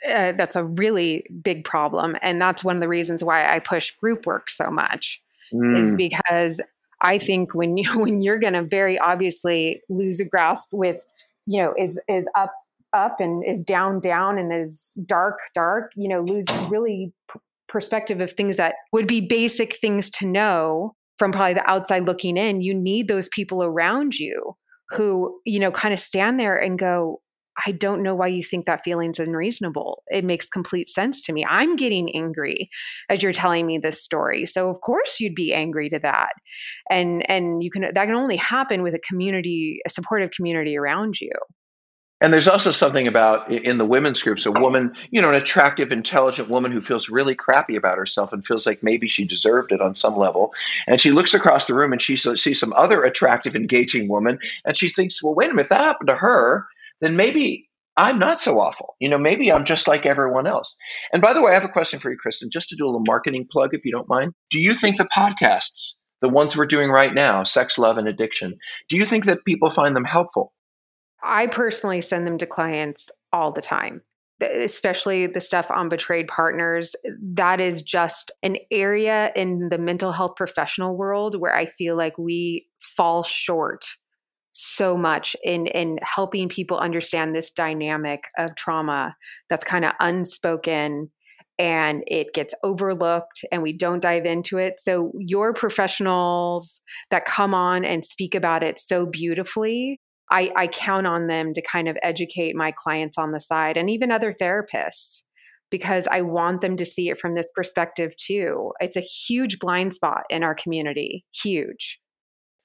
Uh, 0.06 0.32
that's 0.32 0.56
a 0.56 0.64
really 0.64 1.24
big 1.42 1.64
problem 1.64 2.16
and 2.22 2.40
that's 2.40 2.62
one 2.62 2.76
of 2.76 2.80
the 2.80 2.88
reasons 2.88 3.24
why 3.24 3.52
i 3.52 3.58
push 3.58 3.90
group 3.96 4.26
work 4.26 4.48
so 4.50 4.70
much 4.70 5.20
mm. 5.52 5.76
is 5.76 5.94
because 5.94 6.60
i 7.00 7.18
think 7.18 7.54
when 7.54 7.76
you 7.76 7.90
when 7.98 8.22
you're 8.22 8.38
going 8.38 8.52
to 8.52 8.62
very 8.62 8.98
obviously 8.98 9.80
lose 9.88 10.20
a 10.20 10.24
grasp 10.24 10.68
with 10.72 11.04
you 11.46 11.60
know 11.62 11.74
is 11.76 12.00
is 12.08 12.28
up 12.34 12.52
up 12.92 13.20
and 13.20 13.44
is 13.44 13.62
down 13.62 14.00
down 14.00 14.38
and 14.38 14.52
is 14.52 14.94
dark 15.04 15.38
dark 15.54 15.92
you 15.96 16.08
know 16.08 16.20
lose 16.20 16.46
really 16.68 17.12
p- 17.32 17.40
perspective 17.66 18.20
of 18.20 18.32
things 18.32 18.56
that 18.56 18.76
would 18.92 19.06
be 19.06 19.20
basic 19.20 19.74
things 19.76 20.08
to 20.08 20.26
know 20.26 20.94
from 21.18 21.32
probably 21.32 21.54
the 21.54 21.70
outside 21.70 22.04
looking 22.04 22.36
in 22.36 22.62
you 22.62 22.72
need 22.72 23.08
those 23.08 23.28
people 23.28 23.62
around 23.62 24.14
you 24.14 24.56
who 24.90 25.38
you 25.44 25.58
know 25.58 25.70
kind 25.70 25.92
of 25.92 26.00
stand 26.00 26.40
there 26.40 26.56
and 26.56 26.78
go 26.78 27.20
I 27.66 27.72
don't 27.72 28.02
know 28.02 28.14
why 28.14 28.28
you 28.28 28.42
think 28.42 28.66
that 28.66 28.84
feeling's 28.84 29.18
unreasonable. 29.18 30.02
It 30.08 30.24
makes 30.24 30.46
complete 30.46 30.88
sense 30.88 31.24
to 31.26 31.32
me. 31.32 31.44
I'm 31.48 31.76
getting 31.76 32.14
angry 32.14 32.70
as 33.08 33.22
you're 33.22 33.32
telling 33.32 33.66
me 33.66 33.78
this 33.78 34.02
story. 34.02 34.46
So 34.46 34.68
of 34.68 34.80
course 34.80 35.20
you'd 35.20 35.34
be 35.34 35.52
angry 35.52 35.88
to 35.90 35.98
that. 36.00 36.30
And 36.90 37.28
and 37.30 37.62
you 37.62 37.70
can 37.70 37.82
that 37.82 37.94
can 38.06 38.14
only 38.14 38.36
happen 38.36 38.82
with 38.82 38.94
a 38.94 39.00
community, 39.00 39.80
a 39.86 39.90
supportive 39.90 40.30
community 40.30 40.76
around 40.76 41.20
you. 41.20 41.32
And 42.20 42.32
there's 42.32 42.48
also 42.48 42.72
something 42.72 43.06
about 43.06 43.50
in 43.50 43.78
the 43.78 43.84
women's 43.84 44.22
groups, 44.22 44.44
a 44.44 44.50
woman, 44.50 44.92
you 45.10 45.22
know, 45.22 45.28
an 45.28 45.36
attractive, 45.36 45.92
intelligent 45.92 46.48
woman 46.48 46.72
who 46.72 46.80
feels 46.80 47.08
really 47.08 47.36
crappy 47.36 47.76
about 47.76 47.96
herself 47.96 48.32
and 48.32 48.44
feels 48.44 48.66
like 48.66 48.82
maybe 48.82 49.06
she 49.06 49.24
deserved 49.24 49.70
it 49.70 49.80
on 49.80 49.94
some 49.94 50.16
level. 50.16 50.52
And 50.88 51.00
she 51.00 51.12
looks 51.12 51.32
across 51.32 51.66
the 51.68 51.74
room 51.74 51.92
and 51.92 52.02
she 52.02 52.16
sees 52.16 52.58
some 52.58 52.72
other 52.72 53.04
attractive, 53.04 53.54
engaging 53.54 54.08
woman, 54.08 54.40
and 54.64 54.76
she 54.76 54.88
thinks, 54.88 55.22
well, 55.22 55.34
wait 55.34 55.50
a 55.50 55.50
minute, 55.50 55.66
if 55.66 55.68
that 55.68 55.84
happened 55.84 56.08
to 56.08 56.16
her, 56.16 56.66
then 57.00 57.16
maybe 57.16 57.68
I'm 57.98 58.20
not 58.20 58.40
so 58.40 58.60
awful. 58.60 58.94
You 59.00 59.08
know, 59.08 59.18
maybe 59.18 59.50
I'm 59.50 59.64
just 59.64 59.88
like 59.88 60.06
everyone 60.06 60.46
else. 60.46 60.76
And 61.12 61.20
by 61.20 61.32
the 61.32 61.42
way, 61.42 61.50
I 61.50 61.54
have 61.54 61.64
a 61.64 61.68
question 61.68 61.98
for 61.98 62.10
you, 62.12 62.16
Kristen, 62.16 62.48
just 62.50 62.68
to 62.68 62.76
do 62.76 62.84
a 62.84 62.86
little 62.86 63.02
marketing 63.04 63.46
plug, 63.50 63.70
if 63.72 63.84
you 63.84 63.90
don't 63.90 64.08
mind. 64.08 64.32
Do 64.50 64.60
you 64.60 64.72
think 64.72 64.96
the 64.96 65.08
podcasts, 65.16 65.94
the 66.22 66.28
ones 66.28 66.56
we're 66.56 66.66
doing 66.66 66.90
right 66.90 67.12
now, 67.12 67.42
Sex, 67.42 67.76
Love, 67.76 67.98
and 67.98 68.06
Addiction, 68.06 68.56
do 68.88 68.96
you 68.96 69.04
think 69.04 69.24
that 69.24 69.44
people 69.44 69.72
find 69.72 69.96
them 69.96 70.04
helpful? 70.04 70.54
I 71.24 71.48
personally 71.48 72.00
send 72.00 72.24
them 72.24 72.38
to 72.38 72.46
clients 72.46 73.10
all 73.32 73.50
the 73.50 73.60
time, 73.60 74.02
especially 74.40 75.26
the 75.26 75.40
stuff 75.40 75.68
on 75.68 75.88
betrayed 75.88 76.28
partners. 76.28 76.94
That 77.20 77.60
is 77.60 77.82
just 77.82 78.30
an 78.44 78.58
area 78.70 79.32
in 79.34 79.70
the 79.70 79.78
mental 79.78 80.12
health 80.12 80.36
professional 80.36 80.96
world 80.96 81.34
where 81.34 81.54
I 81.54 81.66
feel 81.66 81.96
like 81.96 82.16
we 82.16 82.68
fall 82.78 83.24
short 83.24 83.84
so 84.60 84.96
much 84.96 85.36
in 85.44 85.66
in 85.68 85.98
helping 86.02 86.48
people 86.48 86.78
understand 86.78 87.34
this 87.34 87.52
dynamic 87.52 88.24
of 88.38 88.54
trauma 88.56 89.14
that's 89.48 89.62
kind 89.62 89.84
of 89.84 89.92
unspoken 90.00 91.08
and 91.60 92.02
it 92.08 92.34
gets 92.34 92.54
overlooked 92.64 93.44
and 93.52 93.62
we 93.62 93.72
don't 93.72 94.02
dive 94.02 94.26
into 94.26 94.58
it 94.58 94.80
so 94.80 95.12
your 95.16 95.52
professionals 95.52 96.80
that 97.10 97.24
come 97.24 97.54
on 97.54 97.84
and 97.84 98.04
speak 98.04 98.34
about 98.34 98.64
it 98.64 98.80
so 98.80 99.06
beautifully 99.06 100.00
I, 100.30 100.50
I 100.56 100.66
count 100.66 101.06
on 101.06 101.28
them 101.28 101.54
to 101.54 101.62
kind 101.62 101.88
of 101.88 101.96
educate 102.02 102.54
my 102.54 102.72
clients 102.72 103.16
on 103.16 103.30
the 103.30 103.40
side 103.40 103.76
and 103.76 103.88
even 103.88 104.10
other 104.10 104.32
therapists 104.32 105.22
because 105.70 106.08
I 106.10 106.22
want 106.22 106.62
them 106.62 106.76
to 106.76 106.84
see 106.84 107.10
it 107.10 107.18
from 107.18 107.34
this 107.34 107.46
perspective 107.54 108.16
too. 108.16 108.72
It's 108.80 108.96
a 108.96 109.00
huge 109.00 109.58
blind 109.58 109.94
spot 109.94 110.24
in 110.30 110.42
our 110.42 110.54
community, 110.54 111.24
huge. 111.32 112.00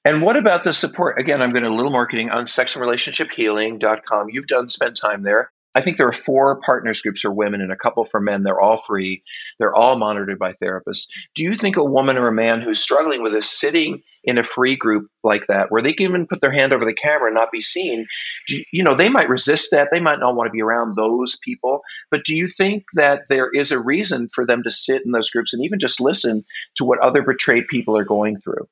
And 0.05 0.21
what 0.21 0.35
about 0.35 0.65
the 0.65 0.73
support? 0.73 1.19
Again, 1.19 1.41
I'm 1.41 1.51
going 1.51 1.63
to 1.63 1.69
a 1.69 1.71
little 1.71 1.91
marketing 1.91 2.29
on 2.29 2.45
sexandrelationshiphealing.com. 2.45 4.29
You've 4.29 4.47
done 4.47 4.67
spend 4.67 4.97
time 4.97 5.23
there. 5.23 5.49
I 5.75 5.81
think 5.81 5.97
there 5.97 6.07
are 6.07 6.13
four 6.13 6.61
partners 6.61 7.01
groups 7.01 7.21
for 7.21 7.31
women 7.31 7.61
and 7.61 7.71
a 7.71 7.77
couple 7.77 8.05
for 8.05 8.19
men. 8.19 8.43
They're 8.43 8.59
all 8.59 8.77
free. 8.77 9.23
They're 9.57 9.73
all 9.73 9.97
monitored 9.97 10.37
by 10.37 10.53
therapists. 10.53 11.07
Do 11.33 11.43
you 11.43 11.55
think 11.55 11.77
a 11.77 11.83
woman 11.83 12.17
or 12.17 12.27
a 12.27 12.33
man 12.33 12.61
who's 12.61 12.79
struggling 12.79 13.23
with 13.23 13.33
this 13.33 13.49
sitting 13.49 14.03
in 14.23 14.37
a 14.37 14.43
free 14.43 14.75
group 14.75 15.07
like 15.23 15.47
that, 15.47 15.71
where 15.71 15.81
they 15.81 15.93
can 15.93 16.07
even 16.07 16.27
put 16.27 16.41
their 16.41 16.51
hand 16.51 16.73
over 16.73 16.85
the 16.85 16.93
camera 16.93 17.27
and 17.27 17.35
not 17.35 17.51
be 17.51 17.61
seen, 17.61 18.05
you, 18.47 18.63
you 18.71 18.83
know, 18.83 18.95
they 18.95 19.09
might 19.09 19.29
resist 19.29 19.71
that. 19.71 19.89
They 19.91 19.99
might 19.99 20.19
not 20.19 20.35
want 20.35 20.47
to 20.47 20.51
be 20.51 20.61
around 20.61 20.95
those 20.95 21.37
people. 21.43 21.81
But 22.11 22.23
do 22.23 22.35
you 22.35 22.47
think 22.47 22.85
that 22.93 23.23
there 23.29 23.49
is 23.49 23.71
a 23.71 23.79
reason 23.79 24.29
for 24.33 24.45
them 24.45 24.63
to 24.63 24.71
sit 24.71 25.03
in 25.05 25.11
those 25.11 25.29
groups 25.29 25.53
and 25.53 25.63
even 25.63 25.79
just 25.79 25.99
listen 25.99 26.43
to 26.75 26.85
what 26.85 26.99
other 26.99 27.23
betrayed 27.23 27.67
people 27.67 27.97
are 27.97 28.05
going 28.05 28.37
through? 28.37 28.67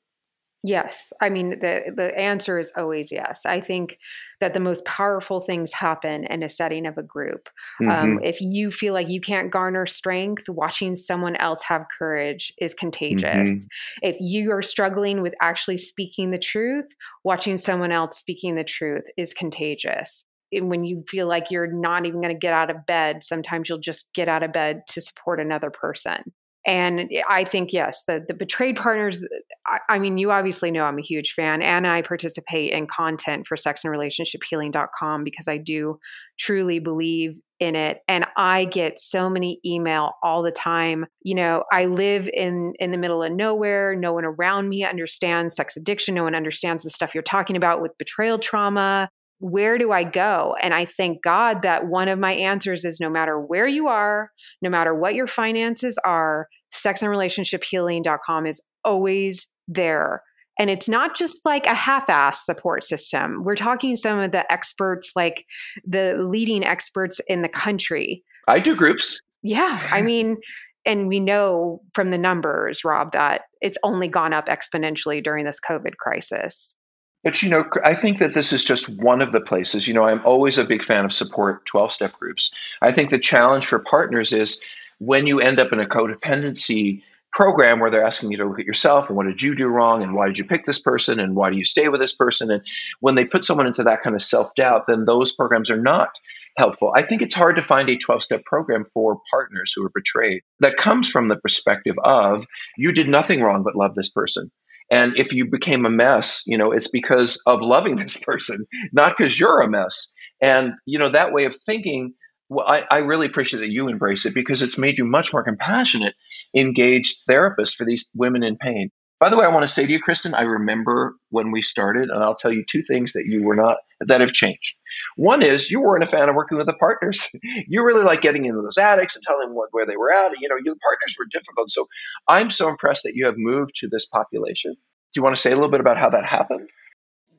Yes. 0.64 1.12
I 1.20 1.30
mean, 1.30 1.52
the, 1.60 1.92
the 1.96 2.18
answer 2.18 2.60
is 2.60 2.72
always 2.78 3.12
yes. 3.12 3.42
I 3.46 3.60
think 3.60 3.98
that 4.40 4.54
the 4.54 4.60
most 4.60 4.86
powerful 4.86 5.42
things 5.42 5.74
happen 5.74 6.26
in 6.26 6.44
a 6.44 6.50
setting 6.50 6.86
of 6.86 6.98
a 6.98 7.04
group. 7.04 7.50
Um, 7.80 7.88
mm-hmm. 7.88 8.18
Um, 8.18 8.20
if 8.24 8.42
you 8.42 8.70
feel 8.70 8.94
like 8.94 9.10
you 9.10 9.22
can't 9.22 9.52
garner 9.52 9.88
strength, 9.88 10.48
watching 10.48 10.96
someone 10.96 11.36
else 11.38 11.64
have 11.64 11.86
courage 11.98 12.54
is 12.60 12.76
contagious. 12.76 13.50
Mm-hmm. 13.50 14.04
If 14.04 14.18
you 14.20 14.52
are 14.52 14.62
struggling 14.62 15.22
with 15.22 15.34
actually 15.42 15.78
speaking 15.78 16.30
the 16.30 16.40
truth, 16.40 16.96
watching 17.24 17.58
someone 17.58 17.92
else 17.92 18.20
speaking 18.20 18.56
the 18.56 18.64
truth 18.64 19.06
is 19.18 19.34
contagious 19.34 20.26
when 20.54 20.84
you 20.84 21.02
feel 21.08 21.28
like 21.28 21.50
you're 21.50 21.72
not 21.72 22.06
even 22.06 22.22
going 22.22 22.34
to 22.34 22.38
get 22.38 22.54
out 22.54 22.70
of 22.70 22.86
bed, 22.86 23.24
sometimes 23.24 23.70
you'll 23.70 23.78
just 23.78 24.14
get 24.14 24.28
out 24.28 24.44
of 24.44 24.52
bed 24.52 24.82
to 24.90 25.00
support 25.00 25.40
another 25.40 25.70
person. 25.70 26.34
And 26.66 27.10
I 27.28 27.44
think, 27.44 27.74
yes, 27.74 28.04
the, 28.06 28.24
the 28.28 28.36
betrayed 28.36 28.76
partners, 28.76 29.26
I, 29.66 29.80
I, 29.90 30.00
mean, 30.00 30.20
you 30.20 30.32
obviously 30.32 30.70
know 30.70 30.84
I'm 30.84 31.00
a 31.00 31.04
huge 31.04 31.32
fan, 31.32 31.64
and 31.64 31.88
I 31.88 32.04
participate 32.04 32.72
in 32.72 32.86
content 32.86 33.48
for 33.48 33.58
sexandrelationshiphealing.com 33.58 35.24
because 35.24 35.48
I 35.48 35.58
do 35.58 36.00
truly 36.38 36.78
believe 36.78 37.40
in 37.60 37.76
it. 37.76 38.02
And 38.08 38.26
I 38.38 38.66
get 38.66 39.00
so 39.00 39.30
many 39.30 39.60
email 39.66 40.14
all 40.22 40.44
the 40.44 40.52
time. 40.52 41.06
You 41.24 41.36
know, 41.36 41.64
I 41.72 41.86
live 41.86 42.30
in 42.32 42.74
in 42.80 42.92
the 42.92 42.98
middle 42.98 43.24
of 43.24 43.32
nowhere. 43.32 43.96
No 43.96 44.14
one 44.14 44.26
around 44.26 44.70
me 44.70 44.84
understands 44.84 45.56
sex 45.56 45.76
addiction. 45.78 46.16
No 46.16 46.24
one 46.24 46.36
understands 46.36 46.84
the 46.84 46.90
stuff 46.90 47.14
you're 47.16 47.24
talking 47.24 47.56
about 47.56 47.82
with 47.82 47.98
betrayal 47.98 48.40
trauma 48.40 49.10
where 49.42 49.80
do 49.80 49.92
I 49.92 50.04
go? 50.04 50.56
And 50.62 50.74
I 50.74 50.86
thank 50.86 51.24
God 51.24 51.64
that 51.64 51.88
one 51.88 52.08
of 52.08 52.20
my 52.20 52.34
answers 52.34 52.86
is 52.86 53.00
no 53.00 53.10
matter 53.10 53.40
where 53.40 53.68
you 53.68 53.88
are, 53.88 54.32
no 54.62 54.70
matter 54.70 54.94
what 54.94 55.16
your 55.16 55.26
finances 55.26 55.98
are, 56.06 56.48
sexandrelationshiphealing.com 56.72 58.46
is 58.46 58.62
always 58.86 59.48
there. 59.68 60.22
And 60.60 60.70
it's 60.70 60.88
not 60.88 61.16
just 61.16 61.44
like 61.44 61.66
a 61.66 61.74
half 61.74 62.08
ass 62.08 62.46
support 62.46 62.84
system. 62.84 63.44
We're 63.44 63.56
talking 63.56 63.96
some 63.96 64.20
of 64.20 64.32
the 64.32 64.50
experts, 64.52 65.14
like 65.16 65.46
the 65.86 66.18
leading 66.22 66.64
experts 66.64 67.20
in 67.28 67.42
the 67.42 67.50
country. 67.50 68.24
I 68.48 68.60
do 68.60 68.76
groups. 68.76 69.22
Yeah. 69.42 69.82
I 69.92 70.02
mean, 70.04 70.38
and 70.86 71.08
we 71.08 71.20
know 71.20 71.82
from 71.94 72.12
the 72.12 72.18
numbers, 72.18 72.84
Rob, 72.86 73.14
that 73.14 73.44
it's 73.60 73.78
only 73.82 74.08
gone 74.08 74.34
up 74.34 74.48
exponentially 74.48 75.24
during 75.24 75.46
this 75.46 75.60
COVID 75.68 75.98
crisis. 75.98 76.76
But 77.24 77.44
you 77.44 77.50
know, 77.50 77.66
I 77.84 77.94
think 77.94 78.20
that 78.20 78.34
this 78.34 78.52
is 78.52 78.64
just 78.64 78.90
one 78.90 79.22
of 79.22 79.32
the 79.32 79.42
places. 79.42 79.88
You 79.88 79.94
know, 79.94 80.04
I'm 80.04 80.26
always 80.26 80.58
a 80.58 80.64
big 80.64 80.84
fan 80.84 81.06
of 81.06 81.14
support 81.14 81.66
12 81.66 81.92
step 81.92 82.14
groups. 82.14 82.52
I 82.82 82.92
think 82.92 83.10
the 83.10 83.20
challenge 83.20 83.68
for 83.68 83.80
partners 83.80 84.34
is 84.34 84.62
when 84.98 85.28
you 85.28 85.40
end 85.40 85.60
up 85.60 85.72
in 85.72 85.80
a 85.80 85.86
codependency 85.86 87.04
program 87.32 87.80
where 87.80 87.90
they're 87.90 88.06
asking 88.06 88.32
you 88.32 88.38
to 88.38 88.46
look 88.46 88.60
at 88.60 88.66
yourself 88.66 89.08
and 89.08 89.16
what 89.16 89.26
did 89.26 89.42
you 89.42 89.56
do 89.56 89.68
wrong 89.68 90.04
and 90.04 90.14
why 90.14 90.28
did 90.28 90.38
you 90.38 90.44
pick 90.44 90.66
this 90.66 90.80
person 90.80 91.20
and 91.20 91.36
why 91.36 91.50
do 91.50 91.58
you 91.58 91.64
stay 91.64 91.88
with 91.88 92.02
this 92.02 92.14
person 92.14 92.52
and 92.52 92.62
when 93.00 93.16
they 93.16 93.26
put 93.26 93.46
someone 93.46 93.68
into 93.68 93.84
that 93.84 94.02
kind 94.02 94.16
of 94.16 94.22
self-doubt 94.22 94.86
then 94.88 95.06
those 95.06 95.32
programs 95.32 95.72
are 95.72 95.82
not 95.82 96.20
helpful 96.58 96.92
i 96.94 97.02
think 97.02 97.22
it's 97.22 97.34
hard 97.34 97.56
to 97.56 97.64
find 97.64 97.90
a 97.90 97.96
12-step 97.96 98.44
program 98.44 98.84
for 98.94 99.22
partners 99.32 99.72
who 99.74 99.86
are 99.86 99.92
betrayed 99.96 100.42
that 100.60 100.76
comes 100.76 101.10
from 101.10 101.30
the 101.30 101.38
perspective 101.38 101.96
of 102.04 102.46
you 102.78 102.92
did 102.92 103.08
nothing 103.08 103.42
wrong 103.42 103.64
but 103.64 103.78
love 103.78 103.96
this 103.96 104.10
person 104.10 104.52
and 104.92 105.18
if 105.18 105.34
you 105.34 105.50
became 105.50 105.86
a 105.86 105.90
mess, 105.90 106.44
you 106.46 106.58
know, 106.58 106.74
it's 106.74 106.90
because 106.90 107.42
of 107.48 107.62
loving 107.62 107.96
this 107.96 108.18
person, 108.18 108.66
not 108.92 109.16
because 109.18 109.40
you're 109.40 109.62
a 109.62 109.70
mess. 109.70 110.14
And, 110.42 110.74
you 110.86 111.00
know, 111.00 111.10
that 111.10 111.32
way 111.32 111.46
of 111.46 111.56
thinking, 111.66 112.14
well, 112.50 112.68
I, 112.68 112.86
I 112.92 112.98
really 113.00 113.28
appreciate 113.28 113.62
that 113.62 113.72
you 113.72 113.88
embrace 113.88 114.26
it 114.26 114.34
because 114.34 114.62
it's 114.62 114.78
made 114.78 114.98
you 114.98 115.06
much 115.06 115.32
more 115.32 115.44
compassionate, 115.44 116.14
engaged 116.56 117.20
therapist 117.26 117.76
for 117.76 117.86
these 117.86 118.10
women 118.14 118.44
in 118.44 118.58
pain. 118.58 118.92
By 119.22 119.30
the 119.30 119.38
way, 119.38 119.46
I 119.46 119.50
want 119.50 119.62
to 119.62 119.68
say 119.68 119.86
to 119.86 119.92
you, 119.92 120.02
Kristin, 120.02 120.34
I 120.34 120.42
remember 120.42 121.16
when 121.30 121.52
we 121.52 121.62
started, 121.62 122.10
and 122.10 122.24
I'll 122.24 122.34
tell 122.34 122.52
you 122.52 122.66
two 122.68 122.82
things 122.82 123.14
that 123.14 123.26
you 123.28 123.44
were 123.44 123.56
not, 123.56 123.78
that 124.00 124.20
have 124.20 124.34
changed. 124.34 124.74
One 125.16 125.44
is 125.44 125.70
you 125.70 125.80
weren't 125.80 126.04
a 126.04 126.08
fan 126.08 126.28
of 126.28 126.34
working 126.34 126.58
with 126.58 126.66
the 126.66 126.74
partners. 126.74 127.30
you 127.68 127.86
really 127.86 128.04
like 128.04 128.22
getting 128.22 128.46
into 128.46 128.64
those 128.64 128.80
addicts 128.80 129.16
and 129.16 129.24
telling 129.24 129.50
them 129.50 129.56
what, 129.56 129.70
where 129.74 129.86
they 129.86 129.96
were 129.96 130.12
at. 130.12 130.32
You 130.42 130.50
know, 130.50 130.56
your 130.56 130.74
partners 130.82 131.16
were 131.20 131.28
difficult. 131.32 131.70
So 131.70 131.86
I'm 132.28 132.50
so 132.50 132.68
impressed 132.68 133.04
that 133.04 133.14
you 133.14 133.28
have 133.28 133.36
moved 133.38 133.76
to 133.76 133.88
this 133.88 134.08
population. 134.08 134.74
Do 134.74 135.20
you 135.20 135.22
want 135.22 135.36
to 135.36 135.42
say 135.42 135.52
a 135.52 135.56
little 135.56 135.70
bit 135.70 135.82
about 135.82 136.00
how 136.00 136.10
that 136.10 136.26
happened? 136.26 136.68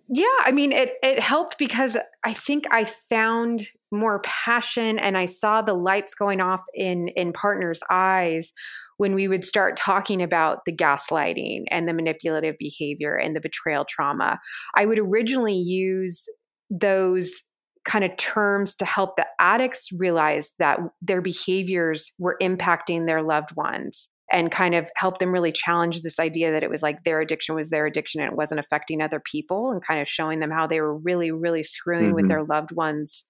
Yeah, 0.08 0.26
I 0.42 0.52
mean, 0.52 0.70
it 0.70 0.94
it 1.02 1.18
helped 1.18 1.58
because 1.58 1.96
I 2.22 2.32
think 2.32 2.66
I 2.70 2.84
found 2.84 3.66
more 3.92 4.20
passion 4.20 4.98
and 4.98 5.16
I 5.16 5.26
saw 5.26 5.62
the 5.62 5.74
lights 5.74 6.14
going 6.14 6.40
off 6.40 6.62
in 6.74 7.08
in 7.08 7.32
partners' 7.32 7.82
eyes 7.90 8.52
when 8.96 9.14
we 9.14 9.28
would 9.28 9.44
start 9.44 9.76
talking 9.76 10.22
about 10.22 10.64
the 10.64 10.74
gaslighting 10.74 11.64
and 11.70 11.88
the 11.88 11.94
manipulative 11.94 12.56
behavior 12.58 13.14
and 13.14 13.36
the 13.36 13.40
betrayal 13.40 13.84
trauma. 13.88 14.38
I 14.74 14.86
would 14.86 14.98
originally 14.98 15.54
use 15.56 16.26
those 16.70 17.42
kind 17.84 18.04
of 18.04 18.16
terms 18.16 18.76
to 18.76 18.84
help 18.84 19.16
the 19.16 19.26
addicts 19.40 19.90
realize 19.92 20.52
that 20.58 20.78
their 21.00 21.20
behaviors 21.20 22.12
were 22.18 22.36
impacting 22.40 23.06
their 23.06 23.22
loved 23.22 23.54
ones 23.56 24.08
and 24.32 24.50
kind 24.50 24.74
of 24.74 24.90
help 24.96 25.18
them 25.18 25.30
really 25.30 25.52
challenge 25.52 26.00
this 26.00 26.18
idea 26.18 26.50
that 26.50 26.62
it 26.62 26.70
was 26.70 26.82
like 26.82 27.04
their 27.04 27.20
addiction 27.20 27.54
was 27.54 27.70
their 27.70 27.86
addiction 27.86 28.20
and 28.20 28.30
it 28.30 28.36
wasn't 28.36 28.60
affecting 28.60 29.00
other 29.00 29.20
people 29.20 29.70
and 29.70 29.84
kind 29.84 30.00
of 30.00 30.08
showing 30.08 30.40
them 30.40 30.50
how 30.50 30.66
they 30.66 30.80
were 30.80 30.96
really 30.96 31.30
really 31.30 31.62
screwing 31.62 32.06
mm-hmm. 32.06 32.14
with 32.14 32.28
their 32.28 32.44
loved 32.44 32.72
ones 32.72 33.24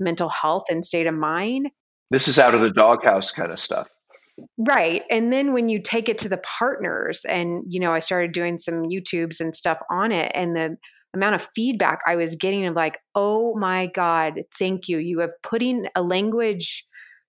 mental 0.00 0.28
health 0.28 0.64
and 0.70 0.84
state 0.84 1.06
of 1.06 1.14
mind. 1.14 1.70
This 2.10 2.28
is 2.28 2.38
out 2.38 2.54
of 2.54 2.60
the 2.60 2.70
doghouse 2.70 3.32
kind 3.32 3.52
of 3.52 3.58
stuff. 3.58 3.90
Right 4.58 5.02
and 5.10 5.32
then 5.32 5.52
when 5.52 5.68
you 5.68 5.80
take 5.80 6.08
it 6.08 6.18
to 6.18 6.28
the 6.28 6.38
partners 6.38 7.24
and 7.24 7.62
you 7.68 7.78
know 7.78 7.92
i 7.92 8.00
started 8.00 8.32
doing 8.32 8.58
some 8.58 8.82
youtubes 8.82 9.40
and 9.40 9.54
stuff 9.54 9.78
on 9.90 10.10
it 10.10 10.32
and 10.34 10.56
the 10.56 10.76
amount 11.14 11.36
of 11.36 11.48
feedback 11.54 12.00
i 12.04 12.16
was 12.16 12.34
getting 12.34 12.66
of 12.66 12.74
like 12.74 12.98
oh 13.14 13.54
my 13.56 13.86
god 13.86 14.42
thank 14.58 14.88
you. 14.88 14.98
You 14.98 15.20
have 15.20 15.30
putting 15.44 15.86
a 15.94 16.02
language 16.02 16.84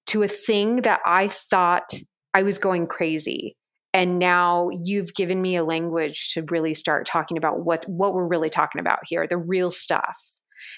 to 0.07 0.23
a 0.23 0.27
thing 0.27 0.77
that 0.77 0.99
i 1.05 1.27
thought 1.27 1.93
I 2.35 2.43
was 2.43 2.59
going 2.59 2.87
crazy. 2.87 3.55
And 3.93 4.19
now 4.19 4.67
you've 4.83 5.13
given 5.13 5.41
me 5.41 5.55
a 5.55 5.63
language 5.63 6.33
to 6.33 6.43
really 6.49 6.73
start 6.73 7.07
talking 7.07 7.37
about 7.37 7.63
what 7.63 7.87
what 7.87 8.13
we're 8.13 8.27
really 8.27 8.49
talking 8.49 8.81
about 8.81 8.99
here, 9.07 9.25
the 9.25 9.37
real 9.37 9.71
stuff. 9.71 10.33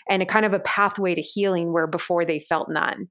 And 0.07 0.21
a 0.21 0.25
kind 0.25 0.45
of 0.45 0.53
a 0.53 0.59
pathway 0.59 1.15
to 1.15 1.21
healing 1.21 1.73
where 1.73 1.87
before 1.87 2.25
they 2.25 2.39
felt 2.39 2.69
none. 2.69 3.09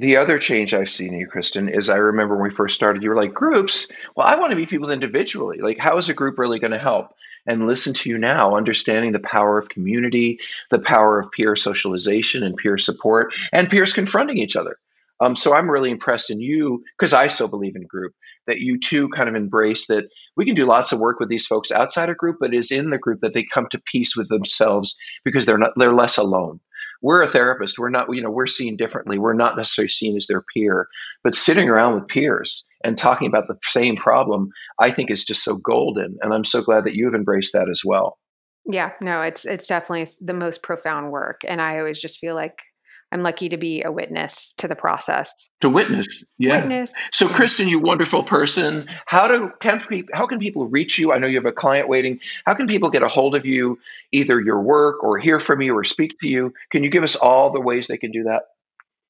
The 0.00 0.16
other 0.16 0.40
change 0.40 0.74
I've 0.74 0.90
seen 0.90 1.14
in 1.14 1.20
you, 1.20 1.28
Kristin, 1.28 1.72
is 1.72 1.88
I 1.88 1.96
remember 1.96 2.34
when 2.34 2.44
we 2.44 2.54
first 2.54 2.74
started, 2.74 3.02
you 3.02 3.10
were 3.10 3.16
like, 3.16 3.34
groups? 3.34 3.90
Well, 4.16 4.26
I 4.26 4.36
want 4.36 4.50
to 4.50 4.56
meet 4.56 4.70
people 4.70 4.90
individually. 4.90 5.58
Like, 5.58 5.78
how 5.78 5.98
is 5.98 6.08
a 6.08 6.14
group 6.14 6.38
really 6.38 6.58
going 6.58 6.72
to 6.72 6.78
help? 6.78 7.14
And 7.46 7.66
listen 7.66 7.94
to 7.94 8.10
you 8.10 8.18
now, 8.18 8.56
understanding 8.56 9.12
the 9.12 9.20
power 9.20 9.56
of 9.58 9.68
community, 9.68 10.40
the 10.70 10.80
power 10.80 11.18
of 11.18 11.30
peer 11.30 11.54
socialization 11.56 12.42
and 12.42 12.56
peer 12.56 12.78
support, 12.78 13.34
and 13.52 13.70
peers 13.70 13.92
confronting 13.92 14.38
each 14.38 14.56
other. 14.56 14.78
Um, 15.20 15.34
so 15.34 15.54
I'm 15.54 15.70
really 15.70 15.90
impressed 15.90 16.30
in 16.30 16.40
you 16.40 16.82
because 16.98 17.12
I 17.12 17.28
so 17.28 17.48
believe 17.48 17.74
in 17.76 17.86
group 17.86 18.12
that 18.46 18.60
you 18.60 18.78
too 18.78 19.08
kind 19.10 19.28
of 19.28 19.34
embrace 19.34 19.86
that 19.88 20.08
we 20.36 20.44
can 20.44 20.54
do 20.54 20.64
lots 20.64 20.92
of 20.92 21.00
work 21.00 21.20
with 21.20 21.28
these 21.28 21.46
folks 21.46 21.70
outside 21.70 22.08
a 22.08 22.14
group, 22.14 22.36
but 22.40 22.54
is 22.54 22.70
in 22.70 22.90
the 22.90 22.98
group 22.98 23.20
that 23.20 23.34
they 23.34 23.44
come 23.44 23.66
to 23.70 23.82
peace 23.86 24.16
with 24.16 24.28
themselves 24.28 24.96
because 25.24 25.44
they're 25.44 25.58
not 25.58 25.72
they're 25.76 25.94
less 25.94 26.16
alone. 26.16 26.60
We're 27.00 27.22
a 27.22 27.30
therapist. 27.30 27.78
We're 27.78 27.90
not, 27.90 28.12
you 28.12 28.22
know, 28.22 28.30
we're 28.30 28.46
seen 28.46 28.76
differently. 28.76 29.18
We're 29.18 29.34
not 29.34 29.56
necessarily 29.56 29.88
seen 29.88 30.16
as 30.16 30.26
their 30.26 30.42
peer, 30.52 30.88
but 31.22 31.36
sitting 31.36 31.68
around 31.68 31.94
with 31.94 32.08
peers 32.08 32.64
and 32.82 32.98
talking 32.98 33.28
about 33.28 33.46
the 33.46 33.56
same 33.70 33.96
problem, 33.96 34.48
I 34.80 34.90
think 34.90 35.10
is 35.10 35.24
just 35.24 35.44
so 35.44 35.56
golden. 35.56 36.18
And 36.22 36.32
I'm 36.32 36.44
so 36.44 36.60
glad 36.62 36.84
that 36.84 36.94
you've 36.94 37.14
embraced 37.14 37.52
that 37.52 37.68
as 37.70 37.82
well. 37.84 38.18
Yeah, 38.66 38.92
no, 39.00 39.22
it's 39.22 39.44
it's 39.46 39.66
definitely 39.66 40.08
the 40.20 40.34
most 40.34 40.62
profound 40.62 41.10
work. 41.10 41.42
And 41.46 41.62
I 41.62 41.78
always 41.78 41.98
just 41.98 42.18
feel 42.18 42.34
like 42.34 42.62
I'm 43.10 43.22
lucky 43.22 43.48
to 43.48 43.56
be 43.56 43.82
a 43.82 43.90
witness 43.90 44.52
to 44.58 44.68
the 44.68 44.76
process. 44.76 45.48
To 45.62 45.70
witness, 45.70 46.24
yeah. 46.38 46.58
Witness. 46.58 46.92
So, 47.10 47.26
Kristin, 47.28 47.68
you 47.68 47.80
wonderful 47.80 48.22
person. 48.22 48.86
How 49.06 49.26
do 49.26 49.50
can 49.60 49.80
people, 49.88 50.10
how 50.14 50.26
can 50.26 50.38
people 50.38 50.66
reach 50.66 50.98
you? 50.98 51.12
I 51.12 51.18
know 51.18 51.26
you 51.26 51.36
have 51.36 51.46
a 51.46 51.52
client 51.52 51.88
waiting. 51.88 52.20
How 52.44 52.54
can 52.54 52.66
people 52.66 52.90
get 52.90 53.02
a 53.02 53.08
hold 53.08 53.34
of 53.34 53.46
you, 53.46 53.78
either 54.12 54.40
your 54.40 54.60
work 54.60 55.02
or 55.02 55.18
hear 55.18 55.40
from 55.40 55.62
you 55.62 55.76
or 55.76 55.84
speak 55.84 56.18
to 56.20 56.28
you? 56.28 56.52
Can 56.70 56.84
you 56.84 56.90
give 56.90 57.02
us 57.02 57.16
all 57.16 57.50
the 57.50 57.60
ways 57.60 57.86
they 57.86 57.96
can 57.96 58.10
do 58.10 58.24
that? 58.24 58.42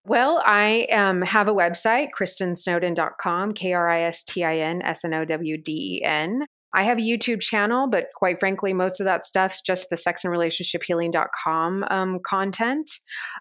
Well, 0.05 0.43
I 0.47 0.87
um, 0.93 1.21
have 1.23 1.49
a 1.49 1.55
website, 1.55 2.09
kristinsnowden.com, 2.19 3.53
K 3.53 3.73
R 3.75 3.89
I 3.89 4.01
S 4.01 4.25
T 4.25 4.45
I 4.45 4.59
N 4.59 4.81
S 4.81 5.05
N 5.05 5.13
O 5.13 5.25
W 5.25 5.59
D 5.59 5.99
E 5.99 6.05
N. 6.05 6.47
I 6.75 6.83
have 6.83 6.99
a 6.99 7.03
YouTube 7.03 7.41
channel, 7.41 7.89
but 7.89 8.09
quite 8.15 8.39
frankly, 8.39 8.73
most 8.73 9.01
of 9.01 9.05
that 9.05 9.25
stuff's 9.25 9.63
just 9.63 9.89
the 9.91 9.97
sex 9.97 10.25
and 10.25 10.31
relationship 10.31 10.83
healing.com 10.85 11.85
um, 11.91 12.21
content. 12.21 12.91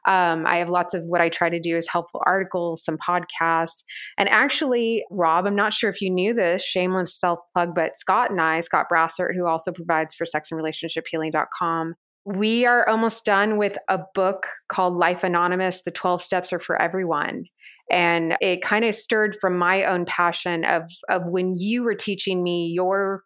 Um, 0.06 0.46
I 0.48 0.58
have 0.58 0.70
lots 0.70 0.94
of 0.94 1.04
what 1.06 1.22
I 1.22 1.30
try 1.30 1.50
to 1.50 1.60
do 1.60 1.76
is 1.76 1.90
helpful 1.90 2.22
articles, 2.26 2.84
some 2.84 2.98
podcasts. 2.98 3.84
And 4.18 4.30
actually, 4.30 5.04
Rob, 5.12 5.46
I'm 5.46 5.56
not 5.56 5.74
sure 5.74 5.90
if 5.90 6.02
you 6.02 6.10
knew 6.10 6.34
this, 6.34 6.64
shameless 6.64 7.20
self 7.20 7.40
plug, 7.54 7.76
but 7.76 7.98
Scott 7.98 8.32
and 8.32 8.40
I, 8.40 8.62
Scott 8.62 8.88
Brassart, 8.92 9.36
who 9.36 9.46
also 9.46 9.72
provides 9.72 10.16
for 10.16 10.26
sex 10.26 10.52
and 10.52 10.58
relationship 10.58 11.06
healing.com, 11.10 11.96
we 12.28 12.66
are 12.66 12.88
almost 12.90 13.24
done 13.24 13.56
with 13.58 13.78
a 13.88 14.02
book 14.14 14.48
called 14.68 14.96
Life 14.96 15.24
Anonymous 15.24 15.84
The 15.84 15.92
12 15.92 16.22
Steps 16.22 16.52
Are 16.52 16.60
for 16.60 16.76
Everyone. 16.76 17.46
And 17.90 18.36
it 18.42 18.62
kind 18.62 18.84
of 18.84 18.96
stirred 18.96 19.38
from 19.40 19.58
my 19.58 19.86
own 19.86 20.04
passion 20.04 20.66
of, 20.66 20.92
of 21.08 21.30
when 21.30 21.58
you 21.58 21.84
were 21.84 21.96
teaching 21.96 22.44
me 22.44 22.68
your 22.68 23.24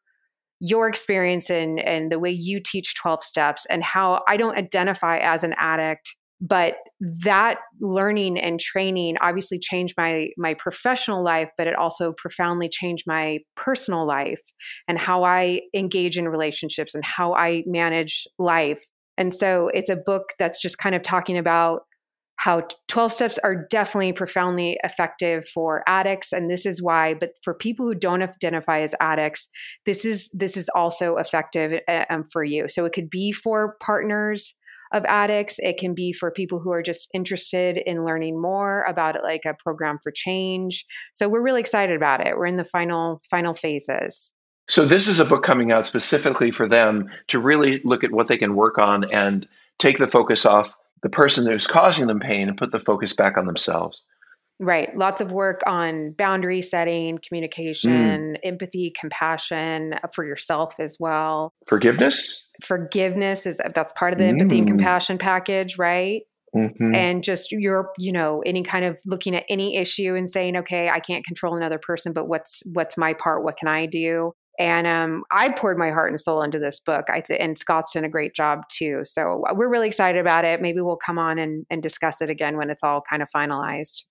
your 0.64 0.88
experience 0.88 1.50
and 1.50 1.80
and 1.80 2.12
the 2.12 2.20
way 2.20 2.30
you 2.30 2.60
teach 2.64 2.94
12 2.94 3.24
steps 3.24 3.66
and 3.72 3.84
how 3.84 4.22
I 4.28 4.38
don't 4.38 4.56
identify 4.56 5.18
as 5.18 5.44
an 5.44 5.56
addict 5.58 6.16
but 6.42 6.78
that 7.00 7.60
learning 7.80 8.38
and 8.40 8.60
training 8.60 9.16
obviously 9.22 9.60
changed 9.60 9.94
my 9.98 10.30
my 10.38 10.54
professional 10.54 11.24
life 11.24 11.50
but 11.58 11.68
it 11.68 11.76
also 11.76 12.14
profoundly 12.14 12.68
changed 12.68 13.04
my 13.08 13.40
personal 13.56 14.06
life 14.06 14.42
and 14.88 14.98
how 14.98 15.24
i 15.24 15.62
engage 15.74 16.18
in 16.18 16.28
relationships 16.28 16.96
and 16.96 17.06
how 17.06 17.34
i 17.34 17.64
manage 17.66 18.28
life. 18.40 18.84
And 19.18 19.34
so 19.34 19.70
it's 19.74 19.90
a 19.90 19.96
book 19.96 20.30
that's 20.40 20.62
just 20.62 20.78
kind 20.78 20.96
of 20.96 21.02
talking 21.02 21.38
about 21.38 21.82
how 22.38 22.64
12 22.88 23.14
steps 23.14 23.38
are 23.44 23.68
definitely 23.70 24.14
profoundly 24.14 24.80
effective 24.84 25.48
for 25.48 25.84
addicts 25.86 26.34
and 26.34 26.50
this 26.50 26.66
is 26.66 26.82
why 26.82 27.14
but 27.14 27.34
for 27.44 27.54
people 27.54 27.86
who 27.86 27.94
don't 27.94 28.24
identify 28.24 28.80
as 28.80 28.96
addicts 29.00 29.48
this 29.86 30.04
is 30.06 30.28
this 30.34 30.58
is 30.58 30.68
also 30.74 31.18
effective 31.18 31.80
uh, 31.88 32.06
um, 32.10 32.24
for 32.32 32.44
you. 32.44 32.68
So 32.68 32.86
it 32.86 32.94
could 32.94 33.12
be 33.12 33.32
for 33.32 33.76
partners 33.80 34.56
of 34.92 35.06
addicts. 35.06 35.60
It 35.60 35.78
can 35.78 35.94
be 35.94 36.14
for 36.14 36.32
people 36.32 36.60
who 36.60 36.72
are 36.72 36.82
just 36.82 37.10
interested 37.14 37.78
in 37.78 38.06
learning 38.06 38.42
more 38.42 38.84
about 38.84 39.16
it, 39.16 39.24
like 39.24 39.46
a 39.46 39.54
program 39.54 39.98
for 40.02 40.12
change. 40.12 40.86
So 41.14 41.30
we're 41.30 41.44
really 41.44 41.62
excited 41.62 41.96
about 41.96 42.26
it. 42.26 42.38
We're 42.38 42.46
in 42.46 42.58
the 42.58 42.66
final 42.66 43.22
final 43.30 43.54
phases. 43.54 44.34
So 44.68 44.86
this 44.86 45.08
is 45.08 45.20
a 45.20 45.26
book 45.26 45.44
coming 45.44 45.72
out 45.72 45.88
specifically 45.88 46.52
for 46.52 46.68
them 46.68 47.10
to 47.28 47.40
really 47.40 47.82
look 47.84 48.04
at 48.04 48.12
what 48.12 48.28
they 48.28 48.38
can 48.38 48.56
work 48.56 48.78
on 48.78 49.04
and 49.12 49.48
take 49.80 49.98
the 49.98 50.08
focus 50.08 50.46
off 50.46 50.76
the 51.04 51.10
person 51.10 51.46
who's 51.46 51.68
causing 51.68 52.08
them 52.08 52.20
pain 52.20 52.48
and 52.48 52.58
put 52.58 52.72
the 52.72 52.80
focus 52.80 53.14
back 53.14 53.38
on 53.38 53.48
themselves. 53.48 54.04
Right. 54.64 54.96
Lots 54.96 55.22
of 55.22 55.32
work 55.32 55.62
on 55.66 56.12
boundary 56.12 56.62
setting, 56.62 57.18
communication, 57.18 58.36
mm. 58.36 58.40
empathy, 58.44 58.94
compassion 58.98 59.96
for 60.14 60.24
yourself 60.24 60.80
as 60.80 60.98
well. 61.00 61.52
Forgiveness? 61.66 62.48
Forgiveness 62.62 63.48
is 63.48 63.60
that's 63.74 63.92
part 63.94 64.14
of 64.14 64.20
the 64.20 64.26
mm. 64.26 64.40
empathy 64.40 64.60
and 64.60 64.68
mm. 64.68 64.72
compassion 64.72 65.18
package, 65.18 65.80
right? 65.80 66.22
Mm-hmm. 66.56 66.94
And 66.94 67.24
just 67.24 67.52
your, 67.52 67.92
you 67.98 68.12
know, 68.12 68.44
any 68.46 68.62
kind 68.62 68.86
of 68.86 69.00
looking 69.08 69.36
at 69.36 69.46
any 69.50 69.78
issue 69.78 70.16
and 70.16 70.30
saying, 70.30 70.56
okay, 70.58 70.90
I 70.90 71.00
can't 71.00 71.26
control 71.26 71.56
another 71.56 71.80
person, 71.80 72.14
but 72.14 72.28
what's 72.28 72.62
what's 72.72 72.98
my 72.98 73.14
part? 73.14 73.44
What 73.44 73.58
can 73.58 73.68
I 73.68 73.88
do? 73.88 74.34
And 74.60 74.86
um, 74.86 75.24
I 75.32 75.50
poured 75.50 75.80
my 75.80 75.90
heart 75.90 76.12
and 76.12 76.20
soul 76.20 76.44
into 76.44 76.60
this 76.60 76.80
book. 76.80 77.06
I 77.10 77.22
th- 77.22 77.40
and 77.40 77.58
Scott's 77.58 77.94
done 77.94 78.04
a 78.04 78.10
great 78.10 78.36
job 78.36 78.68
too. 78.70 79.00
So 79.06 79.44
we're 79.54 79.70
really 79.70 79.88
excited 79.88 80.20
about 80.20 80.46
it. 80.46 80.62
Maybe 80.62 80.82
we'll 80.82 80.98
come 80.98 81.18
on 81.18 81.40
and, 81.40 81.66
and 81.72 81.82
discuss 81.82 82.22
it 82.22 82.30
again 82.30 82.58
when 82.58 82.70
it's 82.70 82.84
all 82.84 83.02
kind 83.02 83.24
of 83.24 83.30
finalized. 83.36 84.04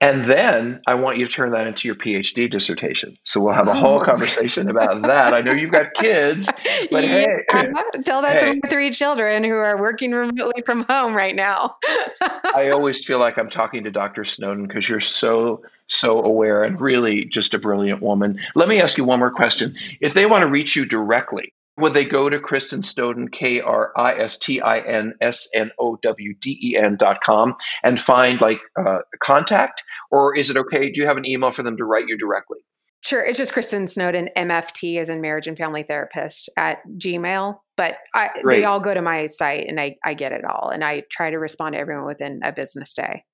And 0.00 0.26
then 0.26 0.80
I 0.86 0.94
want 0.94 1.18
you 1.18 1.26
to 1.26 1.32
turn 1.32 1.50
that 1.52 1.66
into 1.66 1.88
your 1.88 1.96
PhD 1.96 2.48
dissertation. 2.48 3.18
So 3.24 3.42
we'll 3.42 3.54
have 3.54 3.66
a 3.66 3.72
oh. 3.72 3.74
whole 3.74 4.00
conversation 4.00 4.70
about 4.70 5.02
that. 5.02 5.34
I 5.34 5.40
know 5.40 5.50
you've 5.52 5.72
got 5.72 5.94
kids, 5.94 6.46
but 6.90 7.02
yeah, 7.02 7.26
hey, 7.50 7.72
tell 8.04 8.22
that 8.22 8.40
hey. 8.40 8.52
to 8.52 8.60
my 8.62 8.68
three 8.68 8.90
children 8.92 9.42
who 9.42 9.54
are 9.54 9.80
working 9.80 10.12
remotely 10.12 10.62
from 10.64 10.84
home 10.88 11.14
right 11.14 11.34
now. 11.34 11.76
I 12.54 12.70
always 12.72 13.04
feel 13.04 13.18
like 13.18 13.38
I'm 13.38 13.50
talking 13.50 13.84
to 13.84 13.90
Dr. 13.90 14.24
Snowden 14.24 14.68
because 14.68 14.88
you're 14.88 15.00
so 15.00 15.62
so 15.88 16.22
aware 16.22 16.62
and 16.64 16.80
really 16.80 17.24
just 17.24 17.54
a 17.54 17.58
brilliant 17.58 18.02
woman. 18.02 18.38
Let 18.54 18.68
me 18.68 18.80
ask 18.80 18.98
you 18.98 19.04
one 19.04 19.18
more 19.18 19.30
question. 19.30 19.74
If 20.00 20.14
they 20.14 20.26
want 20.26 20.42
to 20.42 20.50
reach 20.50 20.76
you 20.76 20.84
directly, 20.84 21.54
would 21.78 21.94
they 21.94 22.04
go 22.04 22.28
to 22.28 22.38
Kristin 22.38 22.84
Snowden, 22.84 23.28
K 23.28 23.60
R 23.60 23.92
I 23.96 24.14
S 24.14 24.38
T 24.38 24.60
I 24.60 24.78
N 24.78 25.14
S 25.20 25.48
N 25.54 25.70
O 25.78 25.96
W 26.02 26.34
D 26.40 26.58
E 26.62 26.76
N 26.76 26.96
dot 26.96 27.20
com 27.24 27.54
and 27.82 27.98
find 27.98 28.40
like 28.40 28.60
uh, 28.78 28.98
contact? 29.22 29.84
Or 30.10 30.36
is 30.36 30.50
it 30.50 30.56
okay? 30.56 30.90
Do 30.90 31.00
you 31.00 31.06
have 31.06 31.16
an 31.16 31.28
email 31.28 31.52
for 31.52 31.62
them 31.62 31.76
to 31.76 31.84
write 31.84 32.08
you 32.08 32.18
directly? 32.18 32.58
Sure. 33.02 33.24
It's 33.24 33.38
just 33.38 33.54
Kristin 33.54 33.88
Snowden, 33.88 34.28
MFT, 34.36 34.98
as 34.98 35.08
in 35.08 35.20
marriage 35.20 35.46
and 35.46 35.56
family 35.56 35.84
therapist 35.84 36.50
at 36.56 36.78
Gmail. 36.98 37.58
But 37.76 37.96
I, 38.12 38.30
they 38.44 38.64
all 38.64 38.80
go 38.80 38.92
to 38.92 39.00
my 39.00 39.28
site 39.28 39.68
and 39.68 39.80
I, 39.80 39.96
I 40.04 40.14
get 40.14 40.32
it 40.32 40.44
all. 40.44 40.70
And 40.70 40.82
I 40.82 41.04
try 41.08 41.30
to 41.30 41.38
respond 41.38 41.74
to 41.74 41.78
everyone 41.78 42.06
within 42.06 42.40
a 42.42 42.52
business 42.52 42.92
day. 42.94 43.24